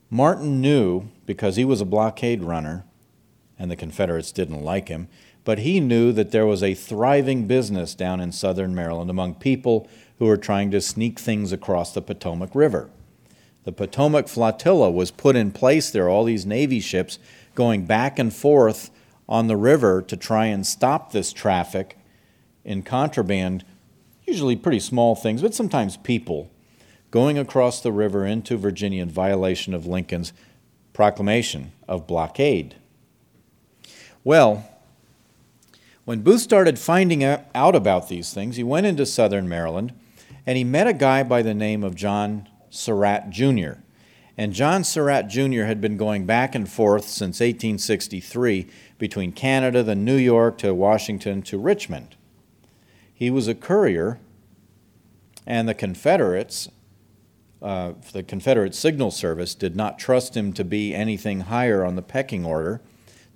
Martin 0.09 0.61
knew, 0.61 1.09
because 1.27 1.57
he 1.57 1.65
was 1.65 1.81
a 1.81 1.85
blockade 1.85 2.43
runner, 2.43 2.85
and 3.59 3.71
the 3.71 3.77
Confederates 3.77 4.33
didn't 4.33 4.63
like 4.63 4.89
him, 4.89 5.09
but 5.45 5.59
he 5.59 5.81
knew 5.81 6.13
that 6.13 6.31
there 6.31 6.47
was 6.47 6.63
a 6.63 6.75
thriving 6.75 7.47
business 7.47 7.95
down 7.95 8.21
in 8.21 8.33
southern 8.33 8.75
Maryland 8.75 9.11
among 9.11 9.35
people 9.35 9.89
who 10.19 10.27
were 10.27 10.37
trying 10.37 10.71
to 10.71 10.81
sneak 10.81 11.19
things 11.19 11.53
across 11.53 11.93
the 11.93 12.03
Potomac 12.03 12.55
River. 12.55 12.91
The 13.65 13.73
Potomac 13.73 14.29
flotilla 14.29 14.91
was 14.91 15.11
put 15.11 15.37
in 15.37 15.51
place 15.51 15.91
there, 15.91 16.09
all 16.09 16.25
these 16.25 16.47
Navy 16.47 16.81
ships 16.81 17.19
going 17.55 17.87
back 17.87 18.19
and 18.19 18.33
forth 18.33 18.91
on 19.29 19.47
the 19.47 19.57
river 19.57 20.03
to 20.03 20.17
try 20.17 20.47
and 20.47 20.67
stop 20.67 21.13
this 21.13 21.33
traffic 21.33 21.99
in 22.65 22.83
contraband, 22.83 23.65
usually 24.27 24.57
pretty 24.57 24.81
small 24.81 25.15
things, 25.15 25.43
but 25.43 25.55
sometimes 25.55 25.97
people, 25.97 26.51
going 27.11 27.39
across 27.39 27.81
the 27.81 27.93
river 27.93 28.27
into 28.27 28.57
Virginia 28.57 29.03
in 29.03 29.09
violation 29.09 29.73
of 29.73 29.87
Lincoln's 29.87 30.33
proclamation 30.93 31.73
of 31.89 32.07
blockade. 32.07 32.75
Well, 34.23 34.69
when 36.05 36.21
Booth 36.21 36.41
started 36.41 36.79
finding 36.79 37.25
out 37.25 37.75
about 37.75 38.09
these 38.09 38.33
things, 38.35 38.57
he 38.57 38.63
went 38.63 38.87
into 38.87 39.07
southern 39.07 39.49
Maryland 39.49 39.93
and 40.47 40.59
he 40.59 40.65
met 40.65 40.87
a 40.87 40.93
guy 40.93 41.23
by 41.23 41.43
the 41.43 41.55
name 41.55 41.83
of 41.83 41.95
John 41.95 42.49
Surratt 42.71 43.31
Jr. 43.31 43.75
And 44.37 44.53
John 44.53 44.83
Surratt 44.83 45.29
Jr. 45.29 45.63
had 45.63 45.81
been 45.81 45.97
going 45.97 46.27
back 46.27 46.55
and 46.55 46.69
forth 46.69 47.05
since 47.05 47.41
1863 47.41 48.67
between 48.99 49.33
Canada, 49.33 49.83
then 49.83 50.05
New 50.05 50.17
York, 50.17 50.59
to 50.59 50.75
Washington, 50.75 51.41
to 51.43 51.59
Richmond. 51.59 52.17
He 53.13 53.31
was 53.31 53.47
a 53.47 53.55
courier, 53.55 54.19
and 55.47 55.69
the 55.69 55.75
Confederates, 55.75 56.69
uh, 57.63 57.93
the 58.13 58.25
Confederate 58.25 58.75
Signal 58.75 59.13
Service, 59.13 59.55
did 59.55 59.77
not 59.77 60.01
trust 60.01 60.37
him 60.37 60.53
to 60.55 60.65
be 60.65 60.95
anything 60.95 61.43
higher 61.43 61.85
on 61.85 61.95
the 61.95 62.03
pecking 62.03 62.45
order. 62.45 62.81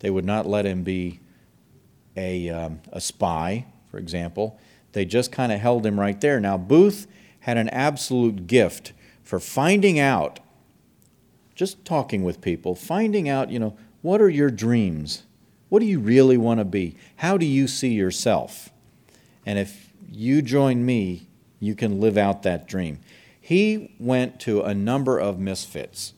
They 0.01 0.11
would 0.11 0.25
not 0.25 0.47
let 0.47 0.67
him 0.67 0.83
be 0.83 1.21
a, 2.17 2.49
um, 2.49 2.81
a 2.93 3.01
spy, 3.01 3.67
for 3.89 3.99
example. 3.99 4.59
They 4.99 5.05
just 5.05 5.31
kind 5.31 5.53
of 5.53 5.61
held 5.61 5.87
him 5.87 6.01
right 6.01 6.21
there. 6.21 6.41
Now, 6.41 6.59
Booth 6.59 7.07
had 7.43 7.57
an 7.57 7.69
absolute 7.69 8.49
gift 8.49 8.93
for 9.23 9.39
finding 9.39 9.97
out, 9.97 10.41
just 11.55 11.85
talking 11.85 12.25
with 12.25 12.41
people, 12.41 12.75
finding 12.75 13.29
out, 13.29 13.49
you 13.49 13.61
know, 13.61 13.77
what 14.03 14.21
are 14.21 14.29
your 14.29 14.51
dreams? 14.51 15.23
What 15.69 15.79
do 15.79 15.87
you 15.87 16.01
really 16.01 16.37
want 16.37 16.59
to 16.59 16.65
be? 16.65 16.97
How 17.15 17.37
do 17.37 17.47
you 17.47 17.69
see 17.69 17.93
yourself? 17.93 18.71
And 19.47 19.57
if 19.57 19.93
you 20.11 20.43
join 20.43 20.85
me, 20.85 21.29
you 21.61 21.77
can 21.77 22.01
live 22.01 22.19
out 22.19 22.43
that 22.43 22.67
dream. 22.67 22.99
He 23.41 23.95
went 24.01 24.41
to 24.41 24.63
a 24.63 24.75
number 24.75 25.17
of 25.17 25.39
misfits, 25.39 26.13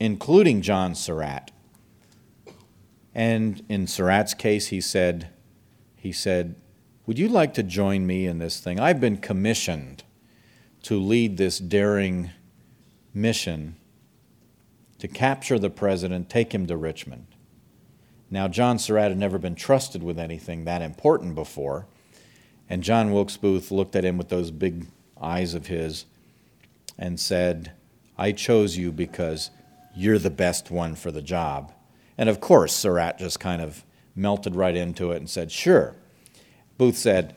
including 0.00 0.62
John 0.62 0.96
Surratt. 0.96 1.52
And 3.14 3.62
in 3.68 3.86
Surratt's 3.86 4.34
case, 4.34 4.66
he 4.66 4.80
said, 4.80 5.28
he 6.04 6.12
said, 6.12 6.54
Would 7.06 7.18
you 7.18 7.28
like 7.28 7.54
to 7.54 7.62
join 7.62 8.06
me 8.06 8.26
in 8.26 8.38
this 8.38 8.60
thing? 8.60 8.78
I've 8.78 9.00
been 9.00 9.16
commissioned 9.16 10.04
to 10.82 11.00
lead 11.00 11.38
this 11.38 11.58
daring 11.58 12.30
mission 13.14 13.76
to 14.98 15.08
capture 15.08 15.58
the 15.58 15.70
president, 15.70 16.28
take 16.28 16.54
him 16.54 16.66
to 16.66 16.76
Richmond. 16.76 17.26
Now, 18.30 18.48
John 18.48 18.78
Surratt 18.78 19.12
had 19.12 19.18
never 19.18 19.38
been 19.38 19.54
trusted 19.54 20.02
with 20.02 20.18
anything 20.18 20.66
that 20.66 20.82
important 20.82 21.34
before, 21.34 21.86
and 22.68 22.82
John 22.82 23.10
Wilkes 23.10 23.38
Booth 23.38 23.70
looked 23.70 23.96
at 23.96 24.04
him 24.04 24.18
with 24.18 24.28
those 24.28 24.50
big 24.50 24.88
eyes 25.18 25.54
of 25.54 25.68
his 25.68 26.04
and 26.98 27.18
said, 27.18 27.72
I 28.18 28.32
chose 28.32 28.76
you 28.76 28.92
because 28.92 29.50
you're 29.96 30.18
the 30.18 30.28
best 30.28 30.70
one 30.70 30.96
for 30.96 31.10
the 31.10 31.22
job. 31.22 31.72
And 32.18 32.28
of 32.28 32.40
course, 32.40 32.74
Surratt 32.74 33.18
just 33.18 33.40
kind 33.40 33.62
of 33.62 33.83
melted 34.16 34.54
right 34.54 34.76
into 34.76 35.12
it 35.12 35.16
and 35.16 35.28
said, 35.28 35.50
Sure. 35.50 35.94
Booth 36.78 36.96
said, 36.96 37.34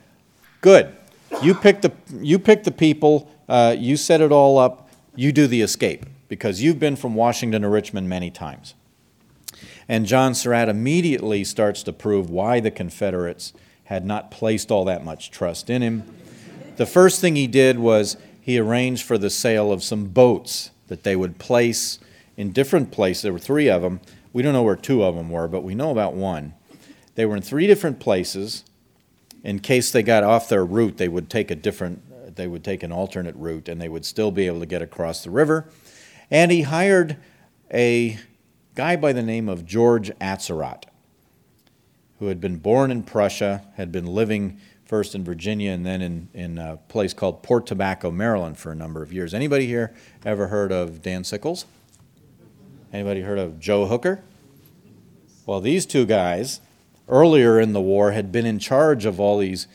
Good. 0.61 0.95
You 1.41 1.53
pick 1.53 1.81
the, 1.81 1.91
you 2.13 2.39
pick 2.39 2.63
the 2.63 2.71
people, 2.71 3.29
uh, 3.49 3.75
you 3.77 3.97
set 3.97 4.21
it 4.21 4.31
all 4.31 4.57
up, 4.57 4.89
you 5.15 5.31
do 5.31 5.45
the 5.45 5.61
escape, 5.61 6.05
because 6.29 6.61
you've 6.61 6.79
been 6.79 6.95
from 6.95 7.15
Washington 7.15 7.63
to 7.63 7.69
Richmond 7.69 8.07
many 8.07 8.31
times. 8.31 8.73
And 9.89 10.05
John 10.05 10.33
Surratt 10.35 10.69
immediately 10.69 11.43
starts 11.43 11.83
to 11.83 11.93
prove 11.93 12.29
why 12.29 12.59
the 12.59 12.71
Confederates 12.71 13.53
had 13.85 14.05
not 14.05 14.31
placed 14.31 14.71
all 14.71 14.85
that 14.85 15.03
much 15.03 15.31
trust 15.31 15.69
in 15.69 15.81
him. 15.81 16.03
The 16.75 16.85
first 16.85 17.21
thing 17.21 17.35
he 17.35 17.47
did 17.47 17.79
was 17.79 18.17
he 18.41 18.59
arranged 18.59 19.03
for 19.03 19.17
the 19.17 19.29
sale 19.29 19.71
of 19.71 19.83
some 19.83 20.05
boats 20.05 20.71
that 20.87 21.03
they 21.03 21.15
would 21.15 21.39
place 21.39 21.99
in 22.35 22.51
different 22.51 22.91
places. 22.91 23.23
There 23.23 23.33
were 23.33 23.39
three 23.39 23.69
of 23.69 23.81
them. 23.81 23.99
We 24.33 24.43
don't 24.43 24.53
know 24.53 24.63
where 24.63 24.75
two 24.75 25.03
of 25.03 25.15
them 25.15 25.29
were, 25.29 25.47
but 25.47 25.63
we 25.63 25.73
know 25.73 25.91
about 25.91 26.13
one. 26.13 26.53
They 27.17 27.25
were 27.25 27.35
in 27.35 27.41
three 27.41 27.65
different 27.65 27.99
places 27.99 28.63
in 29.43 29.57
case 29.57 29.89
they 29.89 30.03
got 30.03 30.23
off 30.23 30.49
their 30.49 30.63
route, 30.63 30.97
they 30.97 31.07
would 31.07 31.31
take 31.31 31.49
a 31.49 31.55
different, 31.55 32.35
they 32.35 32.45
would 32.45 32.63
take 32.63 32.83
an 32.83 32.91
alternate 32.91 33.35
route 33.35 33.67
and 33.67 33.81
they 33.81 33.89
would 33.89 34.05
still 34.05 34.29
be 34.29 34.45
able 34.45 34.59
to 34.59 34.67
get 34.67 34.83
across 34.83 35.23
the 35.23 35.31
river. 35.31 35.67
And 36.29 36.51
he 36.51 36.61
hired 36.61 37.17
a 37.73 38.19
guy 38.75 38.97
by 38.97 39.13
the 39.13 39.23
name 39.23 39.49
of 39.49 39.65
George 39.65 40.11
Atzerodt, 40.19 40.83
who 42.19 42.27
had 42.27 42.39
been 42.39 42.57
born 42.57 42.91
in 42.91 43.01
Prussia, 43.01 43.63
had 43.77 43.91
been 43.91 44.05
living 44.05 44.59
first 44.85 45.15
in 45.15 45.23
Virginia 45.23 45.71
and 45.71 45.83
then 45.83 46.03
in, 46.03 46.29
in 46.35 46.59
a 46.59 46.77
place 46.87 47.15
called 47.15 47.41
Port 47.41 47.65
Tobacco, 47.65 48.11
Maryland 48.11 48.59
for 48.59 48.71
a 48.71 48.75
number 48.75 49.01
of 49.01 49.11
years. 49.11 49.33
Anybody 49.33 49.65
here 49.65 49.95
ever 50.23 50.49
heard 50.49 50.71
of 50.71 51.01
Dan 51.01 51.23
Sickles? 51.23 51.65
Anybody 52.93 53.21
heard 53.21 53.39
of 53.39 53.59
Joe 53.59 53.87
Hooker? 53.87 54.23
Well, 55.47 55.61
these 55.61 55.87
two 55.87 56.05
guys 56.05 56.61
earlier 57.07 57.59
in 57.59 57.73
the 57.73 57.81
war 57.81 58.11
had 58.11 58.31
been 58.31 58.45
in 58.45 58.59
charge 58.59 59.05
of 59.05 59.19
all 59.19 59.37
these 59.37 59.67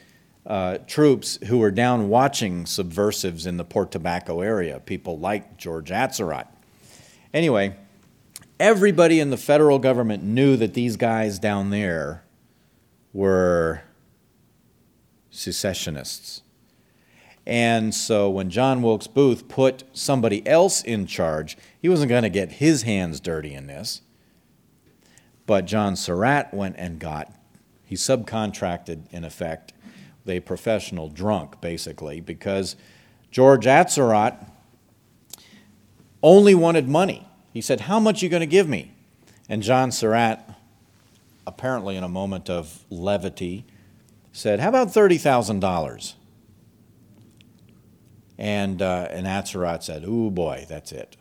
uh, 0.46 0.78
troops 0.86 1.38
who 1.46 1.58
were 1.58 1.70
down 1.70 2.08
watching 2.08 2.66
subversives 2.66 3.46
in 3.46 3.56
the 3.56 3.64
Port 3.64 3.90
Tobacco 3.90 4.40
area, 4.40 4.80
people 4.80 5.18
like 5.18 5.56
George 5.56 5.90
Atzerodt. 5.90 6.48
Anyway, 7.32 7.76
everybody 8.58 9.20
in 9.20 9.30
the 9.30 9.36
federal 9.36 9.78
government 9.78 10.22
knew 10.22 10.56
that 10.56 10.74
these 10.74 10.96
guys 10.96 11.38
down 11.38 11.70
there 11.70 12.24
were 13.12 13.82
secessionists. 15.30 16.42
And 17.46 17.94
so 17.94 18.30
when 18.30 18.50
John 18.50 18.82
Wilkes 18.82 19.06
Booth 19.06 19.48
put 19.48 19.84
somebody 19.92 20.46
else 20.46 20.82
in 20.82 21.06
charge, 21.06 21.56
he 21.80 21.88
wasn't 21.88 22.10
going 22.10 22.22
to 22.22 22.28
get 22.28 22.52
his 22.52 22.82
hands 22.82 23.18
dirty 23.20 23.54
in 23.54 23.66
this. 23.66 24.02
But 25.52 25.66
John 25.66 25.96
Surratt 25.96 26.54
went 26.54 26.76
and 26.78 26.98
got, 26.98 27.30
he 27.84 27.94
subcontracted, 27.94 29.02
in 29.10 29.22
effect, 29.22 29.74
a 30.26 30.40
professional 30.40 31.10
drunk, 31.10 31.60
basically, 31.60 32.22
because 32.22 32.74
George 33.30 33.66
Atzerodt 33.66 34.46
only 36.22 36.54
wanted 36.54 36.88
money. 36.88 37.28
He 37.52 37.60
said, 37.60 37.80
How 37.80 38.00
much 38.00 38.22
are 38.22 38.24
you 38.24 38.30
going 38.30 38.40
to 38.40 38.46
give 38.46 38.66
me? 38.66 38.92
And 39.46 39.62
John 39.62 39.92
Surratt, 39.92 40.42
apparently 41.46 41.98
in 41.98 42.02
a 42.02 42.08
moment 42.08 42.48
of 42.48 42.86
levity, 42.88 43.66
said, 44.32 44.58
How 44.58 44.70
about 44.70 44.88
$30,000? 44.88 46.14
And, 48.38 48.80
uh, 48.80 49.08
and 49.10 49.26
Atzerodt 49.26 49.82
said, 49.82 50.04
Ooh, 50.04 50.30
boy, 50.30 50.64
that's 50.66 50.92
it. 50.92 51.18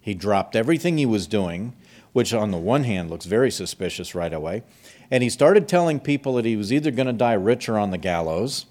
He 0.00 0.14
dropped 0.14 0.54
everything 0.54 0.96
he 0.96 1.06
was 1.06 1.26
doing 1.26 1.74
which 2.12 2.34
on 2.34 2.50
the 2.50 2.58
one 2.58 2.84
hand 2.84 3.10
looks 3.10 3.26
very 3.26 3.50
suspicious 3.50 4.14
right 4.14 4.32
away. 4.32 4.62
And 5.10 5.22
he 5.22 5.30
started 5.30 5.68
telling 5.68 6.00
people 6.00 6.34
that 6.34 6.44
he 6.44 6.56
was 6.56 6.72
either 6.72 6.90
going 6.90 7.06
to 7.06 7.12
die 7.12 7.34
rich 7.34 7.68
or 7.68 7.78
on 7.78 7.90
the 7.90 7.98
gallows. 7.98 8.66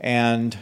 And 0.00 0.58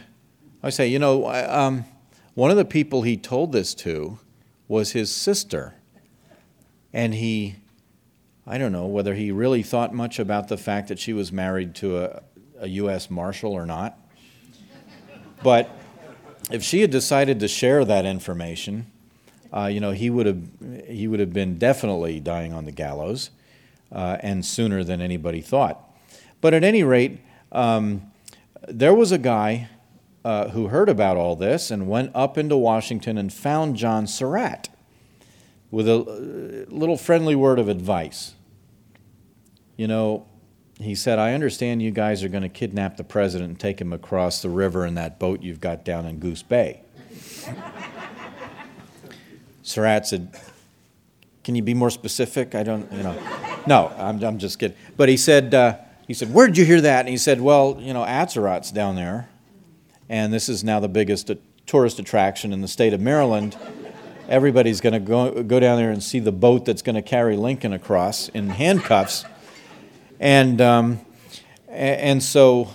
I 0.63 0.69
say, 0.69 0.87
you 0.87 0.99
know, 0.99 1.27
um, 1.27 1.85
one 2.33 2.51
of 2.51 2.57
the 2.57 2.65
people 2.65 3.01
he 3.01 3.17
told 3.17 3.51
this 3.51 3.73
to 3.75 4.19
was 4.67 4.91
his 4.91 5.11
sister. 5.11 5.75
And 6.93 7.13
he, 7.13 7.55
I 8.47 8.57
don't 8.57 8.71
know 8.71 8.85
whether 8.87 9.13
he 9.13 9.31
really 9.31 9.63
thought 9.63 9.93
much 9.93 10.19
about 10.19 10.47
the 10.47 10.57
fact 10.57 10.87
that 10.87 10.99
she 10.99 11.13
was 11.13 11.31
married 11.31 11.75
to 11.75 11.97
a, 11.99 12.23
a 12.59 12.67
U.S. 12.67 13.09
Marshal 13.09 13.51
or 13.51 13.65
not. 13.65 13.99
But 15.43 15.69
if 16.51 16.63
she 16.63 16.81
had 16.81 16.91
decided 16.91 17.39
to 17.41 17.47
share 17.47 17.83
that 17.85 18.05
information, 18.05 18.91
uh, 19.53 19.65
you 19.65 19.79
know, 19.79 19.91
he 19.91 20.09
would 20.09 20.25
have 20.25 20.43
he 20.87 21.07
would 21.07 21.19
have 21.19 21.33
been 21.33 21.57
definitely 21.57 22.19
dying 22.19 22.53
on 22.53 22.65
the 22.65 22.71
gallows, 22.71 23.29
uh, 23.91 24.17
and 24.21 24.45
sooner 24.45 24.83
than 24.83 25.01
anybody 25.01 25.41
thought. 25.41 25.81
But 26.41 26.53
at 26.53 26.63
any 26.63 26.83
rate, 26.83 27.19
um, 27.51 28.11
there 28.67 28.93
was 28.93 29.11
a 29.11 29.17
guy 29.17 29.69
uh, 30.23 30.49
who 30.49 30.67
heard 30.67 30.89
about 30.89 31.17
all 31.17 31.35
this 31.35 31.71
and 31.71 31.87
went 31.87 32.11
up 32.15 32.37
into 32.37 32.57
Washington 32.57 33.17
and 33.17 33.31
found 33.31 33.75
John 33.75 34.07
Surratt 34.07 34.69
with 35.71 35.87
a 35.87 35.95
uh, 35.95 36.73
little 36.73 36.97
friendly 36.97 37.35
word 37.35 37.59
of 37.59 37.69
advice. 37.69 38.33
You 39.77 39.87
know, 39.87 40.25
he 40.79 40.95
said, 40.95 41.19
I 41.19 41.33
understand 41.33 41.81
you 41.81 41.91
guys 41.91 42.23
are 42.23 42.29
going 42.29 42.43
to 42.43 42.49
kidnap 42.49 42.97
the 42.97 43.03
president 43.03 43.49
and 43.49 43.59
take 43.59 43.79
him 43.79 43.93
across 43.93 44.41
the 44.41 44.49
river 44.49 44.85
in 44.85 44.95
that 44.95 45.19
boat 45.19 45.41
you've 45.41 45.61
got 45.61 45.85
down 45.85 46.05
in 46.05 46.19
Goose 46.19 46.43
Bay. 46.43 46.81
Surratt 49.65 50.05
said, 50.05 50.31
Can 51.43 51.55
you 51.55 51.63
be 51.63 51.73
more 51.73 51.89
specific? 51.89 52.55
I 52.55 52.63
don't, 52.63 52.89
you 52.93 53.03
know. 53.03 53.17
No, 53.67 53.91
I'm, 53.97 54.23
I'm 54.23 54.37
just 54.37 54.59
kidding. 54.59 54.77
But 54.95 55.09
he 55.09 55.17
said, 55.17 55.53
uh, 55.53 55.77
he 56.07 56.13
said, 56.13 56.31
Where 56.33 56.45
did 56.45 56.57
you 56.57 56.65
hear 56.65 56.81
that? 56.81 57.01
And 57.01 57.09
he 57.09 57.17
said, 57.17 57.41
Well, 57.41 57.77
you 57.79 57.91
know, 57.91 58.05
Atzerodt's 58.05 58.71
down 58.71 58.95
there, 58.95 59.27
and 60.07 60.31
this 60.31 60.47
is 60.47 60.63
now 60.63 60.79
the 60.79 60.87
biggest 60.87 61.31
tourist 61.65 61.97
attraction 61.97 62.53
in 62.53 62.61
the 62.61 62.67
state 62.67 62.93
of 62.93 63.01
Maryland. 63.01 63.57
Everybody's 64.29 64.81
going 64.81 64.93
to 64.93 64.99
go, 64.99 65.43
go 65.43 65.59
down 65.59 65.77
there 65.77 65.91
and 65.91 66.01
see 66.01 66.19
the 66.19 66.31
boat 66.31 66.65
that's 66.65 66.83
going 66.83 66.95
to 66.95 67.01
carry 67.01 67.35
Lincoln 67.35 67.73
across 67.73 68.29
in 68.29 68.49
handcuffs. 68.49 69.25
And, 70.19 70.61
um, 70.61 70.99
and 71.67 72.23
so 72.23 72.69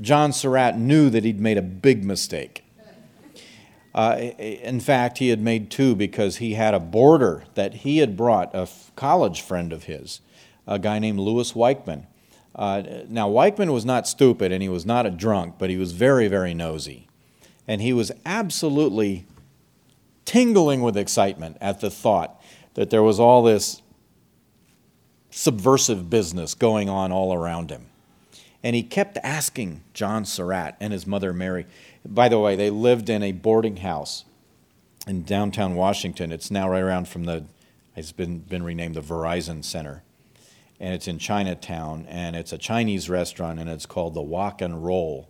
John 0.00 0.32
Surratt 0.32 0.78
knew 0.78 1.10
that 1.10 1.24
he'd 1.24 1.40
made 1.40 1.58
a 1.58 1.62
big 1.62 2.04
mistake. 2.04 2.64
Uh, 3.94 4.16
in 4.38 4.78
fact, 4.80 5.18
he 5.18 5.28
had 5.28 5.40
made 5.40 5.70
two 5.70 5.94
because 5.94 6.36
he 6.36 6.54
had 6.54 6.74
a 6.74 6.80
boarder 6.80 7.44
that 7.54 7.74
he 7.74 7.98
had 7.98 8.16
brought, 8.16 8.54
a 8.54 8.68
college 8.94 9.40
friend 9.40 9.72
of 9.72 9.84
his, 9.84 10.20
a 10.66 10.78
guy 10.78 10.98
named 10.98 11.18
Louis 11.18 11.52
Weichman. 11.52 12.06
Uh, 12.54 12.82
now, 13.08 13.28
Weichman 13.28 13.72
was 13.72 13.84
not 13.84 14.06
stupid 14.06 14.52
and 14.52 14.62
he 14.62 14.68
was 14.68 14.86
not 14.86 15.06
a 15.06 15.10
drunk, 15.10 15.56
but 15.58 15.70
he 15.70 15.76
was 15.76 15.92
very, 15.92 16.28
very 16.28 16.54
nosy. 16.54 17.08
And 17.66 17.80
he 17.80 17.92
was 17.92 18.12
absolutely 18.24 19.26
tingling 20.24 20.82
with 20.82 20.96
excitement 20.96 21.56
at 21.60 21.80
the 21.80 21.90
thought 21.90 22.40
that 22.74 22.90
there 22.90 23.02
was 23.02 23.18
all 23.18 23.42
this 23.42 23.82
subversive 25.30 26.10
business 26.10 26.54
going 26.54 26.88
on 26.88 27.10
all 27.12 27.32
around 27.32 27.70
him. 27.70 27.86
And 28.62 28.76
he 28.76 28.82
kept 28.82 29.16
asking 29.22 29.82
John 29.94 30.24
Surratt 30.24 30.76
and 30.80 30.92
his 30.92 31.06
mother 31.06 31.32
Mary. 31.32 31.66
By 32.06 32.28
the 32.28 32.38
way, 32.38 32.56
they 32.56 32.70
lived 32.70 33.08
in 33.08 33.22
a 33.22 33.32
boarding 33.32 33.78
house 33.78 34.24
in 35.06 35.22
downtown 35.22 35.74
Washington. 35.74 36.32
It's 36.32 36.50
now 36.50 36.68
right 36.68 36.82
around 36.82 37.08
from 37.08 37.24
the, 37.24 37.44
it's 37.96 38.12
been, 38.12 38.38
been 38.38 38.62
renamed 38.62 38.94
the 38.94 39.00
Verizon 39.00 39.64
Center. 39.64 40.02
And 40.78 40.94
it's 40.94 41.06
in 41.08 41.18
Chinatown. 41.18 42.06
And 42.08 42.36
it's 42.36 42.52
a 42.52 42.58
Chinese 42.58 43.08
restaurant, 43.08 43.58
and 43.58 43.68
it's 43.68 43.86
called 43.86 44.14
the 44.14 44.22
Wok 44.22 44.62
and 44.62 44.84
Roll. 44.84 45.28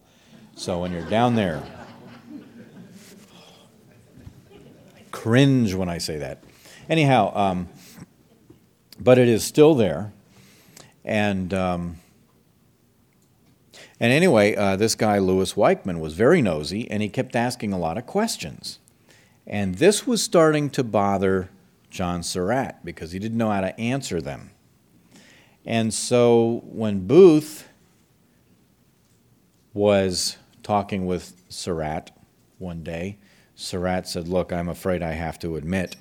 So 0.54 0.80
when 0.80 0.92
you're 0.92 1.08
down 1.08 1.34
there, 1.34 1.62
cringe 5.10 5.74
when 5.74 5.88
I 5.88 5.98
say 5.98 6.18
that. 6.18 6.42
Anyhow, 6.88 7.32
um, 7.36 7.68
but 8.98 9.18
it 9.18 9.28
is 9.28 9.44
still 9.44 9.74
there. 9.74 10.12
And 11.04 11.54
um, 11.54 11.99
and 14.00 14.12
anyway, 14.12 14.56
uh, 14.56 14.76
this 14.76 14.94
guy 14.94 15.18
Louis 15.18 15.52
Weichman 15.52 16.00
was 16.00 16.14
very 16.14 16.40
nosy, 16.40 16.90
and 16.90 17.02
he 17.02 17.10
kept 17.10 17.36
asking 17.36 17.74
a 17.74 17.78
lot 17.78 17.98
of 17.98 18.06
questions. 18.06 18.78
And 19.46 19.74
this 19.74 20.06
was 20.06 20.22
starting 20.22 20.70
to 20.70 20.82
bother 20.82 21.50
John 21.90 22.22
Surratt 22.22 22.82
because 22.82 23.12
he 23.12 23.18
didn't 23.18 23.36
know 23.36 23.50
how 23.50 23.60
to 23.60 23.78
answer 23.78 24.22
them. 24.22 24.52
And 25.66 25.92
so 25.92 26.62
when 26.64 27.06
Booth 27.06 27.68
was 29.74 30.38
talking 30.62 31.04
with 31.06 31.42
Surratt 31.50 32.10
one 32.58 32.82
day, 32.82 33.18
Surratt 33.54 34.08
said, 34.08 34.28
Look, 34.28 34.52
I'm 34.52 34.68
afraid 34.68 35.02
I 35.02 35.12
have 35.12 35.38
to 35.40 35.56
admit 35.56 35.96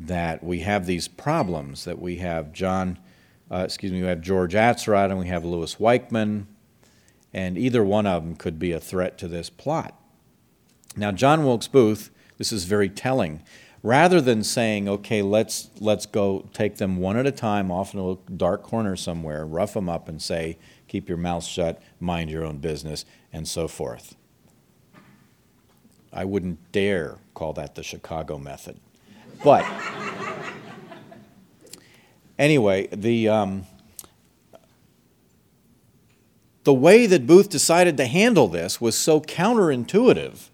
that 0.00 0.42
we 0.42 0.60
have 0.60 0.86
these 0.86 1.06
problems, 1.06 1.84
that 1.84 2.00
we 2.00 2.16
have 2.16 2.52
John, 2.52 2.98
uh, 3.50 3.62
excuse 3.64 3.92
me, 3.92 4.00
we 4.00 4.08
have 4.08 4.22
George 4.22 4.54
Atzerodt 4.54 5.10
and 5.10 5.18
we 5.18 5.28
have 5.28 5.44
Louis 5.44 5.74
Weichman, 5.76 6.46
and 7.34 7.58
either 7.58 7.84
one 7.84 8.06
of 8.06 8.22
them 8.22 8.36
could 8.36 8.58
be 8.58 8.70
a 8.72 8.80
threat 8.80 9.18
to 9.18 9.28
this 9.28 9.50
plot. 9.50 10.00
Now, 10.96 11.10
John 11.10 11.44
Wilkes 11.44 11.66
Booth, 11.66 12.10
this 12.38 12.52
is 12.52 12.64
very 12.64 12.88
telling. 12.88 13.42
Rather 13.82 14.20
than 14.20 14.42
saying, 14.42 14.88
okay, 14.88 15.20
let's, 15.20 15.68
let's 15.78 16.06
go 16.06 16.48
take 16.54 16.76
them 16.76 16.96
one 16.96 17.18
at 17.18 17.26
a 17.26 17.32
time 17.32 17.70
off 17.70 17.92
in 17.92 18.00
a 18.00 18.16
dark 18.30 18.62
corner 18.62 18.96
somewhere, 18.96 19.44
rough 19.44 19.74
them 19.74 19.88
up 19.88 20.08
and 20.08 20.22
say, 20.22 20.56
keep 20.88 21.08
your 21.08 21.18
mouth 21.18 21.44
shut, 21.44 21.82
mind 22.00 22.30
your 22.30 22.44
own 22.44 22.58
business, 22.58 23.04
and 23.32 23.46
so 23.46 23.68
forth. 23.68 24.16
I 26.12 26.24
wouldn't 26.24 26.72
dare 26.72 27.18
call 27.34 27.52
that 27.54 27.74
the 27.74 27.82
Chicago 27.82 28.38
method. 28.38 28.78
But 29.42 29.66
anyway, 32.38 32.86
the, 32.86 33.28
um, 33.28 33.66
the 36.64 36.74
way 36.74 37.06
that 37.06 37.26
Booth 37.26 37.50
decided 37.50 37.96
to 37.98 38.06
handle 38.06 38.48
this 38.48 38.80
was 38.80 38.96
so 38.96 39.20
counterintuitive. 39.20 40.48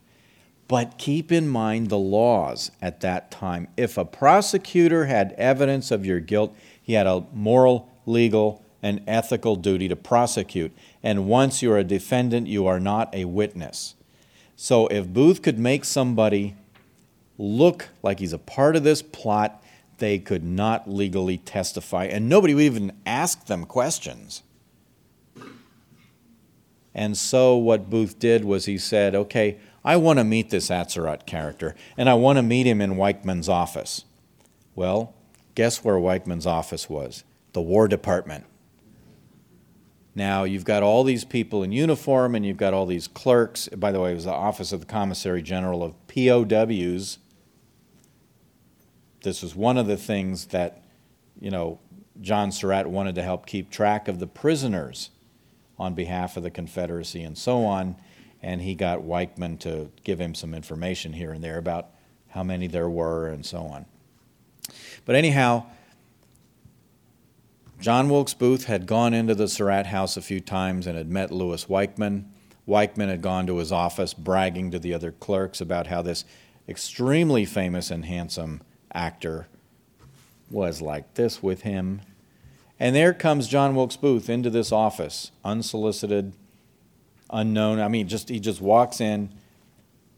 But 0.69 0.99
keep 0.99 1.33
in 1.33 1.49
mind 1.49 1.89
the 1.89 1.99
laws 1.99 2.71
at 2.81 3.01
that 3.01 3.31
time. 3.31 3.69
If 3.77 3.99
a 3.99 4.05
prosecutor 4.05 5.07
had 5.07 5.33
evidence 5.33 5.91
of 5.91 6.07
your 6.07 6.21
guilt, 6.21 6.55
he 6.81 6.93
had 6.93 7.07
a 7.07 7.25
moral, 7.33 7.89
legal, 8.07 8.65
and 8.83 9.03
ethical 9.07 9.57
duty 9.57 9.89
to 9.89 9.97
prosecute. 9.97 10.73
And 11.03 11.27
once 11.27 11.63
you're 11.63 11.79
a 11.79 11.85
defendant, 11.85 12.47
you 12.47 12.67
are 12.67 12.81
not 12.81 13.13
a 13.15 13.25
witness. 13.25 13.95
So 14.57 14.87
if 14.89 15.09
Booth 15.09 15.43
could 15.43 15.59
make 15.59 15.85
somebody 15.85 16.55
look 17.39 17.89
like 18.03 18.21
he's 18.21 18.33
a 18.33 18.39
part 18.39 18.77
of 18.77 18.85
this 18.85 19.03
plot, 19.03 19.63
they 19.99 20.19
could 20.19 20.45
not 20.45 20.89
legally 20.89 21.39
testify, 21.39 22.05
and 22.05 22.29
nobody 22.29 22.55
would 22.55 22.63
even 22.63 22.93
ask 23.07 23.47
them 23.47 23.65
questions. 23.65 24.43
And 26.95 27.17
so 27.17 27.57
what 27.57 27.91
Booth 27.91 28.19
did 28.19 28.45
was 28.45 28.65
he 28.65 28.79
said, 28.79 29.15
okay, 29.15 29.59
I 29.85 29.97
want 29.97 30.19
to 30.19 30.25
meet 30.25 30.51
this 30.51 30.69
Atzerodt 30.69 31.25
character, 31.27 31.75
and 31.97 32.09
I 32.09 32.15
want 32.15 32.37
to 32.37 32.43
meet 32.43 32.67
him 32.67 32.81
in 32.81 32.95
Weichman's 32.95 33.49
office. 33.49 34.05
Well, 34.75 35.15
guess 35.55 35.85
where 35.85 35.97
Weichman's 35.97 36.47
office 36.47 36.91
was? 36.91 37.25
The 37.53 37.61
War 37.61 37.89
Department. 37.89 38.45
Now, 40.15 40.45
you've 40.45 40.65
got 40.65 40.83
all 40.83 41.05
these 41.05 41.25
people 41.25 41.63
in 41.63 41.73
uniform 41.73 42.35
and 42.35 42.45
you've 42.45 42.57
got 42.57 42.75
all 42.75 42.85
these 42.85 43.07
clerks. 43.07 43.69
By 43.69 43.93
the 43.93 44.01
way, 44.01 44.13
it 44.13 44.17
was 44.17 44.25
the 44.25 44.33
Office 44.33 44.73
of 44.73 44.81
the 44.81 44.87
Commissary 44.87 45.41
General 45.41 45.83
of 45.83 45.95
POWs. 46.09 47.19
This 49.23 49.43
was 49.43 49.55
one 49.55 49.79
of 49.79 49.87
the 49.87 49.97
things 49.97 50.47
that, 50.47 50.83
you 51.41 51.51
know, 51.51 51.79
John 52.21 52.51
Surratt 52.51 52.89
wanted 52.89 53.15
to 53.15 53.23
help 53.23 53.47
keep 53.47 53.71
track 53.71 54.09
of 54.09 54.19
the 54.19 54.27
prisoners 54.27 55.11
on 55.81 55.95
behalf 55.95 56.37
of 56.37 56.43
the 56.43 56.51
Confederacy 56.51 57.23
and 57.23 57.37
so 57.37 57.65
on. 57.65 57.97
And 58.43 58.61
he 58.61 58.75
got 58.75 59.01
Weichman 59.01 59.59
to 59.61 59.91
give 60.05 60.21
him 60.21 60.35
some 60.35 60.55
information 60.55 61.15
here 61.15 61.33
and 61.33 61.43
there 61.43 61.59
about 61.59 61.89
how 62.29 62.45
many 62.45 62.67
there 62.67 62.89
were 62.89 63.29
and 63.29 63.45
so 63.45 63.63
on. 63.63 63.87
But 65.05 65.17
anyhow, 65.17 65.65
John 67.81 68.11
Wilkes 68.11 68.35
Booth 68.35 68.65
had 68.65 68.87
gone 68.87 69.15
into 69.15 69.35
the 69.35 69.49
Surratt 69.49 69.87
house 69.87 70.19
a 70.19 70.23
few 70.23 70.39
times 70.39 70.87
and 70.87 70.99
had 70.99 71.11
met 71.11 71.33
Louis 71.33 71.65
Weichman. 71.65 72.25
Weichman 72.69 73.09
had 73.09 73.23
gone 73.23 73.47
to 73.47 73.57
his 73.57 73.73
office 73.73 74.13
bragging 74.13 74.71
to 74.71 74.79
the 74.79 74.93
other 74.93 75.13
clerks 75.13 75.63
about 75.63 75.87
how 75.87 76.03
this 76.03 76.27
extremely 76.69 77.47
famous 77.47 77.91
and 77.91 78.05
handsome 78.05 78.61
actor 78.93 79.49
was 80.51 80.83
like 80.83 81.15
this 81.15 81.43
with 81.43 81.63
him. 81.63 82.03
And 82.81 82.97
there 82.97 83.13
comes 83.13 83.47
John 83.47 83.77
Wilkes 83.77 83.97
Booth 83.97 84.31
into 84.31 84.49
this 84.49 84.73
office, 84.73 85.31
unsolicited, 85.45 86.33
unknown. 87.29 87.79
I 87.79 87.89
mean, 87.89 88.09
just 88.09 88.31
he 88.31 88.41
just 88.41 88.63
walks 88.63 89.03
in, 89.03 89.31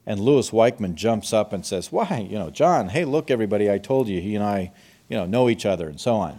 and 0.07 0.21
Louis 0.21 0.49
Weichman 0.51 0.95
jumps 0.95 1.33
up 1.33 1.53
and 1.53 1.67
says, 1.67 1.91
"Why, 1.91 2.27
you 2.31 2.39
know, 2.39 2.51
John? 2.51 2.91
Hey, 2.91 3.05
look, 3.05 3.31
everybody! 3.31 3.69
I 3.69 3.79
told 3.79 4.07
you 4.07 4.21
he 4.21 4.37
and 4.37 4.45
I, 4.45 4.71
you 5.09 5.17
know, 5.17 5.27
know 5.27 5.51
each 5.51 5.67
other, 5.67 5.89
and 5.89 6.01
so 6.01 6.15
on." 6.15 6.39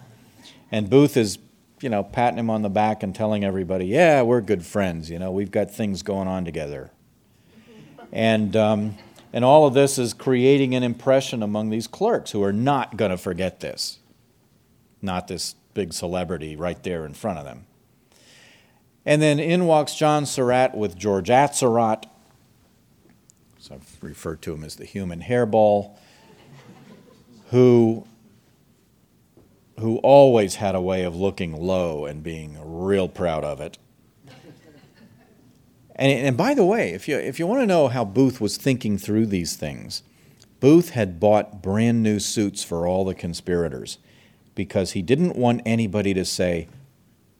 And 0.71 0.89
Booth 0.89 1.17
is, 1.17 1.37
you 1.81 1.89
know, 1.89 2.03
patting 2.03 2.39
him 2.39 2.49
on 2.49 2.63
the 2.63 2.69
back 2.69 3.03
and 3.03 3.13
telling 3.13 3.43
everybody, 3.43 3.85
yeah, 3.85 4.23
we're 4.23 4.41
good 4.41 4.65
friends. 4.65 5.07
You 5.09 5.19
know, 5.19 5.31
we've 5.31 5.51
got 5.51 5.69
things 5.69 6.01
going 6.01 6.27
on 6.27 6.45
together. 6.45 6.89
And, 8.11 8.55
um, 8.55 8.97
and 9.31 9.45
all 9.45 9.67
of 9.67 9.75
this 9.75 9.99
is 9.99 10.15
creating 10.15 10.73
an 10.73 10.81
impression 10.81 11.43
among 11.43 11.69
these 11.69 11.85
clerks 11.85 12.31
who 12.31 12.41
are 12.41 12.53
not 12.53 12.97
going 12.97 13.11
to 13.11 13.17
forget 13.17 13.59
this. 13.59 13.99
Not 14.99 15.27
this 15.27 15.53
big 15.73 15.93
celebrity 15.93 16.55
right 16.55 16.81
there 16.83 17.05
in 17.05 17.13
front 17.13 17.39
of 17.39 17.45
them. 17.45 17.65
And 19.05 19.21
then 19.21 19.39
in 19.39 19.65
walks 19.65 19.95
John 19.95 20.25
Surratt 20.25 20.75
with 20.75 20.97
George 20.97 21.29
Atzerodt. 21.29 22.05
So 23.59 23.75
I've 23.75 23.97
referred 24.01 24.41
to 24.43 24.53
him 24.53 24.63
as 24.63 24.75
the 24.75 24.85
human 24.85 25.21
hairball, 25.21 25.97
who 27.51 28.05
who 29.79 29.97
always 29.97 30.55
had 30.55 30.75
a 30.75 30.81
way 30.81 31.03
of 31.03 31.15
looking 31.15 31.51
low 31.55 32.05
and 32.05 32.21
being 32.21 32.57
real 32.63 33.09
proud 33.09 33.43
of 33.43 33.59
it. 33.59 33.77
And, 35.95 36.11
and 36.11 36.37
by 36.37 36.53
the 36.53 36.65
way, 36.65 36.91
if 36.93 37.07
you, 37.07 37.17
if 37.17 37.39
you 37.39 37.47
want 37.47 37.61
to 37.61 37.65
know 37.65 37.87
how 37.87 38.05
Booth 38.05 38.39
was 38.39 38.57
thinking 38.57 38.97
through 38.97 39.27
these 39.27 39.55
things, 39.55 40.03
Booth 40.59 40.91
had 40.91 41.19
bought 41.19 41.61
brand 41.61 42.03
new 42.03 42.19
suits 42.19 42.63
for 42.63 42.87
all 42.87 43.03
the 43.03 43.15
conspirators 43.15 43.97
because 44.55 44.91
he 44.91 45.01
didn't 45.01 45.35
want 45.35 45.61
anybody 45.65 46.13
to 46.13 46.25
say, 46.25 46.67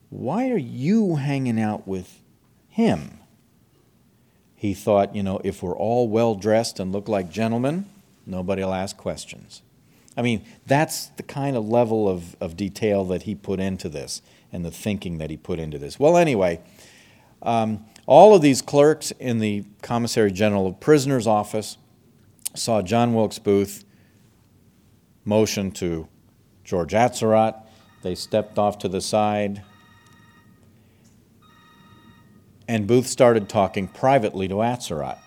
Why 0.10 0.50
are 0.50 0.58
you 0.58 1.16
hanging 1.16 1.60
out 1.60 1.88
with 1.88 2.20
him? 2.70 3.20
He 4.56 4.74
thought, 4.74 5.16
you 5.16 5.24
know, 5.24 5.42
if 5.44 5.62
we're 5.62 5.76
all 5.76 6.08
well 6.08 6.36
dressed 6.36 6.80
and 6.80 6.92
look 6.92 7.10
like 7.10 7.30
gentlemen, 7.30 7.86
nobody 8.26 8.64
will 8.64 8.74
ask 8.74 8.96
questions. 8.96 9.62
I 10.16 10.22
mean, 10.22 10.46
that's 10.66 11.08
the 11.08 11.24
kind 11.24 11.58
of 11.58 11.68
level 11.68 12.08
of, 12.08 12.36
of 12.40 12.56
detail 12.56 13.04
that 13.06 13.24
he 13.24 13.36
put 13.36 13.60
into 13.60 13.90
this 13.90 14.22
and 14.52 14.64
the 14.64 14.72
thinking 14.72 15.18
that 15.18 15.30
he 15.30 15.38
put 15.38 15.60
into 15.60 15.78
this. 15.78 16.00
Well, 16.00 16.16
anyway, 16.16 16.62
um, 17.42 17.86
all 18.06 18.36
of 18.36 18.42
these 18.42 18.62
clerks 18.62 19.12
in 19.12 19.40
the 19.40 19.66
Commissary 19.82 20.32
General 20.32 20.68
of 20.68 20.80
Prisoners 20.80 21.26
office 21.26 21.78
saw 22.56 22.82
John 22.82 23.14
Wilkes 23.14 23.40
Booth 23.40 23.84
motion 25.26 25.72
to 25.72 26.08
George 26.64 26.94
Atzerodt. 26.94 27.62
They 28.02 28.16
stepped 28.16 28.58
off 28.58 28.78
to 28.80 28.88
the 28.88 29.02
side. 29.02 29.64
And 32.68 32.88
Booth 32.88 33.08
started 33.08 33.50
talking 33.50 33.88
privately 33.88 34.48
to 34.48 34.56
Atzerodt. 34.56 35.20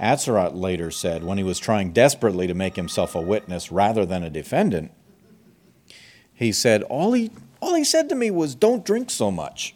Atzerodt 0.00 0.54
later 0.54 0.90
said, 0.90 1.22
when 1.22 1.38
he 1.38 1.44
was 1.44 1.58
trying 1.58 1.92
desperately 1.92 2.46
to 2.46 2.54
make 2.54 2.76
himself 2.76 3.14
a 3.14 3.20
witness 3.20 3.70
rather 3.70 4.04
than 4.04 4.22
a 4.22 4.30
defendant, 4.30 4.92
he 6.32 6.52
said, 6.52 6.82
all 6.84 7.12
he, 7.12 7.30
all 7.60 7.74
he 7.74 7.84
said 7.84 8.08
to 8.08 8.14
me 8.14 8.30
was, 8.30 8.54
don't 8.54 8.84
drink 8.84 9.10
so 9.10 9.30
much. 9.30 9.74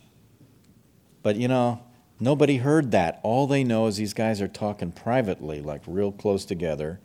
But 1.22 1.36
you 1.36 1.46
know, 1.46 1.82
nobody 2.18 2.56
heard 2.56 2.90
that. 2.90 3.20
All 3.22 3.46
they 3.46 3.62
know 3.62 3.86
is 3.86 3.96
these 3.96 4.14
guys 4.14 4.40
are 4.40 4.48
talking 4.48 4.90
privately, 4.90 5.60
like 5.60 5.82
real 5.86 6.10
close 6.10 6.44
together 6.44 7.00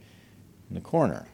in 0.70 0.76
the 0.76 0.82
corner. 0.82 1.28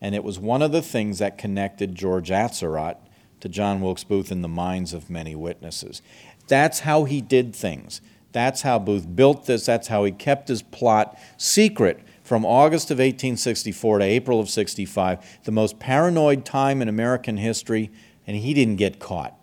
And 0.00 0.14
it 0.14 0.24
was 0.24 0.38
one 0.38 0.62
of 0.62 0.72
the 0.72 0.82
things 0.82 1.18
that 1.18 1.38
connected 1.38 1.94
George 1.94 2.30
Atzerodt 2.30 2.96
to 3.40 3.48
John 3.48 3.80
Wilkes 3.80 4.04
Booth 4.04 4.30
in 4.30 4.42
the 4.42 4.48
minds 4.48 4.92
of 4.92 5.10
many 5.10 5.34
witnesses. 5.34 6.02
That's 6.46 6.80
how 6.80 7.04
he 7.04 7.20
did 7.20 7.54
things. 7.54 8.00
That's 8.32 8.62
how 8.62 8.78
Booth 8.78 9.14
built 9.14 9.46
this. 9.46 9.66
That's 9.66 9.88
how 9.88 10.04
he 10.04 10.12
kept 10.12 10.48
his 10.48 10.62
plot 10.62 11.18
secret 11.36 12.00
from 12.22 12.44
August 12.44 12.90
of 12.90 12.98
1864 12.98 14.00
to 14.00 14.04
April 14.04 14.38
of 14.38 14.50
65, 14.50 15.44
the 15.44 15.50
most 15.50 15.78
paranoid 15.78 16.44
time 16.44 16.82
in 16.82 16.88
American 16.88 17.38
history, 17.38 17.90
and 18.26 18.36
he 18.36 18.52
didn't 18.52 18.76
get 18.76 18.98
caught. 18.98 19.34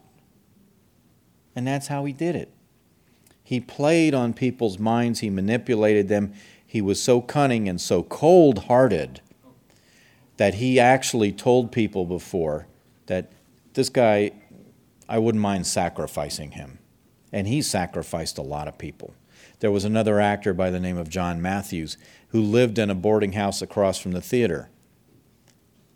And 1.56 1.66
that's 1.66 1.88
how 1.88 2.06
he 2.06 2.14
did 2.14 2.36
it. 2.36 2.52
He 3.44 3.60
played 3.60 4.14
on 4.14 4.34
people's 4.34 4.78
minds, 4.78 5.22
he 5.22 5.30
manipulated 5.30 6.10
them. 6.10 6.34
He 6.66 6.82
was 6.82 7.02
so 7.02 7.22
cunning 7.22 7.68
and 7.68 7.80
so 7.80 8.04
cold 8.04 8.66
hearted 8.66 9.22
that 10.38 10.56
he 10.56 10.80
actually 10.80 11.32
told 11.32 11.72
people 11.72 12.06
before 12.06 12.68
that 13.08 13.32
this 13.74 13.90
guy, 13.90 14.32
I 15.08 15.20
wouldn't 15.20 15.42
mind 15.42 15.68
sacrificing 15.68 16.52
him. 16.52 16.80
And 17.32 17.48
he 17.48 17.62
sacrificed 17.62 18.38
a 18.38 18.44
lot 18.44 18.68
of 18.68 18.78
people. 18.78 19.14
There 19.60 19.72
was 19.72 19.86
another 19.86 20.20
actor 20.20 20.54
by 20.54 20.70
the 20.70 20.80
name 20.80 20.98
of 20.98 21.10
John 21.10 21.42
Matthews 21.42 21.98
who 22.30 22.42
lived 22.42 22.78
in 22.80 22.90
a 22.90 22.96
boarding 22.96 23.34
house 23.34 23.62
across 23.62 24.00
from 24.00 24.12
the 24.12 24.22
theater. 24.22 24.70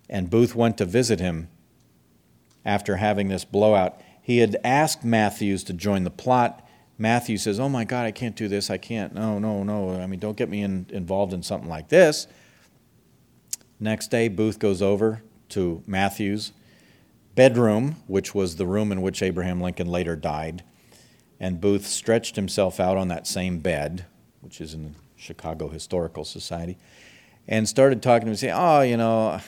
And 0.10 0.30
Booth 0.30 0.56
went 0.56 0.78
to 0.78 0.86
visit 0.86 1.20
him 1.20 1.50
after 2.66 2.98
having 2.98 3.28
this 3.28 3.46
blowout. 3.46 4.00
He 4.22 4.40
had 4.40 4.58
asked 4.64 5.04
Matthews 5.04 5.64
to 5.66 5.74
join 5.74 6.04
the 6.04 6.10
plot. 6.10 6.68
Matthews 6.98 7.44
says, 7.44 7.60
Oh 7.60 7.70
my 7.70 7.84
God, 7.84 8.06
I 8.06 8.12
can't 8.12 8.36
do 8.36 8.48
this. 8.48 8.70
I 8.70 8.78
can't. 8.78 9.14
No, 9.14 9.40
no, 9.40 9.64
no. 9.64 10.00
I 10.00 10.08
mean, 10.08 10.20
don't 10.20 10.38
get 10.38 10.50
me 10.50 10.62
in, 10.62 10.86
involved 10.90 11.34
in 11.34 11.44
something 11.44 11.70
like 11.70 11.90
this. 11.90 12.28
Next 13.80 14.12
day, 14.12 14.28
Booth 14.28 14.60
goes 14.60 14.82
over 14.82 15.22
to 15.50 15.84
Matthews' 15.88 16.52
bedroom, 17.36 17.96
which 18.08 18.36
was 18.36 18.58
the 18.58 18.68
room 18.68 18.92
in 18.92 19.02
which 19.02 19.22
Abraham 19.22 19.62
Lincoln 19.62 19.88
later 19.88 20.16
died. 20.16 20.64
And 21.40 21.62
Booth 21.62 21.88
stretched 21.88 22.36
himself 22.36 22.80
out 22.80 22.98
on 22.98 23.08
that 23.08 23.26
same 23.26 23.60
bed, 23.60 24.06
which 24.42 24.60
is 24.60 24.74
in 24.74 24.84
the 24.84 24.92
Chicago 25.16 25.70
Historical 25.70 26.26
Society, 26.26 26.78
and 27.48 27.68
started 27.68 28.02
talking 28.02 28.26
to 28.26 28.32
him, 28.32 28.36
saying, 28.36 28.54
Oh, 28.56 28.82
you 28.82 28.98
know, 28.98 29.40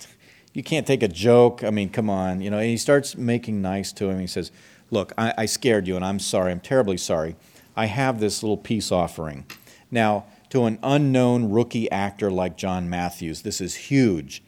you 0.52 0.64
can't 0.64 0.86
take 0.86 1.04
a 1.04 1.08
joke. 1.08 1.62
I 1.62 1.70
mean, 1.70 1.88
come 1.88 2.10
on. 2.10 2.40
You 2.40 2.50
know, 2.50 2.58
and 2.58 2.68
he 2.68 2.76
starts 2.76 3.16
making 3.16 3.62
nice 3.62 3.92
to 3.92 4.10
him. 4.10 4.18
He 4.18 4.26
says, 4.26 4.50
Look, 4.90 5.12
I, 5.16 5.32
I 5.38 5.46
scared 5.46 5.86
you, 5.86 5.94
and 5.94 6.04
I'm 6.04 6.18
sorry. 6.18 6.50
I'm 6.50 6.60
terribly 6.60 6.96
sorry. 6.96 7.36
I 7.76 7.86
have 7.86 8.18
this 8.18 8.42
little 8.42 8.56
peace 8.56 8.90
offering. 8.90 9.46
Now, 9.90 10.26
to 10.56 10.64
an 10.64 10.78
unknown 10.82 11.50
rookie 11.50 11.90
actor 11.90 12.30
like 12.30 12.56
John 12.56 12.88
Matthews. 12.88 13.42
This 13.42 13.60
is 13.60 13.74
huge. 13.74 14.42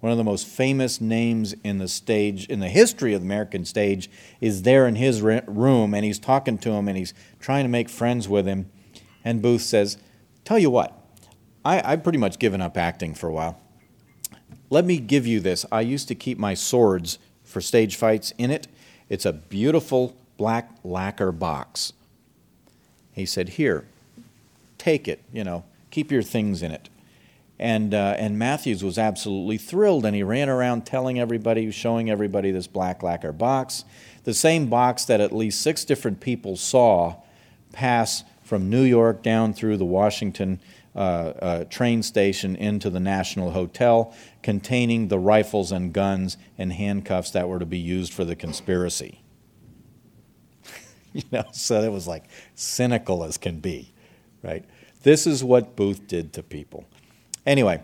One 0.00 0.12
of 0.12 0.18
the 0.18 0.24
most 0.24 0.46
famous 0.46 1.00
names 1.00 1.54
in 1.64 1.78
the 1.78 1.88
stage, 1.88 2.44
in 2.48 2.60
the 2.60 2.68
history 2.68 3.14
of 3.14 3.22
the 3.22 3.26
American 3.26 3.64
stage, 3.64 4.10
is 4.38 4.64
there 4.64 4.86
in 4.86 4.96
his 4.96 5.22
room, 5.22 5.94
and 5.94 6.04
he's 6.04 6.18
talking 6.18 6.58
to 6.58 6.72
him 6.72 6.88
and 6.88 6.98
he's 6.98 7.14
trying 7.40 7.64
to 7.64 7.70
make 7.70 7.88
friends 7.88 8.28
with 8.28 8.44
him. 8.44 8.70
And 9.24 9.40
Booth 9.40 9.62
says, 9.62 9.96
Tell 10.44 10.58
you 10.58 10.68
what, 10.68 10.92
I, 11.64 11.80
I've 11.90 12.02
pretty 12.02 12.18
much 12.18 12.38
given 12.38 12.60
up 12.60 12.76
acting 12.76 13.14
for 13.14 13.28
a 13.28 13.32
while. 13.32 13.58
Let 14.68 14.84
me 14.84 14.98
give 14.98 15.26
you 15.26 15.40
this. 15.40 15.64
I 15.72 15.80
used 15.80 16.06
to 16.08 16.14
keep 16.14 16.36
my 16.36 16.52
swords 16.52 17.18
for 17.44 17.62
stage 17.62 17.96
fights 17.96 18.30
in 18.36 18.50
it. 18.50 18.68
It's 19.08 19.24
a 19.24 19.32
beautiful 19.32 20.18
black 20.36 20.68
lacquer 20.84 21.32
box. 21.32 21.94
He 23.12 23.24
said, 23.24 23.48
Here, 23.50 23.88
take 24.86 25.08
it, 25.08 25.20
you 25.32 25.42
know, 25.42 25.64
keep 25.90 26.12
your 26.12 26.22
things 26.22 26.62
in 26.62 26.70
it. 26.70 26.88
And, 27.58 27.92
uh, 27.92 28.14
and 28.18 28.38
Matthews 28.38 28.84
was 28.84 28.98
absolutely 28.98 29.58
thrilled, 29.58 30.06
and 30.06 30.14
he 30.14 30.22
ran 30.22 30.48
around 30.48 30.86
telling 30.86 31.18
everybody, 31.18 31.68
showing 31.72 32.08
everybody 32.08 32.52
this 32.52 32.68
black 32.68 33.02
lacquer 33.02 33.32
box, 33.32 33.84
the 34.22 34.32
same 34.32 34.68
box 34.68 35.04
that 35.06 35.20
at 35.20 35.34
least 35.34 35.60
six 35.60 35.84
different 35.84 36.20
people 36.20 36.56
saw 36.56 37.16
pass 37.72 38.22
from 38.44 38.70
New 38.70 38.84
York 38.84 39.24
down 39.24 39.52
through 39.52 39.76
the 39.76 39.84
Washington 39.84 40.60
uh, 40.94 40.98
uh, 40.98 41.64
train 41.64 42.00
station 42.00 42.54
into 42.54 42.88
the 42.88 43.00
National 43.00 43.50
Hotel, 43.50 44.14
containing 44.40 45.08
the 45.08 45.18
rifles 45.18 45.72
and 45.72 45.92
guns 45.92 46.36
and 46.56 46.72
handcuffs 46.72 47.32
that 47.32 47.48
were 47.48 47.58
to 47.58 47.66
be 47.66 47.78
used 47.78 48.12
for 48.12 48.24
the 48.24 48.36
conspiracy. 48.36 49.20
you 51.12 51.24
know, 51.32 51.44
so 51.50 51.82
it 51.82 51.90
was 51.90 52.06
like 52.06 52.26
cynical 52.54 53.24
as 53.24 53.36
can 53.36 53.58
be 53.58 53.92
right? 54.46 54.64
This 55.06 55.24
is 55.24 55.44
what 55.44 55.76
Booth 55.76 56.08
did 56.08 56.32
to 56.32 56.42
people. 56.42 56.84
Anyway, 57.46 57.80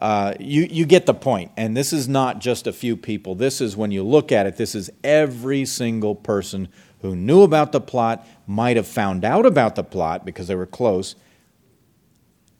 uh, 0.00 0.32
you, 0.40 0.62
you 0.62 0.86
get 0.86 1.04
the 1.04 1.12
point. 1.12 1.52
And 1.58 1.76
this 1.76 1.92
is 1.92 2.08
not 2.08 2.38
just 2.38 2.66
a 2.66 2.72
few 2.72 2.96
people. 2.96 3.34
This 3.34 3.60
is, 3.60 3.76
when 3.76 3.90
you 3.90 4.02
look 4.02 4.32
at 4.32 4.46
it, 4.46 4.56
this 4.56 4.74
is 4.74 4.90
every 5.04 5.66
single 5.66 6.14
person 6.14 6.68
who 7.02 7.14
knew 7.14 7.42
about 7.42 7.72
the 7.72 7.82
plot, 7.82 8.26
might 8.46 8.76
have 8.78 8.86
found 8.86 9.26
out 9.26 9.44
about 9.44 9.74
the 9.74 9.84
plot 9.84 10.24
because 10.24 10.48
they 10.48 10.54
were 10.54 10.64
close. 10.64 11.16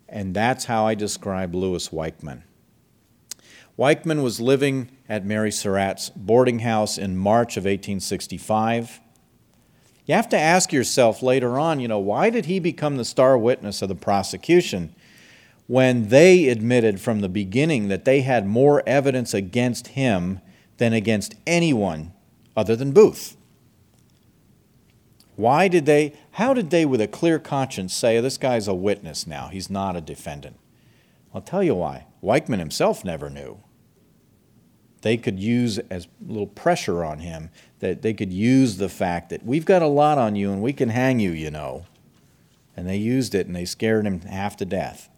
And 0.07 0.37
that's 0.37 0.67
how 0.67 0.87
I 0.87 0.95
describe 0.95 1.55
Louis 1.55 1.89
Weichmann. 1.89 2.43
Weichmann 3.79 4.23
was 4.23 4.39
living 4.39 4.91
at 5.09 5.25
Mary 5.25 5.51
Surratt's 5.51 6.11
boarding 6.11 6.59
house 6.59 6.99
in 6.99 7.17
March 7.17 7.57
of 7.57 7.65
1865. 7.65 9.01
You 10.07 10.15
have 10.15 10.29
to 10.31 10.39
ask 10.39 10.73
yourself 10.73 11.23
later 11.23 11.59
on, 11.59 11.81
you 11.81 11.89
know, 11.89 11.99
why 11.99 12.31
did 12.31 12.47
he 12.47 12.59
become 12.59 12.97
the 12.97 13.05
star 13.05 13.39
witness 13.39 13.81
of 13.81 13.89
the 13.89 13.95
prosecution 13.95 14.95
when 15.67 16.09
they 16.09 16.49
admitted 16.49 17.01
from 17.01 17.21
the 17.21 17.29
beginning 17.29 17.89
that 17.89 18.05
they 18.05 18.21
had 18.21 18.47
more 18.47 18.83
evidence 18.87 19.33
against 19.33 19.89
him 19.89 20.41
than 20.77 20.93
against 20.93 21.35
anyone 21.47 22.13
other 22.55 22.77
than 22.77 22.93
Booth? 22.93 23.37
Why 25.37 25.69
did 25.69 25.87
they, 25.87 26.13
how 26.33 26.55
did 26.55 26.71
they, 26.71 26.85
with 26.85 27.01
a 27.01 27.09
clear 27.09 27.39
conscience, 27.39 27.95
say, 27.95 28.21
this 28.21 28.37
guy's 28.37 28.69
a 28.69 28.75
witness 28.75 29.27
now, 29.27 29.49
he's 29.49 29.71
not 29.71 29.97
a 29.97 30.01
defendant? 30.01 30.57
I'll 31.35 31.41
tell 31.41 31.63
you 31.63 31.75
why. 31.75 32.07
Weichmann 32.23 32.61
himself 32.61 33.05
never 33.05 33.29
knew 33.31 33.59
they 35.05 35.19
could 35.19 35.39
use 35.39 35.79
as 35.91 36.07
a 36.07 36.33
little 36.33 36.47
pressure 36.47 37.05
on 37.05 37.19
him, 37.19 37.51
that 37.81 38.01
they 38.01 38.15
could 38.15 38.33
use 38.33 38.79
the 38.79 38.89
fact 38.89 39.29
that 39.29 39.45
we've 39.45 39.67
got 39.67 39.83
a 39.83 39.87
lot 39.87 40.17
on 40.17 40.35
you 40.35 40.51
and 40.51 40.63
we 40.63 40.73
can 40.73 40.89
hang 40.89 41.21
you, 41.21 41.31
you 41.31 41.51
know. 41.51 41.85
And 42.75 42.89
they 42.89 42.97
used 42.97 43.35
it 43.35 43.47
and 43.47 43.55
they 43.55 43.67
scared 43.67 44.07
him 44.07 44.23
half 44.23 44.57
to 44.57 44.65
death. 44.65 45.11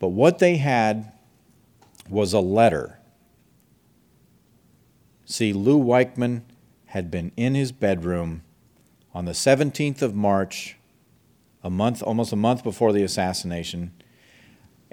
But 0.00 0.08
what 0.08 0.40
they 0.40 0.56
had 0.56 1.12
was 2.10 2.32
a 2.32 2.40
letter. 2.40 2.98
See, 5.24 5.52
Lou 5.52 5.78
Weichmann 5.78 6.42
had 6.86 7.12
been 7.12 7.30
in 7.36 7.54
his 7.54 7.70
bedroom 7.70 8.42
on 9.14 9.26
the 9.26 9.32
17th 9.32 10.02
of 10.02 10.16
March, 10.16 10.76
a 11.62 11.70
month, 11.70 12.02
almost 12.02 12.32
a 12.32 12.36
month 12.36 12.64
before 12.64 12.92
the 12.92 13.04
assassination 13.04 13.92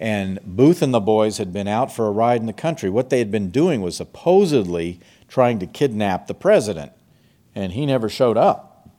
and 0.01 0.39
Booth 0.43 0.81
and 0.81 0.91
the 0.91 0.99
boys 0.99 1.37
had 1.37 1.53
been 1.53 1.67
out 1.67 1.93
for 1.93 2.07
a 2.07 2.11
ride 2.11 2.41
in 2.41 2.47
the 2.47 2.53
country. 2.53 2.89
What 2.89 3.11
they 3.11 3.19
had 3.19 3.29
been 3.29 3.51
doing 3.51 3.81
was 3.81 3.95
supposedly 3.95 4.99
trying 5.27 5.59
to 5.59 5.67
kidnap 5.67 6.25
the 6.25 6.33
president, 6.33 6.91
and 7.53 7.73
he 7.73 7.85
never 7.85 8.09
showed 8.09 8.35
up. 8.35 8.89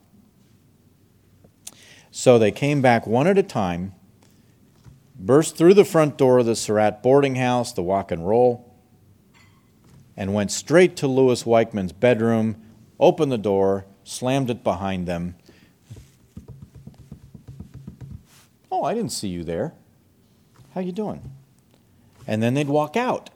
So 2.12 2.38
they 2.38 2.52
came 2.52 2.80
back 2.80 3.04
one 3.04 3.26
at 3.26 3.36
a 3.36 3.42
time, 3.42 3.94
burst 5.18 5.56
through 5.56 5.74
the 5.74 5.84
front 5.84 6.16
door 6.16 6.38
of 6.38 6.46
the 6.46 6.54
Surratt 6.54 7.02
boarding 7.02 7.34
house, 7.34 7.72
the 7.72 7.82
Wok 7.82 8.12
and 8.12 8.24
Roll, 8.24 8.72
and 10.16 10.32
went 10.32 10.52
straight 10.52 10.94
to 10.98 11.08
Lewis 11.08 11.42
Weichman's 11.42 11.92
bedroom, 11.92 12.62
opened 13.00 13.32
the 13.32 13.38
door, 13.38 13.86
slammed 14.04 14.50
it 14.50 14.62
behind 14.62 15.08
them. 15.08 15.34
Oh, 18.70 18.84
I 18.84 18.94
didn't 18.94 19.10
see 19.10 19.28
you 19.28 19.42
there. 19.42 19.74
How 20.74 20.80
you 20.80 20.92
doing? 20.92 21.30
And 22.26 22.42
then 22.42 22.54
they'd 22.54 22.68
walk 22.68 22.96
out. 22.96 23.30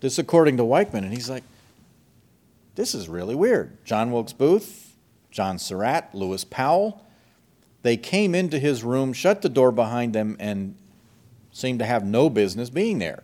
This 0.00 0.18
according 0.18 0.56
to 0.56 0.62
Weichman, 0.62 0.98
and 0.98 1.12
he's 1.12 1.28
like, 1.28 1.44
this 2.74 2.94
is 2.94 3.08
really 3.08 3.34
weird. 3.34 3.84
John 3.84 4.12
Wilkes 4.12 4.32
Booth, 4.32 4.96
John 5.30 5.58
Surratt, 5.58 6.14
Lewis 6.14 6.44
Powell, 6.44 7.04
they 7.82 7.96
came 7.96 8.34
into 8.34 8.58
his 8.58 8.82
room, 8.82 9.12
shut 9.12 9.42
the 9.42 9.48
door 9.48 9.72
behind 9.72 10.12
them, 10.12 10.36
and 10.38 10.76
seemed 11.52 11.78
to 11.80 11.86
have 11.86 12.04
no 12.04 12.30
business 12.30 12.70
being 12.70 12.98
there. 12.98 13.22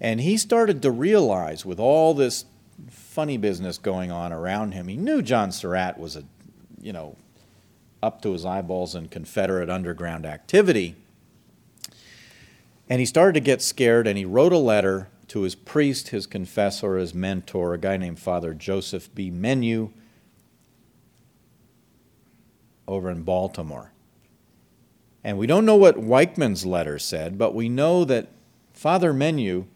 And 0.00 0.20
he 0.20 0.36
started 0.36 0.82
to 0.82 0.90
realize, 0.90 1.64
with 1.64 1.80
all 1.80 2.14
this 2.14 2.44
funny 2.90 3.38
business 3.38 3.78
going 3.78 4.10
on 4.10 4.32
around 4.32 4.72
him, 4.72 4.88
he 4.88 4.96
knew 4.96 5.22
John 5.22 5.50
Surratt 5.50 5.98
was 5.98 6.16
a, 6.16 6.24
you 6.80 6.92
know, 6.92 7.16
up 8.02 8.20
to 8.22 8.32
his 8.32 8.44
eyeballs 8.44 8.94
in 8.94 9.08
Confederate 9.08 9.70
underground 9.70 10.26
activity. 10.26 10.96
And 12.88 13.00
he 13.00 13.06
started 13.06 13.34
to 13.34 13.40
get 13.40 13.62
scared, 13.62 14.06
and 14.06 14.16
he 14.16 14.24
wrote 14.24 14.52
a 14.52 14.58
letter 14.58 15.08
to 15.28 15.42
his 15.42 15.54
priest, 15.54 16.08
his 16.08 16.26
confessor, 16.26 16.96
his 16.96 17.14
mentor, 17.14 17.74
a 17.74 17.78
guy 17.78 17.96
named 17.96 18.18
Father 18.18 18.54
Joseph 18.54 19.12
B. 19.14 19.30
Menu, 19.30 19.90
over 22.86 23.10
in 23.10 23.22
Baltimore. 23.22 23.92
And 25.24 25.38
we 25.38 25.48
don't 25.48 25.66
know 25.66 25.74
what 25.74 25.96
Weichman's 25.96 26.64
letter 26.64 27.00
said, 27.00 27.36
but 27.36 27.54
we 27.54 27.68
know 27.68 28.04
that 28.04 28.28
Father 28.72 29.12
Menu 29.12 29.66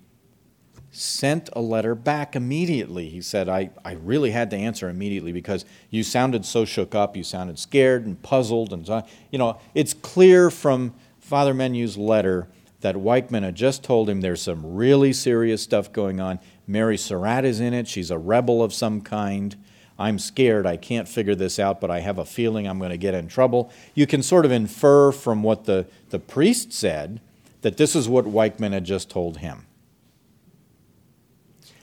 sent 0.92 1.48
a 1.52 1.60
letter 1.60 1.96
back 1.96 2.36
immediately. 2.36 3.08
He 3.08 3.20
said, 3.20 3.48
I, 3.48 3.70
I 3.84 3.92
really 3.92 4.30
had 4.30 4.50
to 4.50 4.56
answer 4.56 4.88
immediately 4.88 5.32
because 5.32 5.64
you 5.88 6.04
sounded 6.04 6.44
so 6.44 6.64
shook 6.64 6.94
up, 6.94 7.16
you 7.16 7.24
sounded 7.24 7.58
scared 7.58 8.06
and 8.06 8.20
puzzled. 8.22 8.72
And 8.72 8.88
you 9.30 9.38
know, 9.38 9.58
it's 9.74 9.94
clear 9.94 10.50
from 10.50 10.94
Father 11.18 11.54
Menu's 11.54 11.96
letter 11.96 12.48
that 12.80 12.96
Weichman 12.96 13.42
had 13.42 13.54
just 13.54 13.84
told 13.84 14.08
him 14.08 14.20
there's 14.20 14.42
some 14.42 14.74
really 14.74 15.12
serious 15.12 15.62
stuff 15.62 15.92
going 15.92 16.20
on. 16.20 16.38
Mary 16.66 16.96
Surratt 16.96 17.44
is 17.44 17.60
in 17.60 17.74
it, 17.74 17.88
she's 17.88 18.10
a 18.10 18.18
rebel 18.18 18.62
of 18.62 18.72
some 18.72 19.00
kind. 19.00 19.56
I'm 19.98 20.18
scared, 20.18 20.66
I 20.66 20.76
can't 20.78 21.06
figure 21.06 21.34
this 21.34 21.58
out, 21.58 21.78
but 21.80 21.90
I 21.90 22.00
have 22.00 22.18
a 22.18 22.24
feeling 22.24 22.66
I'm 22.66 22.78
going 22.78 22.90
to 22.90 22.96
get 22.96 23.12
in 23.12 23.28
trouble. 23.28 23.70
You 23.94 24.06
can 24.06 24.22
sort 24.22 24.46
of 24.46 24.50
infer 24.50 25.12
from 25.12 25.42
what 25.42 25.64
the, 25.64 25.86
the 26.08 26.18
priest 26.18 26.72
said 26.72 27.20
that 27.60 27.76
this 27.76 27.94
is 27.94 28.08
what 28.08 28.24
Weichman 28.24 28.72
had 28.72 28.84
just 28.84 29.10
told 29.10 29.38
him. 29.38 29.66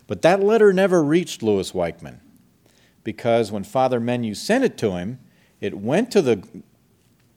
But 0.08 0.24
that 0.24 0.42
letter 0.42 0.74
never 0.74 1.04
reached 1.04 1.44
Louis 1.44 1.72
Weichman 1.74 2.20
because 3.04 3.52
when 3.52 3.64
Father 3.64 4.00
Menu 4.00 4.34
sent 4.34 4.64
it 4.64 4.78
to 4.80 4.92
him, 4.92 5.20
it 5.62 5.78
went 5.78 6.12
to 6.12 6.22
the 6.22 6.48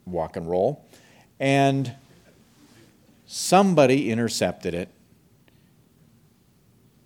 Wok 0.07 0.37
and 0.37 0.49
Roll, 0.49 0.85
and 1.39 1.95
somebody 3.33 4.11
intercepted 4.11 4.74
it, 4.74 4.89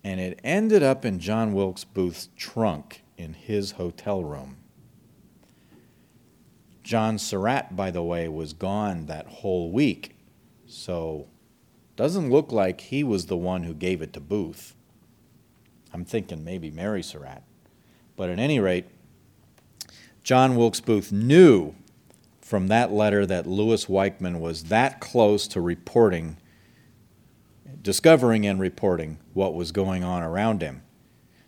and 0.03 0.19
it 0.19 0.39
ended 0.43 0.81
up 0.81 1.05
in 1.05 1.19
John 1.19 1.53
Wilkes 1.53 1.83
Booth's 1.83 2.29
trunk 2.35 3.03
in 3.15 3.33
his 3.33 3.73
hotel 3.73 4.23
room. 4.23 4.57
John 6.81 7.19
Surratt, 7.19 7.75
by 7.75 7.91
the 7.91 8.01
way, 8.01 8.27
was 8.27 8.53
gone 8.53 9.05
that 9.05 9.27
whole 9.27 9.71
week, 9.71 10.17
so 10.65 11.27
doesn't 11.95 12.31
look 12.31 12.51
like 12.51 12.81
he 12.81 13.03
was 13.03 13.27
the 13.27 13.37
one 13.37 13.61
who 13.61 13.75
gave 13.75 14.01
it 14.01 14.11
to 14.13 14.19
Booth. 14.19 14.73
I'm 15.93 16.05
thinking 16.05 16.43
maybe 16.43 16.71
Mary 16.71 17.03
Surratt. 17.03 17.43
But 18.15 18.31
at 18.31 18.39
any 18.39 18.59
rate, 18.59 18.87
John 20.23 20.55
Wilkes 20.55 20.81
Booth 20.81 21.11
knew 21.11 21.75
from 22.45 22.67
that 22.67 22.91
letter 22.91 23.25
that 23.25 23.47
Lewis 23.47 23.85
Weichman 23.85 24.39
was 24.39 24.65
that 24.65 25.01
close 25.01 25.47
to 25.47 25.59
reporting, 25.59 26.37
discovering 27.81 28.45
and 28.45 28.59
reporting 28.59 29.17
what 29.33 29.55
was 29.55 29.71
going 29.71 30.03
on 30.03 30.21
around 30.21 30.61
him. 30.61 30.83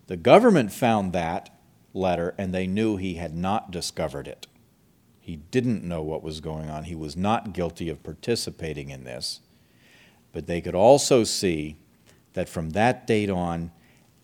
The 0.08 0.16
government 0.16 0.72
found 0.72 1.12
that 1.12 1.56
letter 1.94 2.34
and 2.36 2.52
they 2.52 2.66
knew 2.66 2.96
he 2.96 3.14
had 3.14 3.32
not 3.32 3.70
discovered 3.70 4.26
it. 4.26 4.48
He 5.20 5.36
didn't 5.36 5.84
know 5.84 6.02
what 6.02 6.24
was 6.24 6.40
going 6.40 6.68
on. 6.68 6.82
He 6.82 6.96
was 6.96 7.16
not 7.16 7.52
guilty 7.52 7.88
of 7.88 8.02
participating 8.02 8.90
in 8.90 9.04
this. 9.04 9.38
But 10.32 10.48
they 10.48 10.60
could 10.60 10.74
also 10.74 11.22
see 11.22 11.76
that 12.32 12.48
from 12.48 12.70
that 12.70 13.06
date 13.06 13.30
on, 13.30 13.70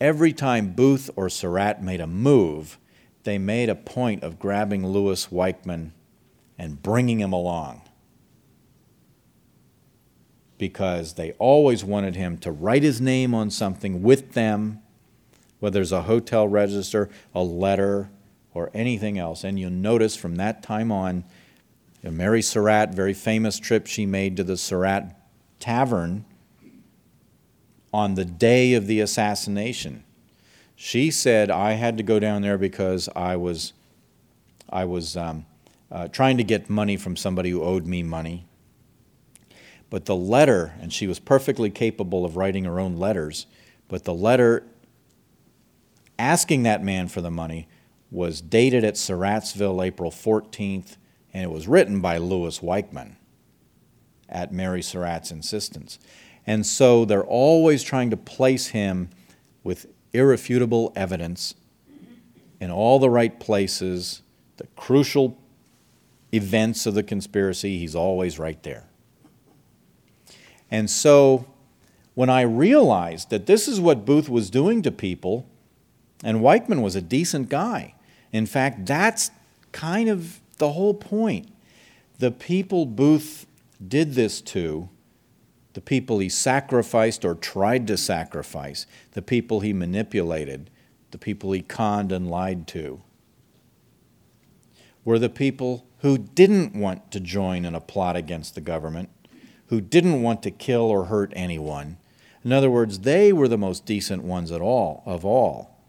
every 0.01 0.33
time 0.33 0.73
Booth 0.73 1.09
or 1.15 1.29
Surratt 1.29 1.81
made 1.81 2.01
a 2.01 2.09
move, 2.09 2.81
they 3.23 3.39
made 3.39 3.69
a 3.69 3.77
point 3.77 4.25
of 4.25 4.41
grabbing 4.41 4.85
Lewis 4.85 5.29
Weichman 5.29 5.93
and 6.59 6.83
bringing 6.83 7.21
him 7.21 7.33
along. 7.33 7.83
Because 10.59 11.15
they 11.15 11.33
always 11.33 11.85
wanted 11.85 12.15
him 12.15 12.39
to 12.39 12.53
write 12.53 12.83
his 12.83 13.01
name 13.01 13.35
on 13.35 13.51
something 13.51 14.03
with 14.03 14.33
them, 14.33 14.81
whether 15.61 15.81
it's 15.81 15.93
a 15.93 16.03
hotel 16.03 16.47
register, 16.47 17.11
a 17.35 17.43
letter, 17.43 18.11
or 18.53 18.71
anything 18.73 19.19
else. 19.19 19.45
And 19.45 19.59
you'll 19.59 19.71
notice 19.71 20.15
from 20.15 20.37
that 20.37 20.63
time 20.63 20.93
on, 20.93 21.25
Mary 22.03 22.43
Surratt, 22.43 22.95
very 22.95 23.15
famous 23.15 23.59
trip 23.59 23.87
she 23.87 24.05
made 24.05 24.37
to 24.37 24.45
the 24.45 24.59
Surratt 24.59 25.17
Tavern 25.59 26.25
on 27.93 28.15
the 28.15 28.27
day 28.27 28.75
of 28.75 28.87
the 28.87 29.01
assassination. 29.01 30.05
She 30.77 31.11
said, 31.11 31.51
I 31.51 31.73
had 31.73 31.97
to 31.97 32.03
go 32.03 32.19
down 32.19 32.43
there 32.43 32.59
because 32.59 33.09
I 33.17 33.37
was, 33.37 33.73
I 34.69 34.85
was 34.85 35.17
um, 35.17 35.47
uh, 35.95 36.09
trying 36.09 36.37
to 36.37 36.45
get 36.45 36.69
money 36.69 36.97
from 36.97 37.15
somebody 37.17 37.51
who 37.51 37.63
owed 37.63 37.87
me 37.87 38.03
money. 38.03 38.45
But 39.91 40.07
the 40.07 40.17
letter, 40.17 40.75
and 40.81 40.93
she 40.93 41.07
was 41.07 41.21
perfectly 41.21 41.71
capable 41.71 42.25
of 42.25 42.37
writing 42.37 42.65
her 42.65 42.81
own 42.81 42.97
letters, 42.97 43.47
but 43.87 44.03
the 44.03 44.13
letter 44.13 44.67
asking 46.19 46.65
that 46.65 46.83
man 46.83 47.07
for 47.07 47.21
the 47.21 47.31
money 47.31 47.69
was 48.11 48.41
dated 48.41 48.83
at 48.83 48.95
Surrattsville 48.95 49.85
April 49.85 50.11
14th, 50.11 50.97
and 51.33 51.45
it 51.45 51.51
was 51.51 51.69
written 51.69 52.01
by 52.01 52.19
Louis 52.19 52.59
Weichman 52.59 53.15
at 54.29 54.53
Mary 54.53 54.83
Surratt's 54.83 55.31
insistence. 55.31 56.01
And 56.45 56.67
so 56.67 57.05
they're 57.05 57.23
always 57.23 57.85
trying 57.85 58.11
to 58.11 58.17
place 58.17 58.69
him 58.69 59.11
with 59.63 59.87
irrefutable 60.13 60.93
evidence 60.97 61.55
in 62.61 62.73
all 62.73 62.99
the 62.99 63.11
right 63.11 63.39
places, 63.39 64.23
the 64.57 64.67
crucial 64.77 65.39
events 66.35 66.87
of 66.87 66.95
the 66.95 67.03
conspiracy, 67.03 67.79
he's 67.79 67.95
always 67.95 68.39
right 68.39 68.63
there. 68.63 68.85
And 70.71 70.91
so 70.91 71.47
when 72.15 72.31
I 72.31 72.43
realized 72.43 73.31
that 73.31 73.47
this 73.47 73.69
is 73.69 73.81
what 73.81 74.05
Booth 74.05 74.29
was 74.29 74.51
doing 74.51 74.83
to 74.83 74.91
people, 74.91 75.47
and 76.23 76.41
Weichman 76.41 76.83
was 76.83 76.97
a 76.97 77.03
decent 77.03 77.49
guy. 77.49 77.95
In 78.33 78.47
fact, 78.47 78.87
that's 78.87 79.31
kind 79.73 80.09
of 80.09 80.41
the 80.59 80.73
whole 80.73 80.95
point. 80.95 81.49
The 82.19 82.31
people 82.31 82.87
Booth 82.87 83.47
did 83.87 84.15
this 84.15 84.41
to, 84.41 84.89
the 85.75 85.81
people 85.81 86.21
he 86.21 86.29
sacrificed 86.29 87.25
or 87.25 87.35
tried 87.35 87.87
to 87.89 87.97
sacrifice, 87.97 88.87
the 89.13 89.23
people 89.23 89.61
he 89.61 89.73
manipulated, 89.73 90.71
the 91.11 91.19
people 91.19 91.53
he 91.53 91.63
conned 91.63 92.13
and 92.13 92.31
lied 92.31 92.67
to, 92.69 93.03
were 95.05 95.19
the 95.19 95.29
people 95.29 95.85
who 96.05 96.19
didn't 96.19 96.75
want 96.75 97.11
to 97.11 97.19
join 97.19 97.65
in 97.65 97.75
a 97.75 97.81
plot 97.81 98.15
against 98.15 98.55
the 98.55 98.61
government, 98.61 99.09
who 99.69 99.81
didn't 99.81 100.21
want 100.21 100.43
to 100.43 100.51
kill 100.51 100.83
or 100.83 101.07
hurt 101.07 101.33
anyone. 101.35 101.97
In 102.45 102.53
other 102.53 102.71
words, 102.71 102.99
they 103.01 103.33
were 103.33 103.49
the 103.49 103.57
most 103.57 103.87
decent 103.87 104.23
ones 104.23 104.53
at 104.53 104.61
all 104.61 105.03
of 105.07 105.25
all. 105.25 105.81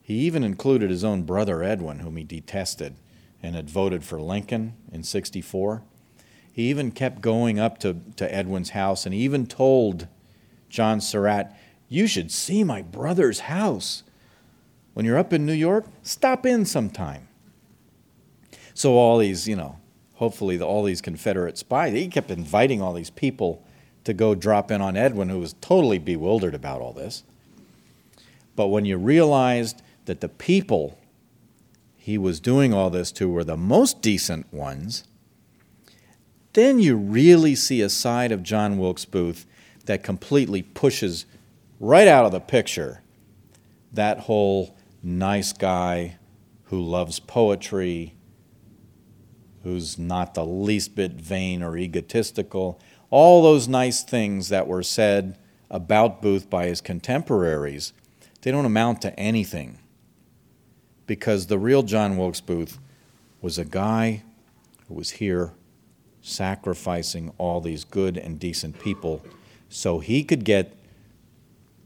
He 0.00 0.14
even 0.20 0.42
included 0.42 0.88
his 0.88 1.04
own 1.04 1.24
brother 1.24 1.62
Edwin, 1.62 1.98
whom 1.98 2.16
he 2.16 2.24
detested 2.24 2.94
and 3.42 3.54
had 3.54 3.68
voted 3.68 4.04
for 4.04 4.18
Lincoln 4.18 4.72
in 4.90 5.02
64. 5.02 5.82
He 6.50 6.70
even 6.70 6.90
kept 6.90 7.20
going 7.20 7.60
up 7.60 7.76
to, 7.80 7.98
to 8.16 8.34
Edwin's 8.34 8.70
house 8.70 9.04
and 9.04 9.14
he 9.14 9.20
even 9.20 9.46
told 9.46 10.08
John 10.70 10.98
Surratt, 10.98 11.54
You 11.90 12.06
should 12.06 12.32
see 12.32 12.64
my 12.64 12.80
brother's 12.80 13.40
house. 13.40 14.02
When 14.94 15.04
you're 15.04 15.18
up 15.18 15.34
in 15.34 15.44
New 15.44 15.52
York, 15.52 15.84
stop 16.02 16.46
in 16.46 16.64
sometime. 16.64 17.28
So 18.80 18.94
all 18.94 19.18
these, 19.18 19.46
you 19.46 19.56
know, 19.56 19.76
hopefully 20.14 20.56
the, 20.56 20.66
all 20.66 20.82
these 20.82 21.02
Confederate 21.02 21.58
spies, 21.58 21.92
he 21.92 22.08
kept 22.08 22.30
inviting 22.30 22.80
all 22.80 22.94
these 22.94 23.10
people 23.10 23.62
to 24.04 24.14
go 24.14 24.34
drop 24.34 24.70
in 24.70 24.80
on 24.80 24.96
Edwin, 24.96 25.28
who 25.28 25.38
was 25.38 25.54
totally 25.60 25.98
bewildered 25.98 26.54
about 26.54 26.80
all 26.80 26.94
this. 26.94 27.22
But 28.56 28.68
when 28.68 28.86
you 28.86 28.96
realized 28.96 29.82
that 30.06 30.22
the 30.22 30.30
people 30.30 30.98
he 31.98 32.16
was 32.16 32.40
doing 32.40 32.72
all 32.72 32.88
this 32.88 33.12
to 33.12 33.28
were 33.28 33.44
the 33.44 33.54
most 33.54 34.00
decent 34.00 34.50
ones, 34.50 35.04
then 36.54 36.78
you 36.78 36.96
really 36.96 37.54
see 37.54 37.82
a 37.82 37.90
side 37.90 38.32
of 38.32 38.42
John 38.42 38.78
Wilkes 38.78 39.04
Booth 39.04 39.44
that 39.84 40.02
completely 40.02 40.62
pushes 40.62 41.26
right 41.80 42.08
out 42.08 42.24
of 42.24 42.32
the 42.32 42.40
picture 42.40 43.02
that 43.92 44.20
whole 44.20 44.74
nice 45.02 45.52
guy 45.52 46.16
who 46.68 46.80
loves 46.80 47.20
poetry, 47.20 48.14
who's 49.62 49.98
not 49.98 50.34
the 50.34 50.44
least 50.44 50.94
bit 50.94 51.12
vain 51.12 51.62
or 51.62 51.76
egotistical. 51.76 52.80
All 53.10 53.42
those 53.42 53.68
nice 53.68 54.02
things 54.02 54.48
that 54.48 54.66
were 54.66 54.82
said 54.82 55.38
about 55.70 56.22
Booth 56.22 56.48
by 56.48 56.66
his 56.66 56.80
contemporaries, 56.80 57.92
they 58.42 58.50
don't 58.50 58.64
amount 58.64 59.02
to 59.02 59.18
anything. 59.18 59.78
Because 61.06 61.46
the 61.46 61.58
real 61.58 61.82
John 61.82 62.16
Wilkes 62.16 62.40
Booth 62.40 62.78
was 63.40 63.58
a 63.58 63.64
guy 63.64 64.22
who 64.88 64.94
was 64.94 65.10
here 65.10 65.52
sacrificing 66.22 67.32
all 67.38 67.60
these 67.60 67.84
good 67.84 68.16
and 68.16 68.38
decent 68.38 68.78
people 68.78 69.22
so 69.68 69.98
he 70.00 70.22
could 70.22 70.44
get 70.44 70.76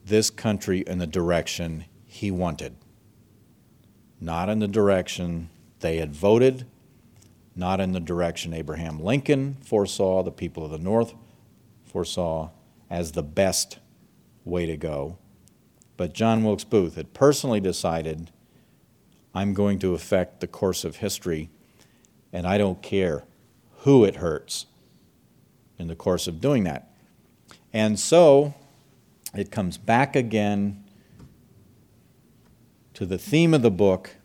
this 0.05 0.31
country 0.31 0.81
in 0.87 0.99
the 0.99 1.07
direction 1.07 1.85
he 2.07 2.31
wanted. 2.31 2.75
Not 4.21 4.49
in 4.49 4.59
the 4.59 4.69
direction 4.69 5.51
they 5.81 5.99
had 5.99 6.15
voted, 6.15 6.67
not 7.57 7.81
in 7.81 7.93
the 7.93 8.01
direction 8.01 8.53
Abraham 8.53 9.01
Lincoln 9.01 9.57
foresaw, 9.63 10.23
the 10.23 10.33
people 10.33 10.65
of 10.65 10.71
the 10.71 10.79
North 10.79 11.15
foresaw 11.85 12.51
as 12.91 13.13
the 13.13 13.23
best 13.23 13.79
way 14.45 14.67
to 14.67 14.77
go. 14.77 15.19
But 15.97 16.13
John 16.13 16.43
Wilkes 16.43 16.65
Booth 16.65 16.97
had 16.97 17.15
personally 17.15 17.61
decided 17.61 18.31
I'm 19.35 19.55
going 19.55 19.79
to 19.81 19.95
affect 19.95 20.41
the 20.41 20.47
course 20.47 20.85
of 20.85 20.97
history, 20.97 21.51
and 22.33 22.47
I 22.47 22.59
don't 22.59 22.83
care 22.83 23.25
who 23.79 24.05
it 24.05 24.17
hurts 24.17 24.67
in 25.79 25.89
the 25.89 25.97
course 25.97 26.27
of 26.27 26.41
doing 26.41 26.65
that. 26.65 26.91
And 27.73 27.99
so 27.99 28.55
it 29.35 29.51
comes 29.51 29.77
back 29.77 30.15
again 30.15 30.85
to 32.95 33.05
the 33.05 33.19
theme 33.19 33.53
of 33.53 33.63
the 33.63 33.71
book. 33.71 34.17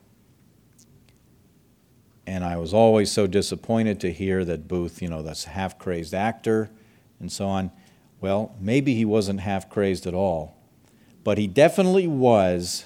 And 2.30 2.44
I 2.46 2.58
was 2.58 2.76
always 2.76 3.12
so 3.12 3.26
disappointed 3.26 4.00
to 4.02 4.14
hear 4.14 4.46
that 4.46 4.68
Booth, 4.68 5.02
you 5.02 5.10
know, 5.10 5.24
that's 5.24 5.48
a 5.48 5.50
half 5.50 5.80
crazed 5.80 6.14
actor 6.14 6.70
and 7.20 7.32
so 7.32 7.48
on. 7.48 7.72
Well, 8.22 8.56
maybe 8.60 8.94
he 8.94 9.04
wasn't 9.04 9.40
half 9.40 9.68
crazed 9.68 10.06
at 10.06 10.14
all, 10.14 10.56
but 11.24 11.40
he 11.40 11.48
definitely 11.48 12.06
was, 12.06 12.86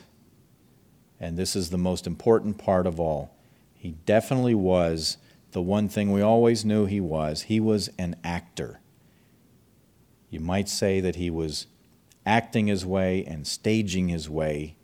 and 1.19 1.35
this 1.35 1.57
is 1.57 1.71
the 1.71 1.77
most 1.77 2.07
important 2.07 2.57
part 2.57 2.87
of 2.87 3.01
all, 3.01 3.35
he 3.75 3.95
definitely 4.05 4.55
was 4.55 5.17
the 5.51 5.61
one 5.61 5.89
thing 5.89 6.13
we 6.13 6.21
always 6.21 6.63
knew 6.63 6.85
he 6.85 7.01
was 7.01 7.41
he 7.41 7.59
was 7.59 7.89
an 7.99 8.15
actor. 8.23 8.79
You 10.29 10.39
might 10.39 10.69
say 10.69 11.01
that 11.01 11.17
he 11.17 11.29
was 11.29 11.67
acting 12.25 12.67
his 12.67 12.85
way 12.85 13.25
and 13.25 13.45
staging 13.45 14.07
his 14.07 14.29
way 14.29 14.77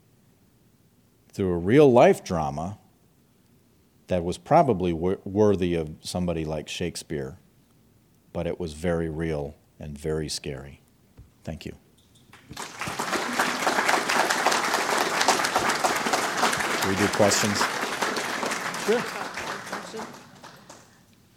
through 1.32 1.53
a 1.53 1.57
real 1.57 1.89
life 1.89 2.26
drama 2.26 2.78
that 4.10 4.24
was 4.24 4.38
probably 4.38 4.91
wor- 4.91 5.20
worthy 5.24 5.76
of 5.76 5.91
somebody 6.01 6.43
like 6.43 6.68
Shakespeare, 6.68 7.38
but 8.34 8.45
it 8.47 8.60
was 8.60 8.74
very 8.74 9.10
real 9.10 9.55
and 9.80 9.97
very 9.97 10.28
scary. 10.28 10.82
Thank 11.43 11.66
you. 11.66 11.74
Do 16.82 16.89
we 16.89 16.95
do 16.95 17.07
questions? 17.14 17.57
Sure. 18.86 19.03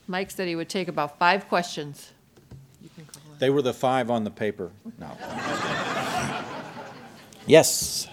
Mike 0.09 0.31
said 0.31 0.49
he 0.49 0.57
would 0.57 0.69
take 0.71 0.89
about 0.89 1.19
five 1.19 1.49
questions. 1.49 2.13
They 3.39 3.51
were 3.51 3.63
the 3.63 3.75
five 3.75 4.11
on 4.11 4.25
the 4.25 4.31
paper. 4.31 4.73
No. 4.99 5.11
yes. 7.47 8.09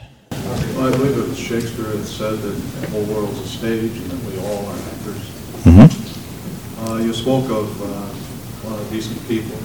Well, 0.79 0.87
I 0.87 0.97
believe 0.97 1.17
it 1.17 1.27
was 1.27 1.37
Shakespeare 1.37 1.85
that 1.85 2.05
said 2.05 2.39
that 2.39 2.51
the 2.51 2.87
whole 2.87 3.03
world's 3.03 3.37
a 3.39 3.47
stage 3.47 3.91
and 3.97 4.11
that 4.11 4.31
we 4.31 4.39
all 4.39 4.65
are 4.65 4.75
actors. 4.75 5.29
Uh, 6.77 6.78
you 6.97 7.13
spoke 7.13 7.45
of 7.51 7.81
uh, 7.81 7.85
a 7.85 8.61
lot 8.69 8.79
of 8.79 8.89
decent 8.89 9.19
people 9.27 9.57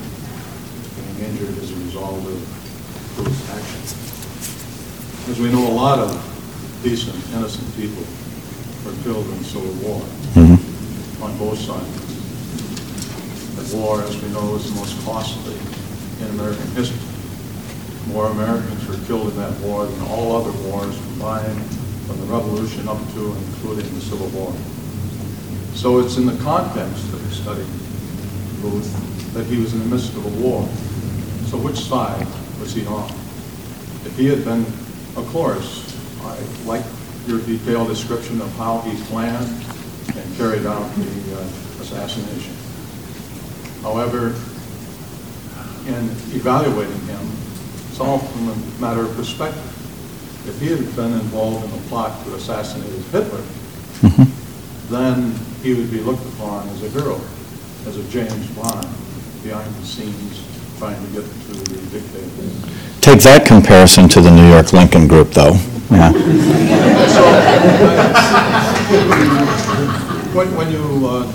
being 0.94 1.30
injured 1.30 1.56
as 1.58 1.70
a 1.72 1.76
result 1.76 2.18
of 2.18 2.24
Booth's 3.16 3.50
actions. 3.50 5.30
As 5.30 5.40
we 5.40 5.50
know, 5.50 5.66
a 5.66 5.72
lot 5.72 5.98
of 5.98 6.12
decent, 6.82 7.16
innocent 7.32 7.74
people 7.76 8.04
were 8.84 8.92
killed 9.02 9.26
in 9.26 9.38
the 9.38 9.44
Civil 9.44 9.72
War 9.80 10.02
on 11.24 11.38
both 11.38 11.58
sides. 11.58 12.04
The 13.70 13.76
war, 13.76 14.02
as 14.02 14.20
we 14.20 14.28
know, 14.28 14.52
was 14.52 14.68
the 14.68 14.78
most 14.78 15.02
costly 15.04 15.56
in 16.20 16.28
American 16.34 16.66
history. 16.72 17.00
More 18.12 18.26
Americans 18.26 18.86
were 18.86 19.02
killed 19.06 19.28
in 19.30 19.36
that 19.38 19.58
war 19.60 19.86
than 19.86 20.02
all 20.08 20.36
other 20.36 20.52
wars 20.68 20.94
combined 20.96 21.64
from 22.06 22.20
the 22.20 22.26
Revolution 22.26 22.86
up 22.86 22.98
to 23.14 23.32
and 23.32 23.46
including 23.54 23.94
the 23.94 24.00
Civil 24.02 24.28
War. 24.28 24.54
So 25.74 25.98
it's 25.98 26.16
in 26.18 26.26
the 26.26 26.36
context 26.44 27.13
study 27.34 27.64
Booth 28.62 29.34
that 29.34 29.44
he 29.46 29.58
was 29.58 29.72
in 29.72 29.80
the 29.80 29.86
midst 29.86 30.14
of 30.14 30.24
a 30.24 30.40
war. 30.40 30.66
So 31.50 31.58
which 31.58 31.78
side 31.78 32.26
was 32.60 32.72
he 32.72 32.86
on? 32.86 33.10
If 34.06 34.16
he 34.16 34.26
had 34.26 34.44
been, 34.44 34.64
of 35.16 35.26
course, 35.30 35.82
I 36.22 36.38
like 36.64 36.84
your 37.26 37.40
detailed 37.40 37.88
description 37.88 38.40
of 38.40 38.50
how 38.56 38.80
he 38.80 38.96
planned 39.04 39.48
and 40.16 40.36
carried 40.36 40.66
out 40.66 40.84
the 40.94 41.36
uh, 41.36 41.40
assassination. 41.82 42.54
However, 43.82 44.28
in 45.86 46.08
evaluating 46.32 47.00
him, 47.06 47.28
it's 47.90 48.00
all 48.00 48.18
from 48.18 48.48
a 48.48 48.80
matter 48.80 49.02
of 49.02 49.14
perspective. 49.16 49.70
If 50.48 50.60
he 50.60 50.68
had 50.68 50.96
been 50.96 51.12
involved 51.12 51.64
in 51.64 51.70
the 51.70 51.88
plot 51.88 52.24
to 52.24 52.34
assassinate 52.34 52.90
Hitler, 53.12 53.42
then 54.88 55.34
he 55.62 55.74
would 55.74 55.90
be 55.90 56.00
looked 56.00 56.26
upon 56.34 56.68
as 56.68 56.82
a 56.82 56.88
hero, 56.90 57.20
as 57.86 57.96
a 57.96 58.04
James 58.10 58.46
Bond, 58.50 58.86
behind 59.42 59.74
the 59.74 59.86
scenes 59.86 60.44
trying 60.78 61.00
to 61.06 61.12
get 61.12 61.24
to 61.24 61.52
the 61.52 61.78
dictator. 61.90 62.70
Take 63.00 63.20
that 63.22 63.46
comparison 63.46 64.08
to 64.10 64.20
the 64.20 64.30
New 64.30 64.48
York 64.48 64.72
Lincoln 64.72 65.06
Group, 65.06 65.30
though. 65.32 65.54
Yeah. 65.90 66.12
When, 70.34 70.54
when 70.56 70.70
you, 70.72 70.82
uh, 71.06 71.32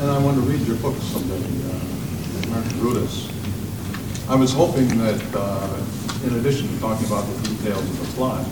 and 0.00 0.10
I 0.10 0.18
want 0.22 0.36
to 0.36 0.42
read 0.42 0.60
your 0.66 0.76
book 0.76 0.94
someday, 0.98 1.42
uh, 1.66 2.48
American 2.48 2.78
Brutus, 2.78 3.28
I 4.28 4.36
was 4.36 4.52
hoping 4.52 4.86
that, 4.98 5.20
uh, 5.34 5.76
in 6.24 6.38
addition 6.38 6.68
to 6.68 6.78
talking 6.80 7.06
about 7.06 7.26
the 7.26 7.48
details 7.48 7.82
of 7.82 7.98
the 7.98 8.06
plot, 8.16 8.46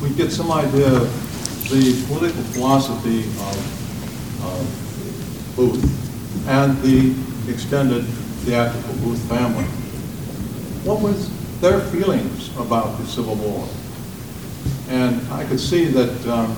we'd 0.00 0.16
get 0.16 0.32
some 0.32 0.50
idea 0.50 0.88
of 0.88 1.33
the 1.70 2.04
political 2.06 2.42
philosophy 2.44 3.20
of, 3.20 4.44
of 4.44 5.56
Booth 5.56 6.48
and 6.48 6.76
the 6.82 7.14
extended 7.50 8.04
theatrical 8.44 8.94
Booth 8.96 9.20
family. 9.28 9.64
What 10.84 11.00
was 11.00 11.30
their 11.60 11.80
feelings 11.80 12.54
about 12.58 12.98
the 12.98 13.06
Civil 13.06 13.36
War? 13.36 13.66
And 14.88 15.26
I 15.32 15.44
could 15.44 15.60
see 15.60 15.86
that 15.86 16.26
um, 16.26 16.50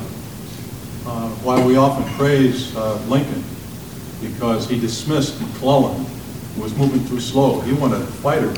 uh, 1.07 1.28
while 1.44 1.64
we 1.64 1.76
often 1.76 2.04
praise 2.14 2.74
uh, 2.76 2.96
Lincoln 3.07 3.44
because 4.20 4.68
he 4.68 4.80
dismissed 4.80 5.40
McClellan, 5.40 6.04
who 6.57 6.62
was 6.62 6.74
moving 6.76 7.07
too 7.07 7.20
slow, 7.20 7.61
he 7.61 7.72
wanted 7.72 8.02
a 8.02 8.07
fighter, 8.07 8.52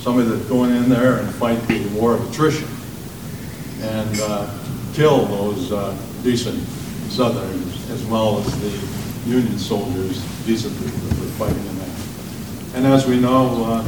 somebody 0.00 0.28
that's 0.28 0.48
going 0.48 0.74
in 0.74 0.88
there 0.88 1.18
and 1.18 1.34
fight 1.34 1.60
the 1.68 1.86
war 1.88 2.14
of 2.14 2.30
attrition 2.30 2.68
and 3.82 4.20
uh, 4.20 4.46
kill 4.94 5.26
those 5.26 5.72
uh, 5.72 5.96
decent 6.22 6.58
Southerners 7.08 7.90
as 7.90 8.04
well 8.06 8.38
as 8.38 8.60
the 8.60 9.30
Union 9.30 9.58
soldiers 9.58 10.20
decently 10.44 10.88
that 10.88 11.20
were 11.20 11.26
fighting 11.32 11.66
in 11.66 11.78
that. 11.78 12.76
And 12.76 12.86
as 12.86 13.06
we 13.06 13.20
know, 13.20 13.64
uh, 13.64 13.84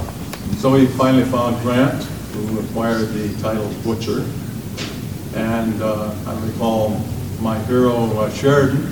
so 0.57 0.74
he 0.74 0.86
finally 0.86 1.24
found 1.24 1.61
Grant, 1.62 2.05
who 2.32 2.61
acquired 2.61 3.09
the 3.09 3.34
title 3.42 3.68
Butcher. 3.82 4.24
And 5.34 5.82
uh, 5.82 6.14
I 6.26 6.46
recall 6.46 7.00
my 7.40 7.59
hero 7.64 8.07
uh, 8.18 8.30
Sheridan 8.30 8.84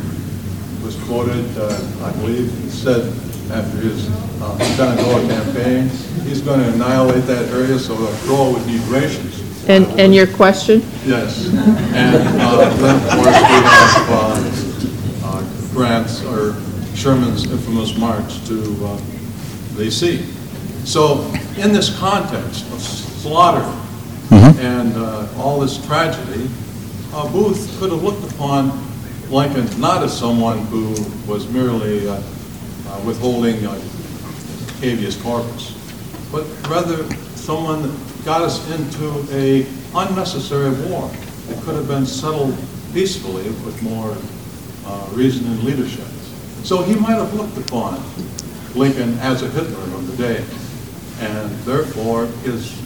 was 0.83 0.97
quoted, 1.05 1.47
uh, 1.57 1.69
I 2.03 2.13
believe, 2.13 2.51
he 2.63 2.69
said 2.69 3.13
after 3.53 3.79
his 3.79 4.11
uh, 4.43 4.59
Shenandoah 4.75 5.27
campaign, 5.29 5.89
he's 6.25 6.41
going 6.41 6.61
to 6.61 6.73
annihilate 6.73 7.25
that 7.27 7.49
area 7.53 7.79
so 7.79 7.95
the 7.95 8.11
Crow 8.27 8.53
would 8.53 8.67
need 8.67 8.81
rations. 8.83 9.52
And, 9.69 9.87
and 10.01 10.15
your 10.15 10.27
question? 10.27 10.81
Yes. 11.05 11.47
And 11.49 12.17
uh, 12.41 12.69
then, 12.77 12.97
of 12.97 13.11
course, 13.11 13.27
we 13.27 13.59
have 13.63 14.11
uh, 14.11 15.29
uh, 15.29 15.73
Grant's, 15.73 16.25
or 16.25 16.55
Sherman's 16.95 17.45
infamous 17.51 17.97
march 17.97 18.45
to 18.49 18.87
uh, 18.87 19.01
the 19.77 19.91
sea. 19.91 20.27
So 20.85 21.25
in 21.57 21.73
this 21.73 21.97
context 21.99 22.65
of 22.73 22.81
slaughter 22.81 23.65
and 24.33 24.93
uh, 24.97 25.29
all 25.37 25.61
this 25.61 25.85
tragedy, 25.87 26.49
uh, 27.13 27.31
Booth 27.31 27.79
could 27.79 27.93
have 27.93 28.03
looked 28.03 28.33
upon 28.35 28.73
Lincoln 29.31 29.69
not 29.81 30.03
as 30.03 30.17
someone 30.17 30.59
who 30.67 30.89
was 31.27 31.49
merely 31.49 32.09
uh, 32.09 32.15
uh, 32.15 33.01
withholding 33.07 33.65
uh, 33.65 33.79
habeas 34.81 35.17
corpus, 35.23 35.73
but 36.31 36.45
rather 36.69 37.05
someone 37.35 37.83
that 37.83 38.12
got 38.25 38.43
us 38.43 38.71
into 38.71 39.25
a 39.35 39.67
unnecessary 39.95 40.71
war 40.89 41.09
that 41.49 41.63
could 41.63 41.75
have 41.75 41.89
been 41.89 42.07
settled 42.07 42.57
peacefully 42.93 43.45
with 43.65 43.83
more 43.83 44.17
uh, 44.87 45.09
reason 45.13 45.47
and 45.47 45.63
leadership. 45.65 46.07
So 46.63 46.83
he 46.83 46.95
might 46.95 47.15
have 47.15 47.35
looked 47.35 47.57
upon 47.59 48.03
Lincoln 48.75 49.19
as 49.19 49.43
a 49.43 49.49
Hitler 49.49 49.83
of 49.97 50.07
the 50.07 50.17
day, 50.17 50.45
and 51.21 51.51
therefore 51.65 52.27
his, 52.45 52.79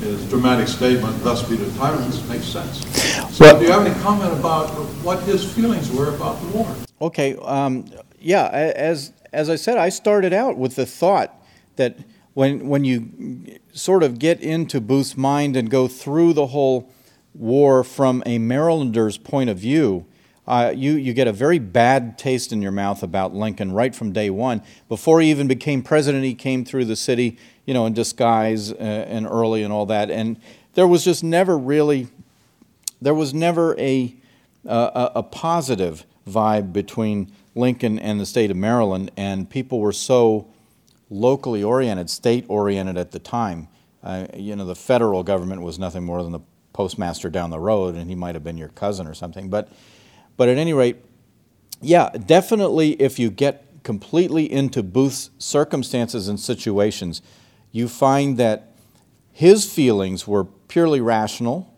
his 0.00 0.26
dramatic 0.30 0.68
statement, 0.68 1.22
thus 1.22 1.46
be 1.48 1.56
the 1.56 1.70
tyrants, 1.78 2.26
makes 2.28 2.46
sense. 2.46 2.78
So 3.36 3.44
Well- 3.44 3.58
do 3.58 3.66
you 3.66 3.72
have 3.72 3.86
any 3.86 3.94
comment 4.00 4.32
about 4.32 4.68
what 5.04 5.20
his 5.24 5.44
feelings 5.52 5.90
were 5.90 6.14
about 6.14 6.40
the 6.40 6.48
war? 6.48 6.74
Okay, 7.00 7.36
um, 7.42 7.84
yeah, 8.20 8.48
as, 8.48 9.12
as 9.32 9.50
I 9.50 9.56
said, 9.56 9.76
I 9.76 9.90
started 9.90 10.32
out 10.32 10.56
with 10.56 10.76
the 10.76 10.86
thought 10.86 11.34
that 11.76 11.96
when, 12.34 12.68
when 12.68 12.84
you 12.84 13.58
sort 13.72 14.02
of 14.02 14.18
get 14.18 14.40
into 14.40 14.80
Booth's 14.80 15.16
mind 15.16 15.56
and 15.56 15.70
go 15.70 15.88
through 15.88 16.32
the 16.32 16.48
whole 16.48 16.90
war 17.34 17.84
from 17.84 18.22
a 18.26 18.38
Marylander's 18.38 19.18
point 19.18 19.50
of 19.50 19.58
view, 19.58 20.06
uh, 20.46 20.72
you, 20.74 20.92
you 20.92 21.12
get 21.12 21.28
a 21.28 21.32
very 21.32 21.58
bad 21.58 22.18
taste 22.18 22.52
in 22.52 22.60
your 22.60 22.72
mouth 22.72 23.02
about 23.02 23.32
Lincoln 23.32 23.72
right 23.72 23.94
from 23.94 24.12
day 24.12 24.28
one. 24.28 24.62
Before 24.88 25.20
he 25.20 25.30
even 25.30 25.46
became 25.46 25.82
president, 25.82 26.24
he 26.24 26.34
came 26.34 26.64
through 26.64 26.86
the 26.86 26.96
city, 26.96 27.38
you 27.64 27.74
know, 27.74 27.86
in 27.86 27.92
disguise 27.92 28.72
uh, 28.72 28.74
and 28.76 29.26
early 29.26 29.62
and 29.62 29.72
all 29.72 29.86
that. 29.86 30.10
And 30.10 30.40
there 30.74 30.88
was 30.88 31.04
just 31.04 31.22
never 31.22 31.56
really 31.56 32.08
there 33.02 33.14
was 33.14 33.34
never 33.34 33.78
a, 33.78 34.14
uh, 34.66 35.10
a, 35.14 35.18
a 35.18 35.22
positive 35.24 36.06
vibe 36.26 36.72
between 36.72 37.32
Lincoln 37.54 37.98
and 37.98 38.20
the 38.20 38.24
state 38.24 38.50
of 38.50 38.56
Maryland, 38.56 39.10
and 39.16 39.50
people 39.50 39.80
were 39.80 39.92
so 39.92 40.46
locally 41.12 41.62
oriented, 41.62 42.08
state 42.10 42.44
oriented 42.48 42.96
at 42.96 43.12
the 43.12 43.18
time. 43.18 43.68
Uh, 44.02 44.26
you 44.34 44.56
know, 44.56 44.64
the 44.64 44.74
federal 44.74 45.22
government 45.22 45.62
was 45.62 45.78
nothing 45.78 46.02
more 46.04 46.22
than 46.22 46.32
the 46.32 46.40
postmaster 46.72 47.28
down 47.28 47.50
the 47.50 47.60
road, 47.60 47.94
and 47.94 48.08
he 48.08 48.16
might 48.16 48.34
have 48.34 48.42
been 48.42 48.56
your 48.56 48.70
cousin 48.70 49.06
or 49.06 49.14
something. 49.14 49.48
But, 49.48 49.68
but 50.36 50.48
at 50.48 50.56
any 50.56 50.72
rate, 50.72 50.96
yeah, 51.80 52.10
definitely 52.10 52.92
if 52.92 53.18
you 53.18 53.30
get 53.30 53.66
completely 53.82 54.50
into 54.50 54.82
Booth's 54.82 55.30
circumstances 55.38 56.28
and 56.28 56.40
situations, 56.40 57.20
you 57.70 57.88
find 57.88 58.38
that 58.38 58.74
his 59.32 59.70
feelings 59.70 60.26
were 60.26 60.44
purely 60.44 61.00
rational. 61.00 61.72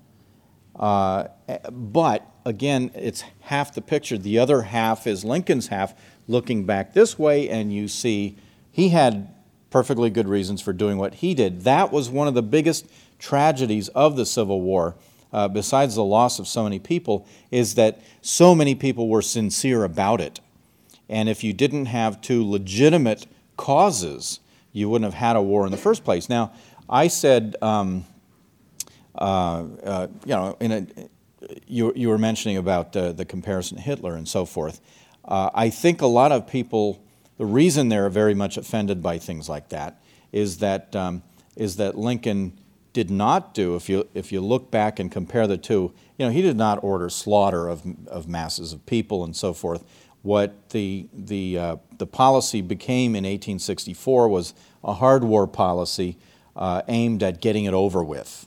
Uh, 0.76 1.28
but 1.70 2.26
again, 2.45 2.91
it's 2.95 3.24
half 3.41 3.74
the 3.74 3.82
picture. 3.82 4.18
The 4.18 4.39
other 4.39 4.62
half 4.62 5.07
is 5.07 5.24
Lincoln's 5.24 5.68
half, 5.68 5.95
looking 6.28 6.64
back 6.64 6.95
this 6.95 7.18
way, 7.18 7.49
and 7.49 7.72
you 7.72 7.89
see 7.89 8.37
he 8.75 8.89
had 8.89 9.33
perfectly 9.70 10.11
good 10.11 10.29
reasons 10.29 10.61
for 10.61 10.72
doing 10.72 10.99
what 10.99 11.14
he 11.14 11.33
did. 11.33 11.62
That 11.62 11.93
was 11.93 12.11
one 12.11 12.27
of 12.27 12.35
the 12.35 12.43
biggest 12.43 12.87
tragedies 13.20 13.87
of 13.91 14.16
the 14.16 14.27
Civil 14.27 14.61
War, 14.61 14.97
uh, 15.33 15.47
besides 15.47 15.95
the 15.95 16.03
loss 16.03 16.41
of 16.41 16.49
so 16.49 16.64
many 16.64 16.81
people, 16.81 17.25
is 17.53 17.77
that 17.77 18.03
so 18.20 18.53
many 18.53 18.75
people 18.75 19.09
were 19.09 19.22
sincere 19.22 19.85
about 19.85 20.20
it. 20.20 20.41
And 21.09 21.29
if 21.29 21.45
you 21.45 21.53
didn't 21.53 21.87
have 21.87 22.20
two 22.20 22.45
legitimate 22.45 23.29
causes, 23.57 24.41
you 24.72 24.89
wouldn't 24.89 25.05
have 25.05 25.20
had 25.20 25.37
a 25.37 25.43
war 25.43 25.66
in 25.66 25.70
the 25.70 25.79
first 25.79 26.03
place. 26.03 26.29
Now, 26.29 26.53
I 26.91 27.07
said, 27.07 27.55
um, 27.62 28.05
uh, 29.16 29.66
uh, 29.85 30.07
you 30.25 30.35
know, 30.35 30.57
a, 30.61 30.87
you, 31.68 31.93
you 31.95 32.09
were 32.09 32.18
mentioning 32.18 32.57
about 32.57 32.97
uh, 32.97 33.12
the 33.12 33.25
comparison 33.25 33.77
to 33.77 33.83
Hitler 33.85 34.16
and 34.16 34.27
so 34.27 34.45
forth. 34.45 34.81
Uh, 35.25 35.51
I 35.55 35.70
think 35.70 36.03
a 36.03 36.09
lot 36.09 36.33
of 36.33 36.49
people, 36.49 37.04
the 37.37 37.47
reason 37.47 37.89
they're 37.89 38.11
very 38.11 38.35
much 38.35 38.57
offended 38.57 39.03
by 39.03 39.18
things 39.18 39.49
like 39.49 39.68
that 39.70 40.03
is 40.32 40.59
that, 40.59 40.95
um, 40.95 41.22
is 41.57 41.76
that 41.76 41.97
Lincoln 41.97 42.59
did 42.93 43.11
not 43.11 43.55
do, 43.55 43.74
if 43.74 43.89
you, 43.89 44.09
if 44.14 44.30
you 44.30 44.41
look 44.41 44.70
back 44.70 44.99
and 44.99 45.11
compare 45.11 45.47
the 45.47 45.59
two, 45.59 45.93
you 46.16 46.24
know, 46.24 46.30
he 46.30 46.43
did 46.43 46.57
not 46.57 46.82
order 46.82 47.09
slaughter 47.09 47.68
of, 47.68 47.82
of 48.07 48.28
masses 48.28 48.72
of 48.72 48.87
people 48.87 49.24
and 49.24 49.37
so 49.37 49.53
forth. 49.53 49.85
What 50.22 50.70
the, 50.70 51.09
the, 51.12 51.59
uh, 51.59 51.76
the 51.99 52.07
policy 52.07 52.62
became 52.62 53.11
in 53.11 53.24
1864 53.24 54.28
was 54.28 54.55
a 54.82 54.95
hard 54.95 55.24
war 55.24 55.47
policy 55.47 56.16
uh, 56.57 56.82
aimed 56.89 57.22
at 57.22 57.41
getting 57.41 57.64
it 57.64 57.74
over 57.74 58.03
with. 58.03 58.47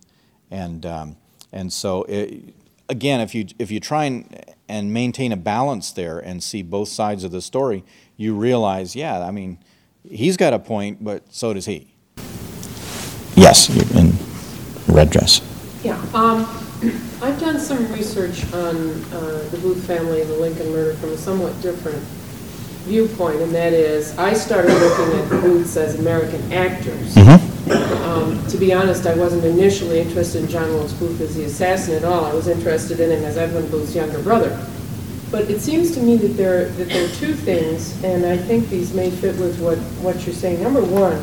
And, 0.50 0.86
um, 0.86 1.18
and 1.52 1.72
so, 1.72 2.04
it, 2.04 2.56
again, 2.90 3.20
if 3.20 3.36
you, 3.36 3.48
if 3.60 3.70
you 3.70 3.80
try 3.80 4.06
and, 4.06 4.46
and 4.70 4.94
maintain 4.94 5.32
a 5.32 5.38
balance 5.38 5.92
there 5.92 6.20
and 6.20 6.42
see 6.42 6.62
both 6.62 6.88
sides 6.88 7.24
of 7.24 7.32
the 7.32 7.42
story, 7.42 7.84
you 8.18 8.36
realize, 8.36 8.96
yeah, 8.96 9.20
I 9.26 9.32
mean, 9.32 9.60
he's 10.10 10.36
got 10.36 10.54
a 10.54 10.60
point, 10.60 11.04
but 11.04 11.32
so 11.34 11.54
does 11.54 11.66
he. 11.66 11.94
Yes, 13.36 13.70
in 13.96 14.14
red 14.94 15.12
dress. 15.12 15.42
Yeah, 15.84 15.98
um, 16.14 16.46
I've 17.22 17.40
done 17.40 17.60
some 17.60 17.92
research 17.94 18.44
on 18.54 18.76
uh, 19.14 19.48
the 19.52 19.60
Booth 19.62 19.86
family 19.86 20.22
and 20.22 20.30
the 20.30 20.38
Lincoln 20.38 20.72
murder 20.72 20.94
from 20.96 21.12
a 21.12 21.18
somewhat 21.18 21.60
different 21.62 22.00
viewpoint, 22.88 23.42
and 23.42 23.54
that 23.54 23.74
is, 23.74 24.18
I 24.18 24.34
started 24.34 24.74
looking 24.74 25.20
at 25.20 25.30
the 25.30 25.40
Booths 25.42 25.78
as 25.78 26.00
American 26.00 26.52
actors. 26.52 27.16
Um, 27.18 28.48
To 28.48 28.58
be 28.58 28.74
honest, 28.74 29.06
I 29.06 29.14
wasn't 29.16 29.44
initially 29.44 30.00
interested 30.00 30.44
in 30.44 30.50
John 30.50 30.70
Wilkes 30.70 30.94
Booth 30.94 31.20
as 31.20 31.36
the 31.36 31.44
assassin 31.44 31.96
at 31.96 32.06
all. 32.06 32.24
I 32.26 32.34
was 32.34 32.48
interested 32.48 33.00
in 33.02 33.12
him 33.12 33.24
as 33.26 33.38
Edwin 33.38 33.70
Booth's 33.70 33.94
younger 33.94 34.20
brother. 34.24 34.58
But 35.30 35.50
it 35.50 35.60
seems 35.60 35.94
to 35.96 36.02
me 36.02 36.16
that 36.18 36.38
there, 36.38 36.70
that 36.70 36.88
there 36.88 37.06
are 37.06 37.16
two 37.16 37.34
things, 37.34 38.02
and 38.04 38.26
I 38.26 38.38
think 38.38 38.70
these 38.70 38.94
may 38.94 39.12
fit 39.12 39.38
with 39.38 39.60
what, 39.60 39.78
what 40.02 40.26
you're 40.26 40.34
saying. 40.34 40.64
Number 40.64 40.82
one, 40.82 41.22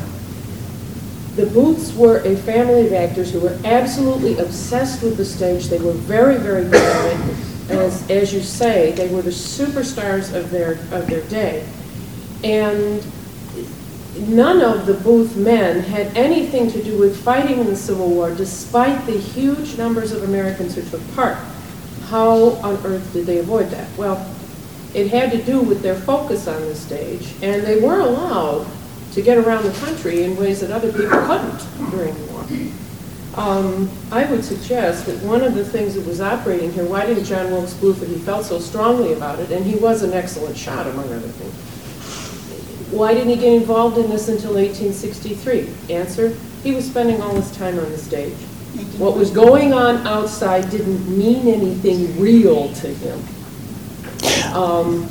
the 1.37 1.47
Booths 1.47 1.95
were 1.95 2.19
a 2.19 2.37
family 2.37 2.87
of 2.87 2.93
actors 2.93 3.33
who 3.33 3.41
were 3.41 3.59
absolutely 3.65 4.39
obsessed 4.39 5.03
with 5.03 5.17
the 5.17 5.25
stage. 5.25 5.67
They 5.67 5.79
were 5.79 5.93
very, 5.93 6.37
very 6.37 6.65
good 6.65 6.75
at 6.75 7.31
it. 7.31 7.71
As, 7.71 8.09
as 8.11 8.33
you 8.33 8.41
say, 8.41 8.93
they 8.93 9.09
were 9.09 9.23
the 9.23 9.31
superstars 9.31 10.35
of 10.35 10.51
their, 10.51 10.73
of 10.93 11.07
their 11.09 11.23
day. 11.23 11.67
And 12.45 13.05
none 14.29 14.61
of 14.61 14.85
the 14.85 14.95
Booth 14.95 15.35
men 15.35 15.81
had 15.81 16.15
anything 16.17 16.71
to 16.71 16.83
do 16.83 16.99
with 16.99 17.21
fighting 17.25 17.59
in 17.59 17.67
the 17.67 17.77
Civil 17.77 18.11
War, 18.11 18.35
despite 18.35 19.07
the 19.07 19.19
huge 19.19 19.79
numbers 19.79 20.13
of 20.13 20.25
Americans 20.25 20.75
who 20.75 20.83
took 20.83 21.01
part. 21.15 21.39
How 22.09 22.51
on 22.63 22.77
earth 22.85 23.13
did 23.13 23.27
they 23.27 23.39
avoid 23.39 23.71
that? 23.71 23.89
Well, 23.97 24.25
it 24.95 25.11
had 25.11 25.33
to 25.33 25.43
do 25.43 25.61
with 25.61 25.83
their 25.83 25.97
focus 25.97 26.47
on 26.47 26.61
the 26.63 26.75
stage, 26.75 27.35
and 27.43 27.63
they 27.63 27.81
were 27.81 28.01
allowed 28.01 28.67
to 29.13 29.23
get 29.23 29.39
around 29.39 29.65
the 29.65 29.73
country 29.73 30.23
in 30.23 30.37
ways 30.37 30.61
that 30.61 30.71
other 30.71 30.93
people 30.93 31.19
couldn't 31.27 31.91
during 31.91 32.15
the 32.15 32.33
war. 32.33 32.45
Um, 33.37 33.91
I 34.13 34.25
would 34.27 34.45
suggest 34.45 35.07
that 35.07 35.21
one 35.23 35.43
of 35.43 35.55
the 35.55 35.65
things 35.65 35.95
that 35.95 36.07
was 36.07 36.21
operating 36.21 36.73
here, 36.73 36.85
why 36.85 37.07
didn't 37.07 37.25
John 37.25 37.51
Wilkes 37.51 37.75
Booth, 37.75 38.07
he 38.07 38.15
felt 38.17 38.47
so 38.47 38.61
strongly 38.61 39.13
about 39.13 39.41
it, 39.41 39.51
and 39.51 39.65
he 39.65 39.77
was 39.77 40.03
an 40.03 40.13
excellent 40.13 40.57
shot 40.57 40.87
among 40.87 41.07
other 41.07 41.21
things, 41.21 41.55
why 42.93 43.13
didn't 43.13 43.31
he 43.31 43.37
get 43.37 43.53
involved 43.53 43.99
in 43.99 44.09
this 44.09 44.29
until 44.29 44.55
1863? 44.55 45.69
Answer, 45.93 46.37
he 46.63 46.73
was 46.73 46.87
spending 46.87 47.21
all 47.21 47.35
his 47.35 47.51
time 47.57 47.77
on 47.79 47.91
the 47.91 47.99
stage. 47.99 48.37
What 48.99 49.17
was 49.17 49.31
going 49.31 49.73
on 49.73 50.07
outside 50.07 50.71
didn't 50.71 51.07
mean 51.19 51.49
anything 51.49 52.21
real 52.21 52.73
to 52.75 52.89
him. 52.89 53.19
Um, 54.55 55.09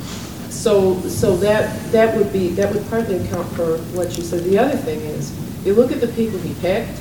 So, 0.54 0.98
so 1.08 1.36
that, 1.38 1.92
that 1.92 2.16
would 2.16 2.32
be, 2.32 2.48
that 2.50 2.72
would 2.72 2.88
partly 2.88 3.18
account 3.18 3.46
for 3.52 3.76
what 3.92 4.16
you 4.16 4.22
said. 4.22 4.44
The 4.44 4.56
other 4.56 4.76
thing 4.76 5.00
is, 5.00 5.30
you 5.66 5.74
look 5.74 5.92
at 5.92 6.00
the 6.00 6.06
people 6.08 6.38
he 6.38 6.54
picked, 6.54 6.96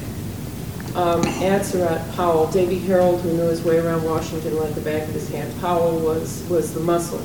um, 0.95 1.21
Atzerodt, 1.39 2.13
Powell, 2.15 2.51
Davy 2.51 2.79
Herold, 2.79 3.21
who 3.21 3.31
knew 3.31 3.47
his 3.47 3.63
way 3.63 3.77
around 3.77 4.03
Washington 4.03 4.57
like 4.57 4.73
the 4.75 4.81
back 4.81 5.03
of 5.03 5.13
his 5.13 5.29
hand. 5.29 5.53
Powell 5.61 5.97
was, 5.99 6.43
was 6.49 6.73
the 6.73 6.81
muscle. 6.81 7.21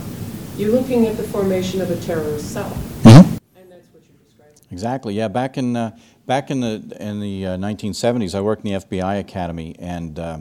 You're 0.56 0.70
looking 0.70 1.06
at 1.08 1.16
the 1.16 1.24
formation 1.24 1.80
of 1.80 1.90
a 1.90 1.96
terrorist 1.96 2.52
cell. 2.52 2.72
And 3.04 3.72
that's 3.72 3.88
what 3.90 4.02
you're 4.06 4.22
describing. 4.24 4.62
Exactly. 4.70 5.14
Yeah. 5.14 5.26
Back 5.26 5.58
in 5.58 5.74
uh, 5.74 5.98
back 6.28 6.50
in 6.50 6.60
the 6.60 6.96
in 7.00 7.18
the 7.20 7.46
uh, 7.46 7.56
1970s, 7.56 8.36
I 8.36 8.40
worked 8.42 8.64
in 8.64 8.74
the 8.74 8.78
FBI 8.86 9.18
Academy, 9.18 9.74
and 9.80 10.16
uh, 10.18 10.40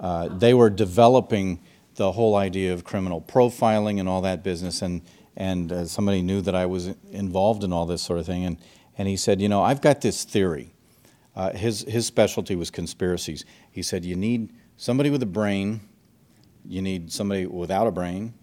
uh, 0.00 0.28
they 0.28 0.54
were 0.54 0.70
developing 0.70 1.60
the 1.96 2.12
whole 2.12 2.36
idea 2.36 2.72
of 2.72 2.84
criminal 2.84 3.20
profiling 3.20 3.98
and 3.98 4.08
all 4.08 4.22
that 4.22 4.42
business. 4.42 4.80
And 4.80 5.02
and 5.36 5.70
uh, 5.70 5.84
somebody 5.84 6.22
knew 6.22 6.40
that 6.40 6.54
I 6.54 6.64
was 6.64 6.86
involved 7.10 7.64
in 7.64 7.72
all 7.72 7.84
this 7.84 8.00
sort 8.00 8.20
of 8.20 8.26
thing, 8.26 8.46
and 8.46 8.56
and 8.96 9.08
he 9.08 9.16
said, 9.16 9.42
you 9.42 9.48
know, 9.48 9.62
I've 9.62 9.82
got 9.82 10.00
this 10.00 10.24
theory. 10.24 10.72
Uh, 11.36 11.50
his 11.50 11.84
his 11.88 12.06
specialty 12.06 12.56
was 12.56 12.70
conspiracies. 12.70 13.44
He 13.70 13.82
said, 13.82 14.04
you 14.04 14.16
need 14.16 14.52
somebody 14.76 15.10
with 15.10 15.22
a 15.22 15.26
brain, 15.26 15.80
you 16.64 16.80
need 16.80 17.12
somebody 17.12 17.44
without 17.44 17.88
a 17.88 17.90
brain, 17.90 18.34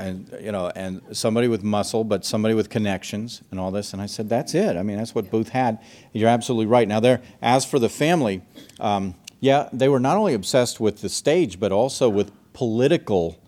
and 0.00 0.36
you 0.40 0.52
know, 0.52 0.72
and 0.74 1.00
somebody 1.12 1.48
with 1.48 1.62
muscle, 1.62 2.04
but 2.04 2.24
somebody 2.24 2.54
with 2.54 2.70
connections 2.70 3.42
and 3.50 3.60
all 3.60 3.70
this. 3.70 3.92
And 3.92 4.02
I 4.02 4.06
said, 4.06 4.28
that's 4.28 4.54
it. 4.54 4.76
I 4.76 4.82
mean, 4.82 4.96
that's 4.96 5.14
what 5.14 5.30
Booth 5.30 5.50
had. 5.50 5.78
You're 6.12 6.28
absolutely 6.28 6.66
right. 6.66 6.88
Now, 6.88 7.00
there, 7.00 7.20
as 7.42 7.64
for 7.64 7.78
the 7.78 7.88
family, 7.88 8.42
um, 8.78 9.14
yeah, 9.40 9.68
they 9.72 9.88
were 9.88 10.00
not 10.00 10.16
only 10.16 10.34
obsessed 10.34 10.80
with 10.80 11.00
the 11.00 11.08
stage, 11.08 11.60
but 11.60 11.72
also 11.72 12.08
with 12.08 12.32
political 12.52 13.40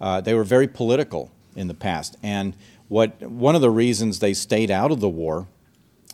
uh, 0.00 0.20
they 0.20 0.34
were 0.34 0.44
very 0.44 0.68
political 0.68 1.30
in 1.56 1.68
the 1.68 1.74
past. 1.74 2.16
And 2.22 2.54
what, 2.88 3.20
one 3.22 3.54
of 3.54 3.60
the 3.60 3.70
reasons 3.70 4.18
they 4.18 4.34
stayed 4.34 4.70
out 4.70 4.90
of 4.90 5.00
the 5.00 5.08
war, 5.08 5.46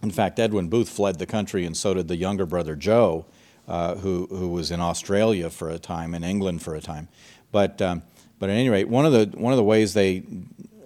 in 0.03 0.11
fact, 0.11 0.39
Edwin 0.39 0.69
Booth 0.69 0.89
fled 0.89 1.19
the 1.19 1.27
country, 1.27 1.65
and 1.65 1.77
so 1.77 1.95
did 1.95 2.09
the 2.09 2.16
younger 2.16 2.47
brother 2.47 2.77
Joe, 2.77 3.27
uh, 3.69 3.97
who, 3.97 4.27
who 4.31 4.49
was 4.49 4.71
in 4.71 4.81
Australia 4.81 5.51
for 5.51 5.69
a 5.69 5.79
time, 5.79 6.15
in 6.15 6.25
England 6.25 6.62
for 6.62 6.75
a 6.75 6.81
time. 6.81 7.09
But, 7.53 7.81
um, 7.81 8.03
but 8.39 8.51
at 8.51 8.55
any 8.55 8.69
rate, 8.69 8.89
one 8.89 9.06
of, 9.06 9.12
the, 9.12 9.36
one 9.39 9.52
of 9.52 9.56
the 9.56 9.65
ways 9.65 9.94
they, 9.94 10.24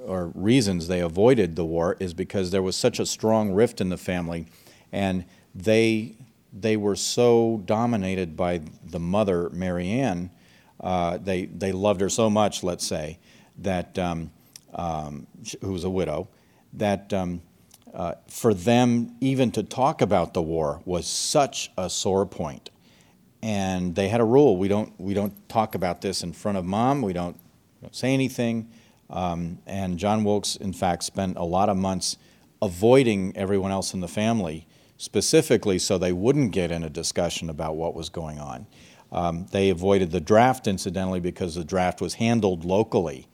or 0.04 0.32
reasons 0.34 0.88
they 0.88 1.00
avoided 1.00 1.56
the 1.56 1.64
war 1.64 1.96
is 2.00 2.14
because 2.14 2.50
there 2.50 2.62
was 2.62 2.76
such 2.76 2.98
a 2.98 3.06
strong 3.06 3.52
rift 3.52 3.80
in 3.80 3.88
the 3.88 3.96
family, 3.96 4.46
and 4.92 5.24
they, 5.54 6.14
they 6.52 6.76
were 6.76 6.96
so 6.96 7.62
dominated 7.64 8.36
by 8.36 8.60
the 8.84 9.00
mother, 9.00 9.50
Mary 9.50 9.90
Ann, 9.90 10.30
uh, 10.80 11.18
they, 11.18 11.46
they 11.46 11.72
loved 11.72 12.00
her 12.00 12.08
so 12.08 12.30
much, 12.30 12.62
let's 12.62 12.86
say, 12.86 13.18
that, 13.58 13.98
um, 13.98 14.30
um, 14.74 15.26
who 15.60 15.72
was 15.72 15.84
a 15.84 15.90
widow, 15.90 16.28
that 16.72 17.12
um, 17.12 17.42
uh, 17.94 18.14
for 18.28 18.54
them 18.54 19.16
even 19.20 19.50
to 19.50 19.62
talk 19.62 20.00
about 20.00 20.34
the 20.34 20.42
war 20.42 20.82
was 20.84 21.06
such 21.06 21.70
a 21.76 21.88
sore 21.90 22.26
point. 22.26 22.70
And 23.42 23.94
they 23.94 24.08
had 24.08 24.20
a 24.20 24.24
rule: 24.24 24.56
we 24.56 24.68
don't 24.68 24.92
we 24.98 25.14
don't 25.14 25.48
talk 25.48 25.74
about 25.74 26.00
this 26.00 26.22
in 26.22 26.32
front 26.32 26.58
of 26.58 26.64
mom. 26.64 27.02
We 27.02 27.12
don't, 27.12 27.36
don't 27.80 27.94
say 27.94 28.12
anything. 28.12 28.70
Um, 29.10 29.58
and 29.66 29.98
John 29.98 30.24
Wilkes, 30.24 30.56
in 30.56 30.72
fact, 30.72 31.04
spent 31.04 31.36
a 31.36 31.44
lot 31.44 31.68
of 31.68 31.76
months 31.76 32.16
avoiding 32.60 33.36
everyone 33.36 33.70
else 33.70 33.94
in 33.94 34.00
the 34.00 34.08
family, 34.08 34.66
specifically 34.96 35.78
so 35.78 35.96
they 35.96 36.12
wouldn't 36.12 36.52
get 36.52 36.70
in 36.70 36.82
a 36.82 36.90
discussion 36.90 37.48
about 37.48 37.76
what 37.76 37.94
was 37.94 38.08
going 38.08 38.38
on. 38.38 38.66
Um, 39.10 39.46
they 39.52 39.70
avoided 39.70 40.10
the 40.10 40.20
draft, 40.20 40.66
incidentally, 40.66 41.20
because 41.20 41.54
the 41.54 41.64
draft 41.64 42.00
was 42.00 42.14
handled 42.14 42.64
locally, 42.64 43.26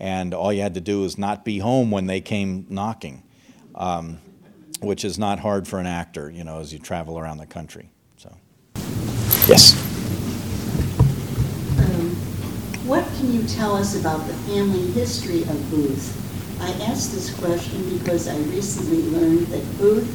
and 0.00 0.34
all 0.34 0.52
you 0.52 0.62
had 0.62 0.74
to 0.74 0.80
do 0.80 1.02
was 1.02 1.16
not 1.18 1.44
be 1.44 1.58
home 1.58 1.90
when 1.90 2.06
they 2.06 2.20
came 2.20 2.66
knocking, 2.68 3.22
um, 3.76 4.18
which 4.80 5.04
is 5.04 5.18
not 5.18 5.38
hard 5.38 5.68
for 5.68 5.78
an 5.78 5.86
actor, 5.86 6.30
you 6.30 6.42
know, 6.42 6.58
as 6.58 6.72
you 6.72 6.78
travel 6.80 7.18
around 7.18 7.36
the 7.38 7.46
country. 7.46 7.92
Yes. 9.50 9.74
Um, 11.76 12.14
What 12.86 13.04
can 13.16 13.32
you 13.32 13.42
tell 13.48 13.74
us 13.74 13.98
about 13.98 14.24
the 14.28 14.32
family 14.46 14.92
history 14.92 15.42
of 15.42 15.70
Booth? 15.72 16.16
I 16.60 16.70
asked 16.84 17.10
this 17.10 17.34
question 17.36 17.98
because 17.98 18.28
I 18.28 18.36
recently 18.54 19.02
learned 19.10 19.48
that 19.48 19.78
Booth 19.78 20.06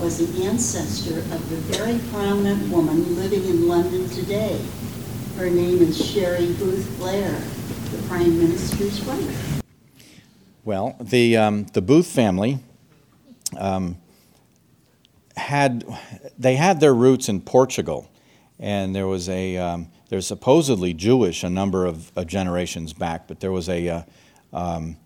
was 0.00 0.16
the 0.16 0.46
ancestor 0.46 1.18
of 1.18 1.50
the 1.50 1.56
very 1.76 1.98
prominent 2.10 2.72
woman 2.72 3.16
living 3.16 3.44
in 3.44 3.68
London 3.68 4.08
today. 4.08 4.58
Her 5.36 5.50
name 5.50 5.82
is 5.82 6.02
Cherie 6.02 6.54
Booth 6.54 6.96
Blair, 6.98 7.38
the 7.90 8.02
Prime 8.08 8.38
Minister's 8.38 9.04
wife. 9.04 9.62
Well, 10.64 10.96
the, 10.98 11.36
um, 11.36 11.64
the 11.74 11.82
Booth 11.82 12.06
family 12.06 12.60
um, 13.58 13.98
had, 15.36 15.84
they 16.38 16.56
had 16.56 16.80
their 16.80 16.94
roots 16.94 17.28
in 17.28 17.42
Portugal, 17.42 18.10
and 18.60 18.94
there 18.94 19.06
was 19.06 19.28
a, 19.28 19.56
um, 19.56 19.88
they're 20.10 20.20
supposedly 20.20 20.92
Jewish 20.92 21.42
a 21.42 21.50
number 21.50 21.86
of, 21.86 22.12
of 22.16 22.26
generations 22.26 22.92
back, 22.92 23.26
but 23.26 23.40
there 23.40 23.50
was 23.50 23.68
a, 23.70 23.88
uh, 23.88 24.02
um, 24.52 24.96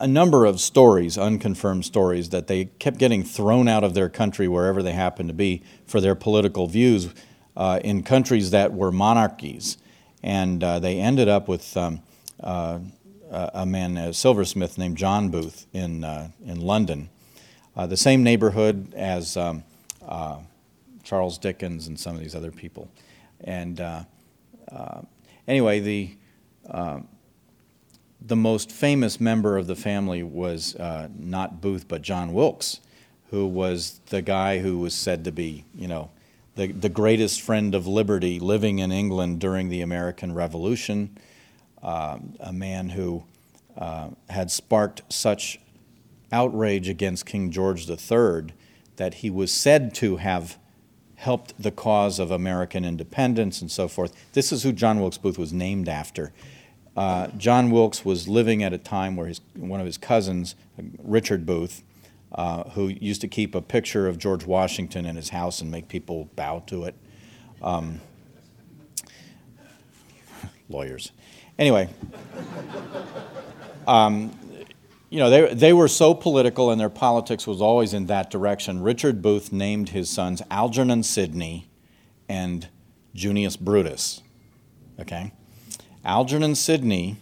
a 0.00 0.06
number 0.06 0.46
of 0.46 0.58
stories, 0.58 1.18
unconfirmed 1.18 1.84
stories, 1.84 2.30
that 2.30 2.46
they 2.46 2.64
kept 2.64 2.98
getting 2.98 3.22
thrown 3.22 3.68
out 3.68 3.84
of 3.84 3.92
their 3.94 4.08
country 4.08 4.48
wherever 4.48 4.82
they 4.82 4.92
happened 4.92 5.28
to 5.28 5.34
be 5.34 5.62
for 5.86 6.00
their 6.00 6.14
political 6.14 6.66
views 6.66 7.08
uh, 7.56 7.78
in 7.84 8.02
countries 8.02 8.50
that 8.50 8.72
were 8.72 8.90
monarchies. 8.90 9.76
And 10.22 10.64
uh, 10.64 10.78
they 10.78 10.98
ended 10.98 11.28
up 11.28 11.46
with 11.46 11.76
um, 11.76 12.02
uh, 12.42 12.80
a 13.30 13.66
man, 13.66 13.96
a 13.96 14.12
silversmith 14.12 14.78
named 14.78 14.96
John 14.96 15.28
Booth 15.28 15.66
in, 15.72 16.04
uh, 16.04 16.30
in 16.44 16.60
London, 16.60 17.10
uh, 17.76 17.86
the 17.86 17.96
same 17.96 18.22
neighborhood 18.22 18.94
as 18.94 19.36
um, 19.36 19.62
Charles 21.06 21.38
Dickens 21.38 21.86
and 21.86 21.98
some 21.98 22.14
of 22.14 22.20
these 22.20 22.34
other 22.34 22.50
people. 22.50 22.90
And 23.40 23.80
anyway, 25.48 25.80
the 25.80 26.16
the 28.26 28.36
most 28.36 28.72
famous 28.72 29.20
member 29.20 29.56
of 29.56 29.66
the 29.66 29.76
family 29.76 30.22
was 30.22 30.74
uh, 30.76 31.08
not 31.16 31.60
Booth, 31.60 31.86
but 31.86 32.02
John 32.02 32.32
Wilkes, 32.32 32.80
who 33.30 33.46
was 33.46 34.00
the 34.06 34.22
guy 34.22 34.58
who 34.58 34.78
was 34.78 34.94
said 34.94 35.24
to 35.24 35.32
be, 35.32 35.64
you 35.74 35.86
know, 35.86 36.10
the, 36.56 36.68
the 36.72 36.88
greatest 36.88 37.40
friend 37.42 37.74
of 37.74 37.86
liberty 37.86 38.40
living 38.40 38.78
in 38.78 38.90
England 38.90 39.40
during 39.40 39.68
the 39.68 39.82
American 39.82 40.32
Revolution, 40.32 41.16
uh, 41.82 42.18
a 42.40 42.52
man 42.52 42.88
who 42.88 43.24
uh, 43.76 44.08
had 44.30 44.50
sparked 44.50 45.02
such 45.12 45.60
outrage 46.32 46.88
against 46.88 47.26
King 47.26 47.50
George 47.50 47.88
III 47.88 48.54
that 48.96 49.14
he 49.14 49.30
was 49.30 49.52
said 49.52 49.94
to 49.94 50.16
have 50.16 50.58
helped 51.16 51.60
the 51.60 51.70
cause 51.70 52.18
of 52.18 52.30
American 52.30 52.84
independence 52.84 53.60
and 53.60 53.70
so 53.70 53.88
forth. 53.88 54.14
This 54.32 54.52
is 54.52 54.62
who 54.62 54.72
John 54.72 55.00
Wilkes 55.00 55.18
Booth 55.18 55.38
was 55.38 55.52
named 55.52 55.88
after. 55.88 56.32
Uh, 56.96 57.28
John 57.36 57.70
Wilkes 57.70 58.04
was 58.04 58.28
living 58.28 58.62
at 58.62 58.72
a 58.72 58.78
time 58.78 59.16
where 59.16 59.26
his, 59.26 59.40
one 59.54 59.80
of 59.80 59.86
his 59.86 59.98
cousins, 59.98 60.54
Richard 60.98 61.44
Booth, 61.44 61.82
uh, 62.32 62.64
who 62.70 62.88
used 62.88 63.20
to 63.22 63.28
keep 63.28 63.54
a 63.54 63.62
picture 63.62 64.06
of 64.08 64.18
George 64.18 64.44
Washington 64.44 65.06
in 65.06 65.16
his 65.16 65.30
house 65.30 65.60
and 65.60 65.70
make 65.70 65.88
people 65.88 66.28
bow 66.36 66.62
to 66.66 66.84
it. 66.84 66.94
Um, 67.62 68.00
lawyers. 70.68 71.12
Anyway, 71.58 71.88
um, 73.86 74.36
you 75.08 75.18
know, 75.18 75.30
they, 75.30 75.54
they 75.54 75.72
were 75.72 75.88
so 75.88 76.14
political 76.14 76.70
and 76.70 76.80
their 76.80 76.90
politics 76.90 77.46
was 77.46 77.62
always 77.62 77.94
in 77.94 78.06
that 78.06 78.30
direction. 78.30 78.82
Richard 78.82 79.22
Booth 79.22 79.52
named 79.52 79.90
his 79.90 80.10
sons 80.10 80.42
Algernon 80.50 81.02
Sidney 81.02 81.68
and 82.28 82.68
Junius 83.14 83.56
Brutus. 83.56 84.22
Okay? 84.98 85.32
Algernon 86.04 86.54
Sidney 86.54 87.18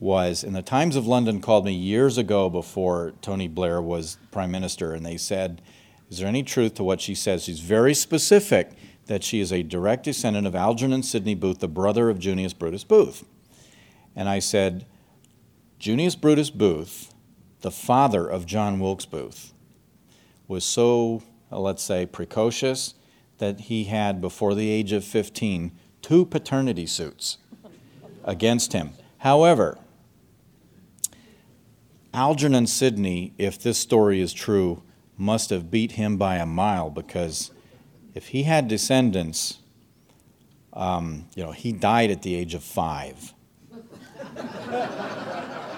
was, 0.00 0.42
in 0.42 0.52
the 0.52 0.62
Times 0.62 0.96
of 0.96 1.06
London 1.06 1.40
called 1.40 1.64
me 1.64 1.72
years 1.72 2.18
ago 2.18 2.50
before 2.50 3.12
Tony 3.22 3.46
Blair 3.46 3.80
was 3.80 4.18
prime 4.32 4.50
minister, 4.50 4.92
and 4.94 5.06
they 5.06 5.16
said, 5.16 5.62
Is 6.10 6.18
there 6.18 6.26
any 6.26 6.42
truth 6.42 6.74
to 6.74 6.84
what 6.84 7.00
she 7.00 7.14
says? 7.14 7.44
She's 7.44 7.60
very 7.60 7.94
specific 7.94 8.72
that 9.06 9.22
she 9.22 9.40
is 9.40 9.52
a 9.52 9.62
direct 9.62 10.04
descendant 10.04 10.46
of 10.46 10.56
Algernon 10.56 11.04
Sidney 11.04 11.36
Booth, 11.36 11.60
the 11.60 11.68
brother 11.68 12.10
of 12.10 12.18
Junius 12.18 12.52
Brutus 12.52 12.82
Booth. 12.82 13.24
And 14.16 14.28
I 14.28 14.40
said, 14.40 14.86
Junius 15.78 16.16
Brutus 16.16 16.50
Booth, 16.50 17.11
the 17.62 17.70
father 17.70 18.26
of 18.26 18.46
John 18.46 18.78
Wilkes 18.78 19.06
Booth, 19.06 19.52
was 20.46 20.64
so, 20.64 21.22
uh, 21.50 21.58
let's 21.58 21.82
say, 21.82 22.06
precocious 22.06 22.94
that 23.38 23.60
he 23.60 23.84
had, 23.84 24.20
before 24.20 24.54
the 24.54 24.70
age 24.70 24.92
of 24.92 25.04
15, 25.04 25.72
two 26.02 26.24
paternity 26.26 26.86
suits 26.86 27.38
against 28.24 28.72
him. 28.72 28.90
However, 29.18 29.78
Algernon 32.14 32.66
Sidney, 32.66 33.32
if 33.38 33.60
this 33.60 33.78
story 33.78 34.20
is 34.20 34.32
true, 34.32 34.82
must 35.16 35.50
have 35.50 35.70
beat 35.70 35.92
him 35.92 36.16
by 36.16 36.36
a 36.36 36.46
mile 36.46 36.90
because 36.90 37.50
if 38.14 38.28
he 38.28 38.42
had 38.42 38.68
descendants, 38.68 39.58
um, 40.72 41.26
you 41.34 41.42
know, 41.42 41.52
he 41.52 41.72
died 41.72 42.10
at 42.10 42.22
the 42.22 42.34
age 42.34 42.54
of 42.54 42.62
five. 42.62 43.32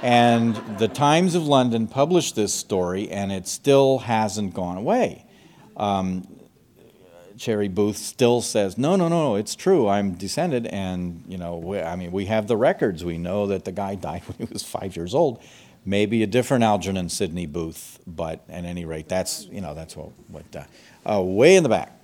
And 0.05 0.55
the 0.79 0.87
Times 0.87 1.35
of 1.35 1.47
London 1.47 1.87
published 1.87 2.37
this 2.37 2.53
story, 2.53 3.11
and 3.11 3.33
it 3.33 3.49
still 3.49 4.01
hasn't 4.01 4.53
gone 4.53 4.77
away. 4.77 5.25
Um, 5.79 6.29
Cherie 7.39 7.69
Booth 7.69 7.97
still 7.97 8.43
says, 8.43 8.77
no, 8.77 8.97
no, 8.97 9.09
no, 9.09 9.37
it's 9.37 9.55
true. 9.55 9.89
I'm 9.89 10.13
descended, 10.13 10.67
and 10.67 11.25
you 11.27 11.39
know, 11.39 11.57
we, 11.57 11.81
I 11.81 11.97
mean, 11.97 12.13
we 12.13 12.27
have 12.27 12.49
the 12.49 12.57
records. 12.59 13.03
We 13.03 13.17
know 13.17 13.47
that 13.47 13.65
the 13.65 13.73
guy 13.73 13.95
died 14.11 14.21
when 14.27 14.47
he 14.47 14.53
was 14.53 14.63
five 14.63 14.95
years 14.95 15.15
old. 15.15 15.43
Maybe 15.87 16.23
a 16.23 16.27
different 16.27 16.65
Algernon 16.65 17.09
Sidney 17.09 17.47
Booth, 17.47 17.99
but 18.07 18.45
at 18.51 18.67
any 18.67 18.85
rate, 18.85 19.09
that's 19.09 19.47
you 19.47 19.63
know, 19.63 19.73
that's 19.73 19.97
what. 19.97 20.11
what 20.29 20.45
uh, 20.55 21.17
uh, 21.17 21.23
way 21.23 21.57
in 21.57 21.63
the 21.63 21.71
back. 21.71 21.99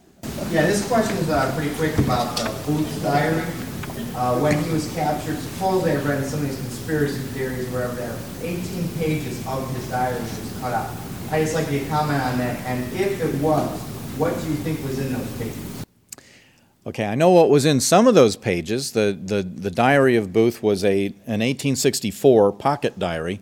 Yeah, 0.50 0.64
this 0.64 0.88
question 0.88 1.18
is 1.18 1.28
uh, 1.28 1.54
pretty 1.54 1.74
quick 1.74 1.98
about 1.98 2.40
uh, 2.40 2.50
Booth's 2.66 3.02
diary. 3.02 3.44
Uh, 4.14 4.38
when 4.40 4.62
he 4.64 4.70
was 4.70 4.92
captured, 4.92 5.38
supposedly 5.38 5.92
I've 5.92 6.06
read 6.06 6.24
some 6.26 6.40
of 6.40 6.46
these 6.48 6.56
conspiracy 6.56 7.18
theories 7.32 7.68
wherever 7.68 7.94
there 7.94 8.16
18 8.42 8.88
pages 8.98 9.46
of 9.46 9.72
his 9.74 9.88
diary 9.88 10.20
was 10.20 10.52
cut 10.60 10.72
out. 10.72 10.90
I 11.30 11.40
just 11.40 11.54
like 11.54 11.70
you 11.70 11.78
to 11.80 11.86
comment 11.86 12.20
on 12.22 12.38
that, 12.38 12.60
and 12.66 12.84
if 12.92 13.22
it 13.22 13.34
was, 13.40 13.80
what 14.18 14.34
do 14.42 14.48
you 14.48 14.54
think 14.56 14.82
was 14.84 14.98
in 14.98 15.12
those 15.12 15.30
pages? 15.38 15.84
Okay, 16.86 17.04
I 17.04 17.14
know 17.14 17.30
what 17.30 17.50
was 17.50 17.64
in 17.64 17.78
some 17.78 18.08
of 18.08 18.14
those 18.14 18.36
pages. 18.36 18.92
The, 18.92 19.16
the, 19.22 19.42
the 19.42 19.70
diary 19.70 20.16
of 20.16 20.32
Booth 20.32 20.62
was 20.62 20.82
a, 20.82 21.06
an 21.26 21.40
1864 21.40 22.52
pocket 22.52 22.98
diary. 22.98 23.40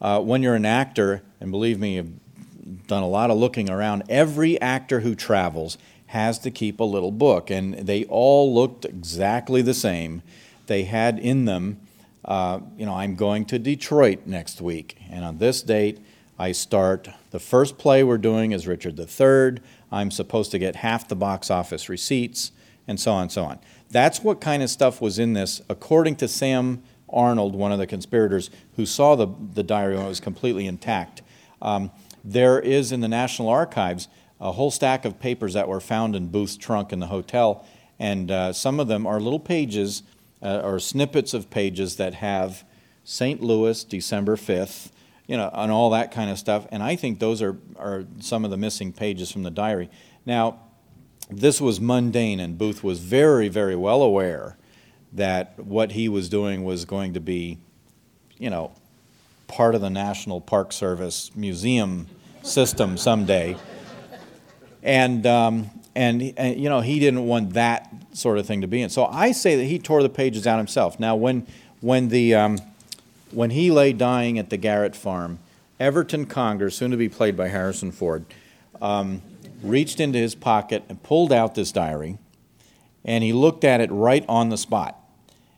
Uh, 0.00 0.20
when 0.20 0.42
you're 0.42 0.54
an 0.54 0.66
actor, 0.66 1.22
and 1.40 1.50
believe 1.50 1.78
me, 1.78 1.96
you've 1.96 2.86
done 2.86 3.02
a 3.02 3.08
lot 3.08 3.30
of 3.30 3.38
looking 3.38 3.70
around, 3.70 4.02
every 4.08 4.60
actor 4.60 5.00
who 5.00 5.14
travels 5.14 5.78
has 6.10 6.38
to 6.40 6.50
keep 6.50 6.80
a 6.80 6.84
little 6.84 7.12
book, 7.12 7.50
and 7.50 7.74
they 7.74 8.04
all 8.04 8.54
looked 8.54 8.84
exactly 8.84 9.62
the 9.62 9.74
same. 9.74 10.22
They 10.66 10.84
had 10.84 11.18
in 11.18 11.44
them 11.44 11.80
uh, 12.24 12.60
you 12.76 12.86
know, 12.86 12.94
I'm 12.94 13.16
going 13.16 13.44
to 13.46 13.58
Detroit 13.58 14.20
next 14.26 14.60
week, 14.60 14.96
and 15.10 15.24
on 15.24 15.38
this 15.38 15.62
date, 15.62 15.98
I 16.38 16.52
start, 16.52 17.08
the 17.30 17.38
first 17.38 17.78
play 17.78 18.02
we're 18.02 18.18
doing 18.18 18.52
is 18.52 18.66
Richard 18.66 18.98
III. 18.98 19.62
I'm 19.90 20.10
supposed 20.10 20.50
to 20.52 20.58
get 20.58 20.76
half 20.76 21.08
the 21.08 21.16
box 21.16 21.50
office 21.50 21.88
receipts, 21.88 22.52
and 22.86 23.00
so 23.00 23.12
on 23.12 23.22
and 23.22 23.32
so 23.32 23.44
on. 23.44 23.58
That's 23.90 24.22
what 24.22 24.40
kind 24.40 24.62
of 24.62 24.70
stuff 24.70 25.00
was 25.00 25.18
in 25.18 25.32
this, 25.32 25.60
according 25.68 26.16
to 26.16 26.28
Sam 26.28 26.82
Arnold, 27.08 27.54
one 27.54 27.72
of 27.72 27.78
the 27.78 27.86
conspirators, 27.86 28.50
who 28.76 28.86
saw 28.86 29.16
the, 29.16 29.26
the 29.54 29.62
diary 29.62 29.96
when 29.96 30.06
it 30.06 30.08
was 30.08 30.20
completely 30.20 30.66
intact. 30.66 31.22
Um, 31.60 31.90
there 32.22 32.60
is 32.60 32.92
in 32.92 33.00
the 33.00 33.08
National 33.08 33.48
Archives 33.48 34.08
a 34.40 34.52
whole 34.52 34.70
stack 34.70 35.04
of 35.04 35.20
papers 35.20 35.54
that 35.54 35.68
were 35.68 35.80
found 35.80 36.16
in 36.16 36.28
Booth's 36.28 36.56
trunk 36.56 36.92
in 36.92 37.00
the 37.00 37.06
hotel, 37.06 37.66
and 37.98 38.30
uh, 38.30 38.52
some 38.52 38.80
of 38.80 38.88
them 38.88 39.06
are 39.06 39.20
little 39.20 39.40
pages 39.40 40.02
uh, 40.42 40.60
or 40.64 40.78
snippets 40.78 41.34
of 41.34 41.50
pages 41.50 41.96
that 41.96 42.14
have 42.14 42.64
St. 43.04 43.42
Louis, 43.42 43.84
December 43.84 44.36
5th, 44.36 44.90
you 45.26 45.36
know, 45.36 45.50
and 45.52 45.70
all 45.70 45.90
that 45.90 46.10
kind 46.10 46.30
of 46.30 46.38
stuff. 46.38 46.66
And 46.70 46.82
I 46.82 46.96
think 46.96 47.18
those 47.18 47.42
are, 47.42 47.56
are 47.76 48.04
some 48.20 48.44
of 48.44 48.50
the 48.50 48.56
missing 48.56 48.92
pages 48.92 49.30
from 49.30 49.42
the 49.42 49.50
diary. 49.50 49.90
Now, 50.24 50.60
this 51.28 51.60
was 51.60 51.80
mundane, 51.80 52.40
and 52.40 52.58
Booth 52.58 52.82
was 52.82 52.98
very, 52.98 53.48
very 53.48 53.76
well 53.76 54.02
aware 54.02 54.56
that 55.12 55.58
what 55.58 55.92
he 55.92 56.08
was 56.08 56.28
doing 56.28 56.64
was 56.64 56.84
going 56.84 57.14
to 57.14 57.20
be, 57.20 57.58
you 58.38 58.50
know, 58.50 58.72
part 59.46 59.74
of 59.74 59.80
the 59.80 59.90
National 59.90 60.40
Park 60.40 60.72
Service 60.72 61.30
museum 61.34 62.06
system 62.42 62.96
someday. 62.96 63.56
And, 64.82 65.26
um, 65.26 65.70
and, 65.94 66.32
and, 66.36 66.58
you 66.60 66.68
know, 66.68 66.80
he 66.80 66.98
didn't 66.98 67.26
want 67.26 67.54
that 67.54 67.92
sort 68.12 68.38
of 68.38 68.46
thing 68.46 68.60
to 68.62 68.66
be 68.66 68.82
in. 68.82 68.90
So 68.90 69.06
I 69.06 69.32
say 69.32 69.56
that 69.56 69.64
he 69.64 69.78
tore 69.78 70.02
the 70.02 70.08
pages 70.08 70.46
out 70.46 70.58
himself. 70.58 70.98
Now, 70.98 71.16
when, 71.16 71.46
when, 71.80 72.08
the, 72.08 72.34
um, 72.34 72.58
when 73.30 73.50
he 73.50 73.70
lay 73.70 73.92
dying 73.92 74.38
at 74.38 74.50
the 74.50 74.56
Garrett 74.56 74.96
farm, 74.96 75.38
Everton 75.78 76.26
Conger, 76.26 76.70
soon 76.70 76.90
to 76.90 76.96
be 76.96 77.08
played 77.08 77.36
by 77.36 77.48
Harrison 77.48 77.90
Ford, 77.90 78.24
um, 78.80 79.22
reached 79.62 80.00
into 80.00 80.18
his 80.18 80.34
pocket 80.34 80.84
and 80.88 81.02
pulled 81.02 81.32
out 81.32 81.54
this 81.54 81.72
diary, 81.72 82.18
and 83.04 83.24
he 83.24 83.32
looked 83.32 83.64
at 83.64 83.80
it 83.80 83.90
right 83.90 84.24
on 84.28 84.48
the 84.48 84.58
spot. 84.58 84.96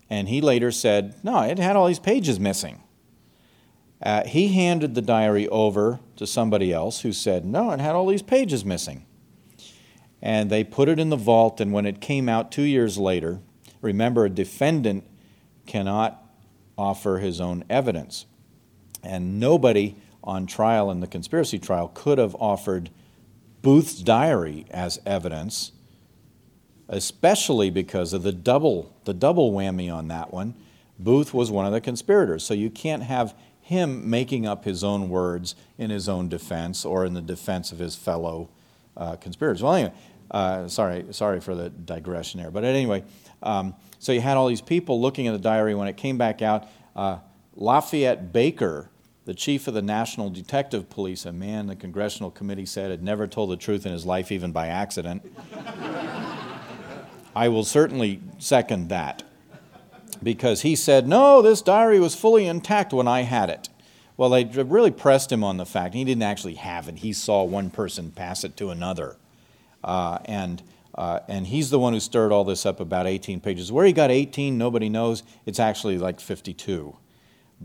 And 0.08 0.28
he 0.28 0.40
later 0.40 0.70
said, 0.70 1.14
No, 1.22 1.40
it 1.40 1.58
had 1.58 1.74
all 1.74 1.86
these 1.86 1.98
pages 1.98 2.38
missing. 2.38 2.82
Uh, 4.02 4.24
he 4.24 4.48
handed 4.48 4.94
the 4.94 5.02
diary 5.02 5.48
over 5.48 6.00
to 6.16 6.26
somebody 6.26 6.72
else 6.72 7.00
who 7.00 7.12
said, 7.12 7.44
No, 7.44 7.70
it 7.70 7.80
had 7.80 7.94
all 7.94 8.06
these 8.06 8.22
pages 8.22 8.64
missing. 8.64 9.06
And 10.22 10.50
they 10.50 10.62
put 10.62 10.88
it 10.88 11.00
in 11.00 11.10
the 11.10 11.16
vault, 11.16 11.60
and 11.60 11.72
when 11.72 11.84
it 11.84 12.00
came 12.00 12.28
out 12.28 12.52
two 12.52 12.62
years 12.62 12.96
later, 12.96 13.40
remember, 13.80 14.24
a 14.24 14.30
defendant 14.30 15.04
cannot 15.66 16.22
offer 16.78 17.18
his 17.18 17.40
own 17.40 17.64
evidence. 17.68 18.26
And 19.02 19.40
nobody 19.40 19.96
on 20.22 20.46
trial 20.46 20.90
in 20.90 21.00
the 21.00 21.08
conspiracy 21.08 21.58
trial 21.58 21.90
could 21.92 22.18
have 22.18 22.36
offered 22.36 22.90
Booth's 23.62 23.96
diary 23.96 24.66
as 24.70 25.00
evidence, 25.04 25.72
especially 26.88 27.70
because 27.70 28.12
of 28.12 28.22
the 28.22 28.32
double, 28.32 28.94
the 29.04 29.14
double 29.14 29.52
whammy 29.52 29.92
on 29.92 30.08
that 30.08 30.32
one. 30.32 30.54
Booth 30.98 31.34
was 31.34 31.50
one 31.50 31.66
of 31.66 31.72
the 31.72 31.80
conspirators, 31.80 32.44
so 32.44 32.54
you 32.54 32.70
can't 32.70 33.02
have 33.02 33.34
him 33.60 34.08
making 34.08 34.46
up 34.46 34.64
his 34.64 34.84
own 34.84 35.08
words 35.08 35.54
in 35.78 35.90
his 35.90 36.08
own 36.08 36.28
defense 36.28 36.84
or 36.84 37.04
in 37.04 37.14
the 37.14 37.22
defense 37.22 37.72
of 37.72 37.78
his 37.78 37.96
fellow 37.96 38.48
uh, 38.96 39.16
conspirators. 39.16 39.62
Well, 39.62 39.74
anyway, 39.74 39.94
uh, 40.32 40.66
sorry, 40.66 41.06
sorry 41.12 41.40
for 41.40 41.54
the 41.54 41.70
digression 41.70 42.40
there, 42.40 42.50
but 42.50 42.64
anyway, 42.64 43.04
um, 43.42 43.74
so 43.98 44.10
you 44.12 44.20
had 44.20 44.36
all 44.36 44.48
these 44.48 44.60
people 44.60 45.00
looking 45.00 45.28
at 45.28 45.32
the 45.32 45.38
diary 45.38 45.74
when 45.74 45.86
it 45.86 45.96
came 45.96 46.18
back 46.18 46.42
out. 46.42 46.68
Uh, 46.96 47.18
Lafayette 47.54 48.32
Baker 48.32 48.90
the 49.24 49.34
chief 49.34 49.68
of 49.68 49.74
the 49.74 49.82
National 49.82 50.30
Detective 50.30 50.90
Police, 50.90 51.24
a 51.24 51.32
man 51.32 51.68
the 51.68 51.76
Congressional 51.76 52.30
Committee 52.30 52.66
said 52.66 52.90
had 52.90 53.02
never 53.02 53.28
told 53.28 53.50
the 53.50 53.56
truth 53.56 53.86
in 53.86 53.92
his 53.92 54.04
life, 54.04 54.32
even 54.32 54.50
by 54.50 54.66
accident. 54.66 55.22
I 57.34 57.48
will 57.48 57.64
certainly 57.64 58.20
second 58.38 58.88
that 58.88 59.22
because 60.22 60.62
he 60.62 60.74
said, 60.74 61.06
No, 61.06 61.40
this 61.40 61.62
diary 61.62 62.00
was 62.00 62.14
fully 62.14 62.46
intact 62.46 62.92
when 62.92 63.08
I 63.08 63.22
had 63.22 63.48
it. 63.48 63.68
Well, 64.16 64.30
they 64.30 64.44
really 64.44 64.90
pressed 64.90 65.32
him 65.32 65.42
on 65.42 65.56
the 65.56 65.64
fact 65.64 65.94
he 65.94 66.04
didn't 66.04 66.22
actually 66.22 66.54
have 66.54 66.88
it. 66.88 66.98
He 66.98 67.12
saw 67.12 67.44
one 67.44 67.70
person 67.70 68.10
pass 68.10 68.44
it 68.44 68.56
to 68.58 68.70
another. 68.70 69.16
Uh, 69.82 70.18
and, 70.24 70.62
uh, 70.94 71.20
and 71.28 71.46
he's 71.46 71.70
the 71.70 71.78
one 71.78 71.92
who 71.92 72.00
stirred 72.00 72.32
all 72.32 72.44
this 72.44 72.64
up 72.66 72.80
about 72.80 73.06
18 73.06 73.40
pages. 73.40 73.70
Where 73.72 73.86
he 73.86 73.92
got 73.92 74.10
18, 74.10 74.56
nobody 74.58 74.88
knows. 74.88 75.22
It's 75.46 75.60
actually 75.60 75.98
like 75.98 76.20
52 76.20 76.96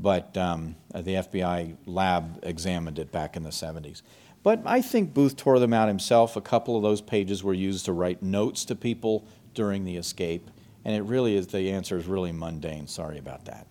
but 0.02 0.38
um, 0.38 0.76
the 0.94 1.15
FBI 1.15 1.76
lab 1.85 2.39
examined 2.44 2.99
it 2.99 3.11
back 3.11 3.35
in 3.35 3.44
the 3.44 3.49
70s. 3.49 4.02
But 4.44 4.61
I 4.65 4.81
think 4.81 5.14
Booth 5.14 5.35
tore 5.35 5.60
them 5.60 5.73
out 5.73 5.88
himself. 5.88 6.35
A 6.35 6.41
couple 6.41 6.77
of 6.77 6.84
those 6.84 7.02
pages 7.02 7.44
were 7.44 7.53
used 7.53 7.85
to 7.85 7.94
write 7.94 8.22
notes 8.22 8.64
to 8.65 8.76
people 8.76 9.26
during 9.53 9.84
the 9.84 9.98
escape, 9.98 10.49
and 10.85 10.95
it 10.95 11.02
really 11.02 11.35
is 11.35 11.48
the 11.48 11.72
answer 11.72 11.98
is 11.98 12.06
really 12.06 12.31
mundane. 12.31 12.88
Sorry 12.88 13.18
about 13.18 13.45
that. 13.45 13.68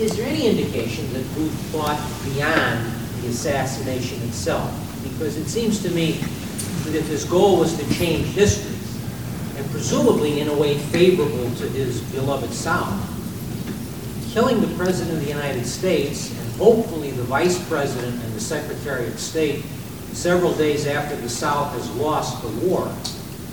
Is 0.00 0.16
there 0.16 0.26
any 0.26 0.46
indication 0.46 1.12
that 1.12 1.34
Booth 1.34 1.52
thought 1.72 1.98
beyond 2.24 2.90
the 3.20 3.28
assassination 3.28 4.22
itself? 4.22 4.93
Because 5.04 5.36
it 5.36 5.46
seems 5.46 5.80
to 5.82 5.90
me 5.90 6.12
that 6.84 6.94
if 6.94 7.06
his 7.06 7.24
goal 7.24 7.58
was 7.58 7.76
to 7.78 7.94
change 7.94 8.26
history, 8.28 8.72
and 9.56 9.70
presumably 9.70 10.40
in 10.40 10.48
a 10.48 10.54
way 10.54 10.76
favorable 10.76 11.48
to 11.56 11.68
his 11.68 12.00
beloved 12.12 12.52
South, 12.52 13.00
killing 14.32 14.60
the 14.60 14.74
President 14.74 15.16
of 15.16 15.22
the 15.22 15.30
United 15.30 15.64
States 15.64 16.36
and 16.36 16.52
hopefully 16.56 17.12
the 17.12 17.22
Vice 17.22 17.62
President 17.68 18.20
and 18.20 18.34
the 18.34 18.40
Secretary 18.40 19.06
of 19.06 19.18
State 19.20 19.64
several 20.12 20.52
days 20.54 20.88
after 20.88 21.14
the 21.16 21.28
South 21.28 21.72
has 21.72 21.88
lost 21.96 22.42
the 22.42 22.66
war 22.66 22.92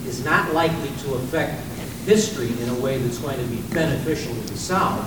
is 0.08 0.26
not 0.26 0.54
likely 0.54 0.90
to 1.04 1.14
affect 1.14 1.64
history 2.06 2.50
in 2.64 2.70
a 2.70 2.74
way 2.76 2.98
that's 2.98 3.20
going 3.20 3.38
to 3.38 3.46
be 3.46 3.62
beneficial 3.74 4.34
to 4.34 4.42
the 4.42 4.58
South 4.58 5.06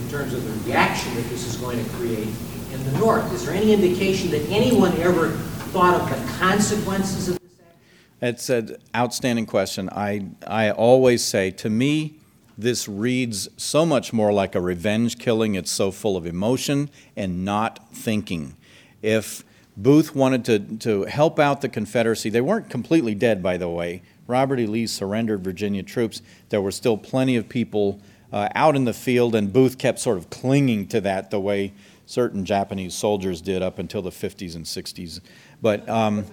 in 0.00 0.08
terms 0.08 0.32
of 0.32 0.44
the 0.44 0.70
reaction 0.70 1.12
that 1.16 1.28
this 1.28 1.44
is 1.46 1.56
going 1.56 1.82
to 1.82 1.90
create 1.92 2.28
in 2.72 2.84
the 2.84 2.98
North. 2.98 3.32
Is 3.32 3.44
there 3.44 3.54
any 3.54 3.72
indication 3.72 4.30
that 4.30 4.48
anyone 4.48 4.96
ever 5.00 5.36
thought 5.68 6.00
of 6.00 6.08
the 6.08 6.38
consequences 6.38 7.28
of 7.28 7.38
this 7.40 7.52
action? 7.60 7.78
It's 8.22 8.48
an 8.48 8.76
outstanding 8.96 9.46
question. 9.46 9.88
I, 9.90 10.26
I 10.46 10.70
always 10.70 11.22
say, 11.22 11.50
to 11.52 11.68
me, 11.68 12.18
this 12.56 12.88
reads 12.88 13.48
so 13.56 13.84
much 13.84 14.12
more 14.12 14.32
like 14.32 14.54
a 14.54 14.60
revenge 14.60 15.18
killing. 15.18 15.54
It's 15.54 15.70
so 15.70 15.90
full 15.90 16.16
of 16.16 16.26
emotion 16.26 16.90
and 17.16 17.44
not 17.44 17.92
thinking. 17.92 18.56
If 19.02 19.44
Booth 19.76 20.14
wanted 20.14 20.44
to, 20.46 20.58
to 20.78 21.04
help 21.04 21.38
out 21.38 21.60
the 21.60 21.68
Confederacy, 21.68 22.30
they 22.30 22.40
weren't 22.40 22.70
completely 22.70 23.14
dead, 23.14 23.42
by 23.42 23.56
the 23.58 23.68
way. 23.68 24.02
Robert 24.26 24.58
E. 24.58 24.66
Lee 24.66 24.86
surrendered 24.86 25.44
Virginia 25.44 25.82
troops. 25.82 26.20
There 26.48 26.60
were 26.60 26.72
still 26.72 26.96
plenty 26.96 27.36
of 27.36 27.48
people 27.48 28.00
uh, 28.32 28.48
out 28.54 28.74
in 28.74 28.84
the 28.84 28.92
field, 28.92 29.34
and 29.34 29.52
Booth 29.52 29.78
kept 29.78 29.98
sort 29.98 30.18
of 30.18 30.30
clinging 30.30 30.88
to 30.88 31.00
that 31.02 31.30
the 31.30 31.40
way 31.40 31.72
certain 32.08 32.44
Japanese 32.44 32.94
soldiers 32.94 33.42
did 33.42 33.62
up 33.62 33.78
until 33.78 34.00
the 34.00 34.10
50s 34.10 34.56
and 34.56 34.64
60s. 34.64 35.20
But, 35.60 35.88
um, 35.88 36.24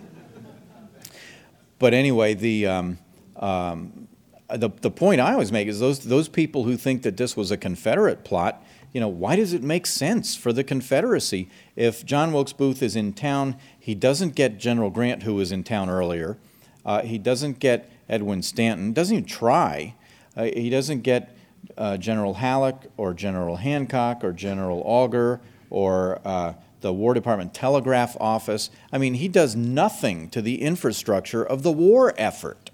but 1.80 1.94
anyway, 1.94 2.34
the, 2.34 2.68
um, 2.68 2.98
um, 3.38 4.08
the, 4.50 4.70
the 4.82 4.92
point 4.92 5.22
I 5.22 5.34
always 5.34 5.52
make 5.52 5.68
is 5.68 5.80
those, 5.80 6.00
those 6.00 6.28
people 6.28 6.64
who 6.64 6.78
think 6.78 7.02
that 7.04 7.18
this 7.18 7.36
was 7.36 7.52
a 7.52 7.58
Confederate 7.58 8.24
plot, 8.24 8.64
you 8.94 9.02
know, 9.02 9.10
why 9.10 9.36
does 9.36 9.54
it 9.54 9.62
make 9.62 9.86
sense 9.86 10.36
for 10.36 10.54
the 10.54 10.64
Confederacy? 10.64 11.50
If 11.76 12.06
John 12.06 12.32
Wilkes 12.32 12.54
Booth 12.54 12.82
is 12.82 12.96
in 12.96 13.14
town, 13.14 13.58
he 13.78 13.94
doesn't 13.94 14.36
get 14.36 14.58
General 14.58 14.90
Grant, 14.90 15.24
who 15.24 15.36
was 15.36 15.52
in 15.52 15.64
town 15.64 15.90
earlier. 15.90 16.38
Uh, 16.86 17.02
he 17.02 17.18
doesn't 17.18 17.60
get 17.60 17.92
Edwin 18.08 18.42
Stanton, 18.42 18.94
doesn't 18.94 19.14
even 19.14 19.28
try. 19.28 19.96
Uh, 20.38 20.46
he 20.46 20.70
doesn't 20.70 21.02
get 21.02 21.36
uh, 21.78 21.98
General 21.98 22.36
Halleck 22.36 22.86
or 22.96 23.14
General 23.14 23.58
Hancock 23.58 24.24
or 24.24 24.32
General 24.32 24.82
Augur 24.86 25.42
or 25.70 26.22
uh, 26.24 26.54
the 26.82 26.94
War 26.94 27.14
Department 27.14 27.54
Telegraph 27.54 28.16
Office. 28.20 28.70
I 28.92 28.98
mean, 28.98 29.16
he 29.16 29.28
does 29.28 29.56
nothing 29.56 30.30
to 30.30 30.42
the 30.42 30.62
infrastructure 30.62 31.44
of 31.44 31.64
the 31.64 31.72
war 31.72 32.14
effort. 32.18 32.70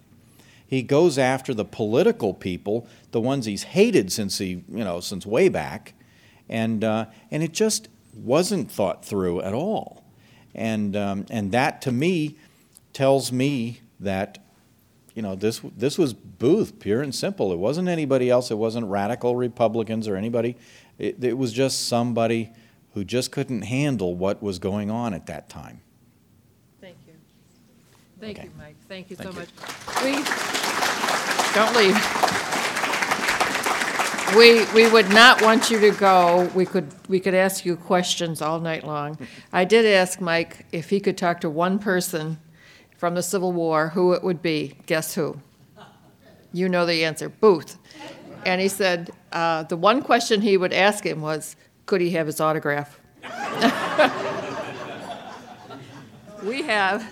He 0.66 0.84
goes 0.84 1.18
after 1.18 1.54
the 1.54 1.66
political 1.66 2.34
people, 2.34 2.88
the 3.12 3.20
ones 3.20 3.46
he's 3.46 3.64
hated 3.64 4.12
since 4.12 4.38
he, 4.38 4.64
you 4.70 4.84
know, 4.84 5.02
since 5.02 5.26
way 5.26 5.50
back, 5.50 5.94
and 6.48 6.84
uh, 6.84 7.08
and 7.30 7.44
it 7.44 7.52
just 7.52 7.90
wasn't 8.14 8.72
thought 8.72 9.04
through 9.04 9.42
at 9.42 9.54
all, 9.54 10.06
and 10.56 10.96
um, 10.96 11.26
and 11.30 11.52
that 11.52 11.82
to 11.82 11.92
me 11.92 12.38
tells 12.94 13.34
me 13.34 13.82
that 14.00 14.38
you 15.14 15.22
know 15.22 15.36
this 15.36 15.62
this 15.76 15.98
was 15.98 16.14
Booth, 16.14 16.80
pure 16.80 17.02
and 17.02 17.14
simple. 17.14 17.52
It 17.52 17.60
wasn't 17.60 17.88
anybody 17.88 18.30
else. 18.30 18.50
It 18.50 18.58
wasn't 18.58 18.88
radical 18.88 19.36
Republicans 19.36 20.08
or 20.08 20.16
anybody. 20.16 20.58
It, 20.98 21.24
it 21.24 21.38
was 21.38 21.52
just 21.54 21.88
somebody 21.88 22.52
who 22.94 23.04
just 23.04 23.32
couldn't 23.32 23.64
handle 23.64 24.16
what 24.16 24.42
was 24.44 24.60
going 24.60 24.92
on 24.92 25.14
at 25.14 25.26
that 25.28 25.50
time. 25.50 25.82
Thank 26.82 26.98
you. 27.08 27.14
Thank 28.20 28.38
Okay. 28.40 28.48
you, 28.48 28.54
Mike. 28.58 28.76
Thank 28.88 29.10
you 29.10 29.16
so 29.16 29.30
you. 29.30 29.34
much. 29.34 29.50
We, 30.04 30.12
don't 31.54 31.76
leave. 31.76 31.98
We, 34.36 34.64
we 34.74 34.90
would 34.90 35.10
not 35.10 35.42
want 35.42 35.70
you 35.70 35.80
to 35.82 35.92
go. 35.92 36.50
We 36.56 36.66
could, 36.66 36.88
we 37.10 37.20
could 37.20 37.34
ask 37.34 37.66
you 37.66 37.76
questions 37.76 38.42
all 38.42 38.60
night 38.62 38.86
long. 38.86 39.18
I 39.54 39.66
did 39.66 39.86
ask 39.86 40.22
Mike 40.22 40.66
if 40.72 40.90
he 40.90 41.00
could 41.02 41.18
talk 41.18 41.42
to 41.42 41.50
one 41.50 41.80
person 41.80 42.40
from 42.98 43.16
the 43.16 43.24
Civil 43.24 43.52
War, 43.52 43.90
who 43.90 44.14
it 44.14 44.24
would 44.24 44.42
be. 44.42 44.76
Guess 44.86 45.16
who? 45.16 45.42
You 46.54 46.70
know 46.70 46.86
the 46.86 47.04
answer, 47.04 47.28
Booth. 47.30 47.78
And 48.46 48.62
he 48.62 48.68
said, 48.70 49.12
uh, 49.32 49.64
the 49.64 49.78
one 49.78 50.02
question 50.02 50.42
he 50.42 50.56
would 50.58 50.74
ask 50.74 51.06
him 51.06 51.22
was, 51.22 51.56
could 51.86 52.02
he 52.02 52.12
have 52.12 52.28
his 52.28 52.40
autograph? 52.40 53.00
We 56.44 56.64
have, 56.64 57.08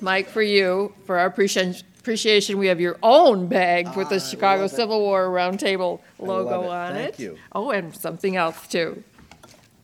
Mike, 0.00 0.28
for 0.28 0.42
you, 0.42 0.94
for 1.06 1.18
our 1.18 1.26
appreciation, 1.26 2.58
we 2.58 2.68
have 2.68 2.80
your 2.80 2.96
own 3.02 3.48
bag 3.48 3.96
with 3.96 4.10
the 4.10 4.20
Chicago 4.20 4.68
Civil 4.68 5.00
War 5.00 5.26
Roundtable 5.26 6.00
logo 6.20 6.62
it. 6.62 6.68
on 6.68 6.96
it. 6.96 7.04
Thank 7.04 7.18
you. 7.18 7.38
Oh, 7.50 7.72
and 7.72 7.94
something 7.96 8.36
else 8.36 8.68
too. 8.68 9.02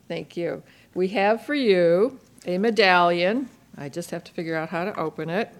Thank 0.07 0.37
you. 0.37 0.63
We 0.93 1.09
have 1.09 1.45
for 1.45 1.53
you 1.53 2.17
a 2.45 2.57
medallion. 2.57 3.49
I 3.77 3.89
just 3.89 4.11
have 4.11 4.23
to 4.23 4.31
figure 4.31 4.55
out 4.55 4.69
how 4.69 4.85
to 4.85 4.97
open 4.97 5.29
it. 5.29 5.53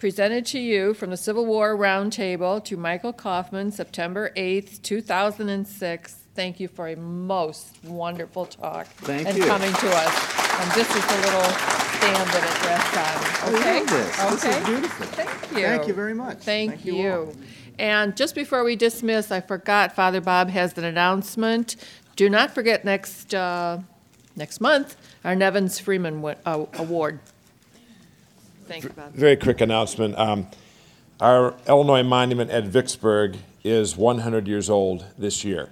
Presented 0.00 0.44
to 0.46 0.58
you 0.58 0.92
from 0.92 1.10
the 1.10 1.16
Civil 1.16 1.46
War 1.46 1.76
Roundtable 1.76 2.62
to 2.64 2.76
Michael 2.76 3.12
Kaufman, 3.12 3.70
September 3.70 4.32
8th, 4.36 4.82
2006. 4.82 6.25
Thank 6.36 6.60
you 6.60 6.68
for 6.68 6.88
a 6.88 6.96
most 6.96 7.68
wonderful 7.82 8.44
talk. 8.44 8.86
Thank 8.98 9.26
And 9.26 9.38
you. 9.38 9.44
coming 9.46 9.72
to 9.72 9.88
us. 9.88 10.60
And 10.60 10.70
this 10.72 10.88
is 10.94 11.06
the 11.06 11.16
little 11.16 11.42
stand 11.96 12.28
that 12.30 12.44
it 12.44 12.66
rests 12.66 12.96
on. 12.96 13.54
I 13.54 13.58
Okay? 13.58 13.80
love 13.80 13.88
this. 13.90 14.42
This 14.44 14.56
is 14.58 14.66
beautiful. 14.66 15.06
Thank 15.06 15.50
you. 15.52 15.62
Thank 15.66 15.88
you 15.88 15.94
very 15.94 16.12
much. 16.14 16.38
Thank 16.38 16.70
Thank 16.72 16.84
you 16.84 16.94
you. 16.94 17.36
And 17.78 18.14
just 18.16 18.34
before 18.34 18.64
we 18.64 18.76
dismiss, 18.76 19.32
I 19.32 19.40
forgot, 19.40 19.94
Father 19.96 20.20
Bob 20.20 20.50
has 20.50 20.76
an 20.76 20.84
announcement. 20.84 21.76
Do 22.16 22.28
not 22.28 22.54
forget 22.54 22.84
next, 22.84 23.34
uh, 23.34 23.78
next 24.36 24.60
month, 24.60 24.96
our 25.24 25.34
Nevins 25.34 25.78
Freeman 25.78 26.20
wa- 26.20 26.34
uh, 26.44 26.66
Award. 26.74 27.18
Thank 28.66 28.84
you, 28.84 28.90
Bob. 28.90 29.12
Very 29.14 29.36
quick 29.36 29.60
announcement. 29.62 30.18
Um, 30.18 30.48
Our 31.18 31.54
Illinois 31.66 32.02
monument 32.02 32.50
at 32.50 32.64
Vicksburg 32.64 33.38
is 33.64 33.96
100 33.96 34.46
years 34.46 34.68
old 34.68 35.06
this 35.16 35.46
year. 35.46 35.70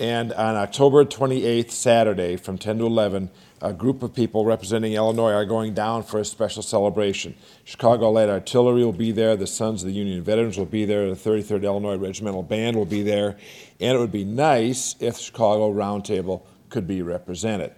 And 0.00 0.32
on 0.32 0.56
October 0.56 1.04
28th, 1.04 1.70
Saturday, 1.72 2.36
from 2.36 2.56
10 2.56 2.78
to 2.78 2.86
11, 2.86 3.28
a 3.60 3.74
group 3.74 4.02
of 4.02 4.14
people 4.14 4.46
representing 4.46 4.94
Illinois 4.94 5.32
are 5.32 5.44
going 5.44 5.74
down 5.74 6.04
for 6.04 6.18
a 6.18 6.24
special 6.24 6.62
celebration. 6.62 7.34
Chicago 7.64 8.10
Light 8.10 8.30
Artillery 8.30 8.82
will 8.82 8.94
be 8.94 9.12
there, 9.12 9.36
the 9.36 9.46
Sons 9.46 9.82
of 9.82 9.88
the 9.88 9.94
Union 9.94 10.24
Veterans 10.24 10.56
will 10.56 10.64
be 10.64 10.86
there, 10.86 11.06
the 11.10 11.14
33rd 11.14 11.64
Illinois 11.64 11.98
Regimental 11.98 12.42
Band 12.42 12.78
will 12.78 12.86
be 12.86 13.02
there, 13.02 13.36
and 13.78 13.94
it 13.94 14.00
would 14.00 14.10
be 14.10 14.24
nice 14.24 14.96
if 15.00 15.18
Chicago 15.18 15.70
Roundtable 15.70 16.40
could 16.70 16.86
be 16.86 17.02
represented. 17.02 17.74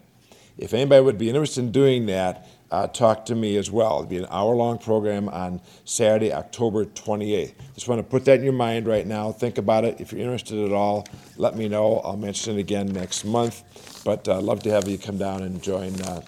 If 0.57 0.75
anybody 0.75 1.05
would 1.05 1.19
be 1.19 1.29
interested 1.29 1.63
in 1.63 1.73
doing 1.73 2.07
that, 2.07 2.47
uh, 2.73 2.87
talk 2.87 3.27
to 3.27 3.35
me 3.35 3.57
as 3.59 3.71
well. 3.71 3.99
It'll 3.99 4.07
be 4.07 4.17
an 4.17 4.27
hour-long 4.31 4.79
program 4.79 5.29
on 5.29 5.61
Saturday, 5.85 6.33
October 6.33 6.87
28th. 6.87 7.53
Just 7.75 7.87
want 7.87 7.99
to 7.99 8.03
put 8.03 8.25
that 8.25 8.39
in 8.39 8.45
your 8.45 8.55
mind 8.55 8.87
right 8.87 9.07
now. 9.07 9.31
Think 9.31 9.59
about 9.59 9.85
it. 9.85 10.01
If 10.01 10.11
you're 10.11 10.23
interested 10.23 10.65
at 10.65 10.73
all, 10.73 11.07
let 11.37 11.55
me 11.55 11.69
know. 11.69 11.99
I'll 11.99 12.17
mention 12.17 12.57
it 12.57 12.61
again 12.61 12.87
next 12.87 13.27
month. 13.27 13.63
But 14.07 14.27
uh, 14.27 14.39
I'd 14.39 14.45
love 14.45 14.63
to 14.63 14.71
have 14.71 14.89
you 14.89 14.97
come 14.97 15.19
down 15.19 15.43
and 15.43 15.63
join. 15.63 16.01
Uh, 16.01 16.23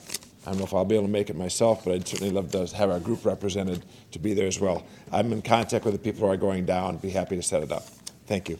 I 0.47 0.51
don't 0.51 0.59
know 0.59 0.65
if 0.65 0.75
I'll 0.75 0.85
be 0.85 0.97
able 0.97 1.07
to 1.07 1.11
make 1.11 1.31
it 1.31 1.37
myself, 1.37 1.83
but 1.83 1.95
I'd 1.95 2.07
certainly 2.07 2.31
love 2.31 2.51
to 2.53 2.67
have 2.77 2.91
our 2.91 3.01
group 3.01 3.25
represented 3.25 3.83
to 4.13 4.19
be 4.19 4.35
there 4.35 4.47
as 4.47 4.61
well. 4.61 4.85
I'm 5.11 5.33
in 5.33 5.41
contact 5.41 5.87
with 5.87 5.95
the 5.95 5.99
people 5.99 6.27
who 6.27 6.33
are 6.33 6.37
going 6.37 6.67
down. 6.67 6.99
Be 6.99 7.09
happy 7.09 7.37
to 7.37 7.43
set 7.43 7.63
it 7.63 7.73
up. 7.73 7.85
Thank 8.27 8.51
you. 8.51 8.59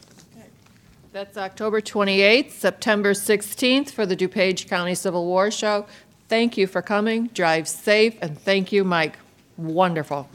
That's 1.15 1.37
October 1.37 1.79
28th, 1.79 2.51
September 2.51 3.13
16th 3.13 3.91
for 3.91 4.05
the 4.05 4.17
DuPage 4.17 4.67
County 4.67 4.95
Civil 4.95 5.25
War 5.25 5.49
Show. 5.49 5.85
Thank 6.27 6.57
you 6.57 6.67
for 6.67 6.81
coming. 6.81 7.27
Drive 7.27 7.67
safe, 7.67 8.15
and 8.21 8.37
thank 8.39 8.71
you, 8.71 8.83
Mike. 8.83 9.17
Wonderful. 9.57 10.27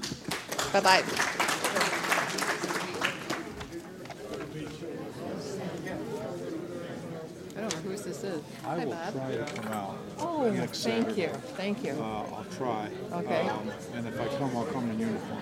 Bye-bye. 0.73 1.03
I 7.57 7.61
don't 7.61 7.73
know 7.75 7.91
whose 7.91 8.03
this 8.03 8.23
is. 8.25 8.43
Hi, 8.65 8.85
Bob. 8.85 9.97
Oh, 10.19 10.67
thank 10.73 11.17
you, 11.17 11.29
thank 11.57 11.85
you. 11.85 11.93
Uh, 11.93 12.25
I'll 12.35 12.47
try. 12.57 12.89
Okay. 13.13 13.49
Um, 13.49 13.71
And 13.95 14.07
if 14.07 14.21
I 14.21 14.27
come, 14.39 14.57
I'll 14.57 14.65
come 14.67 14.91
in 14.91 14.99
uniform. 15.01 15.41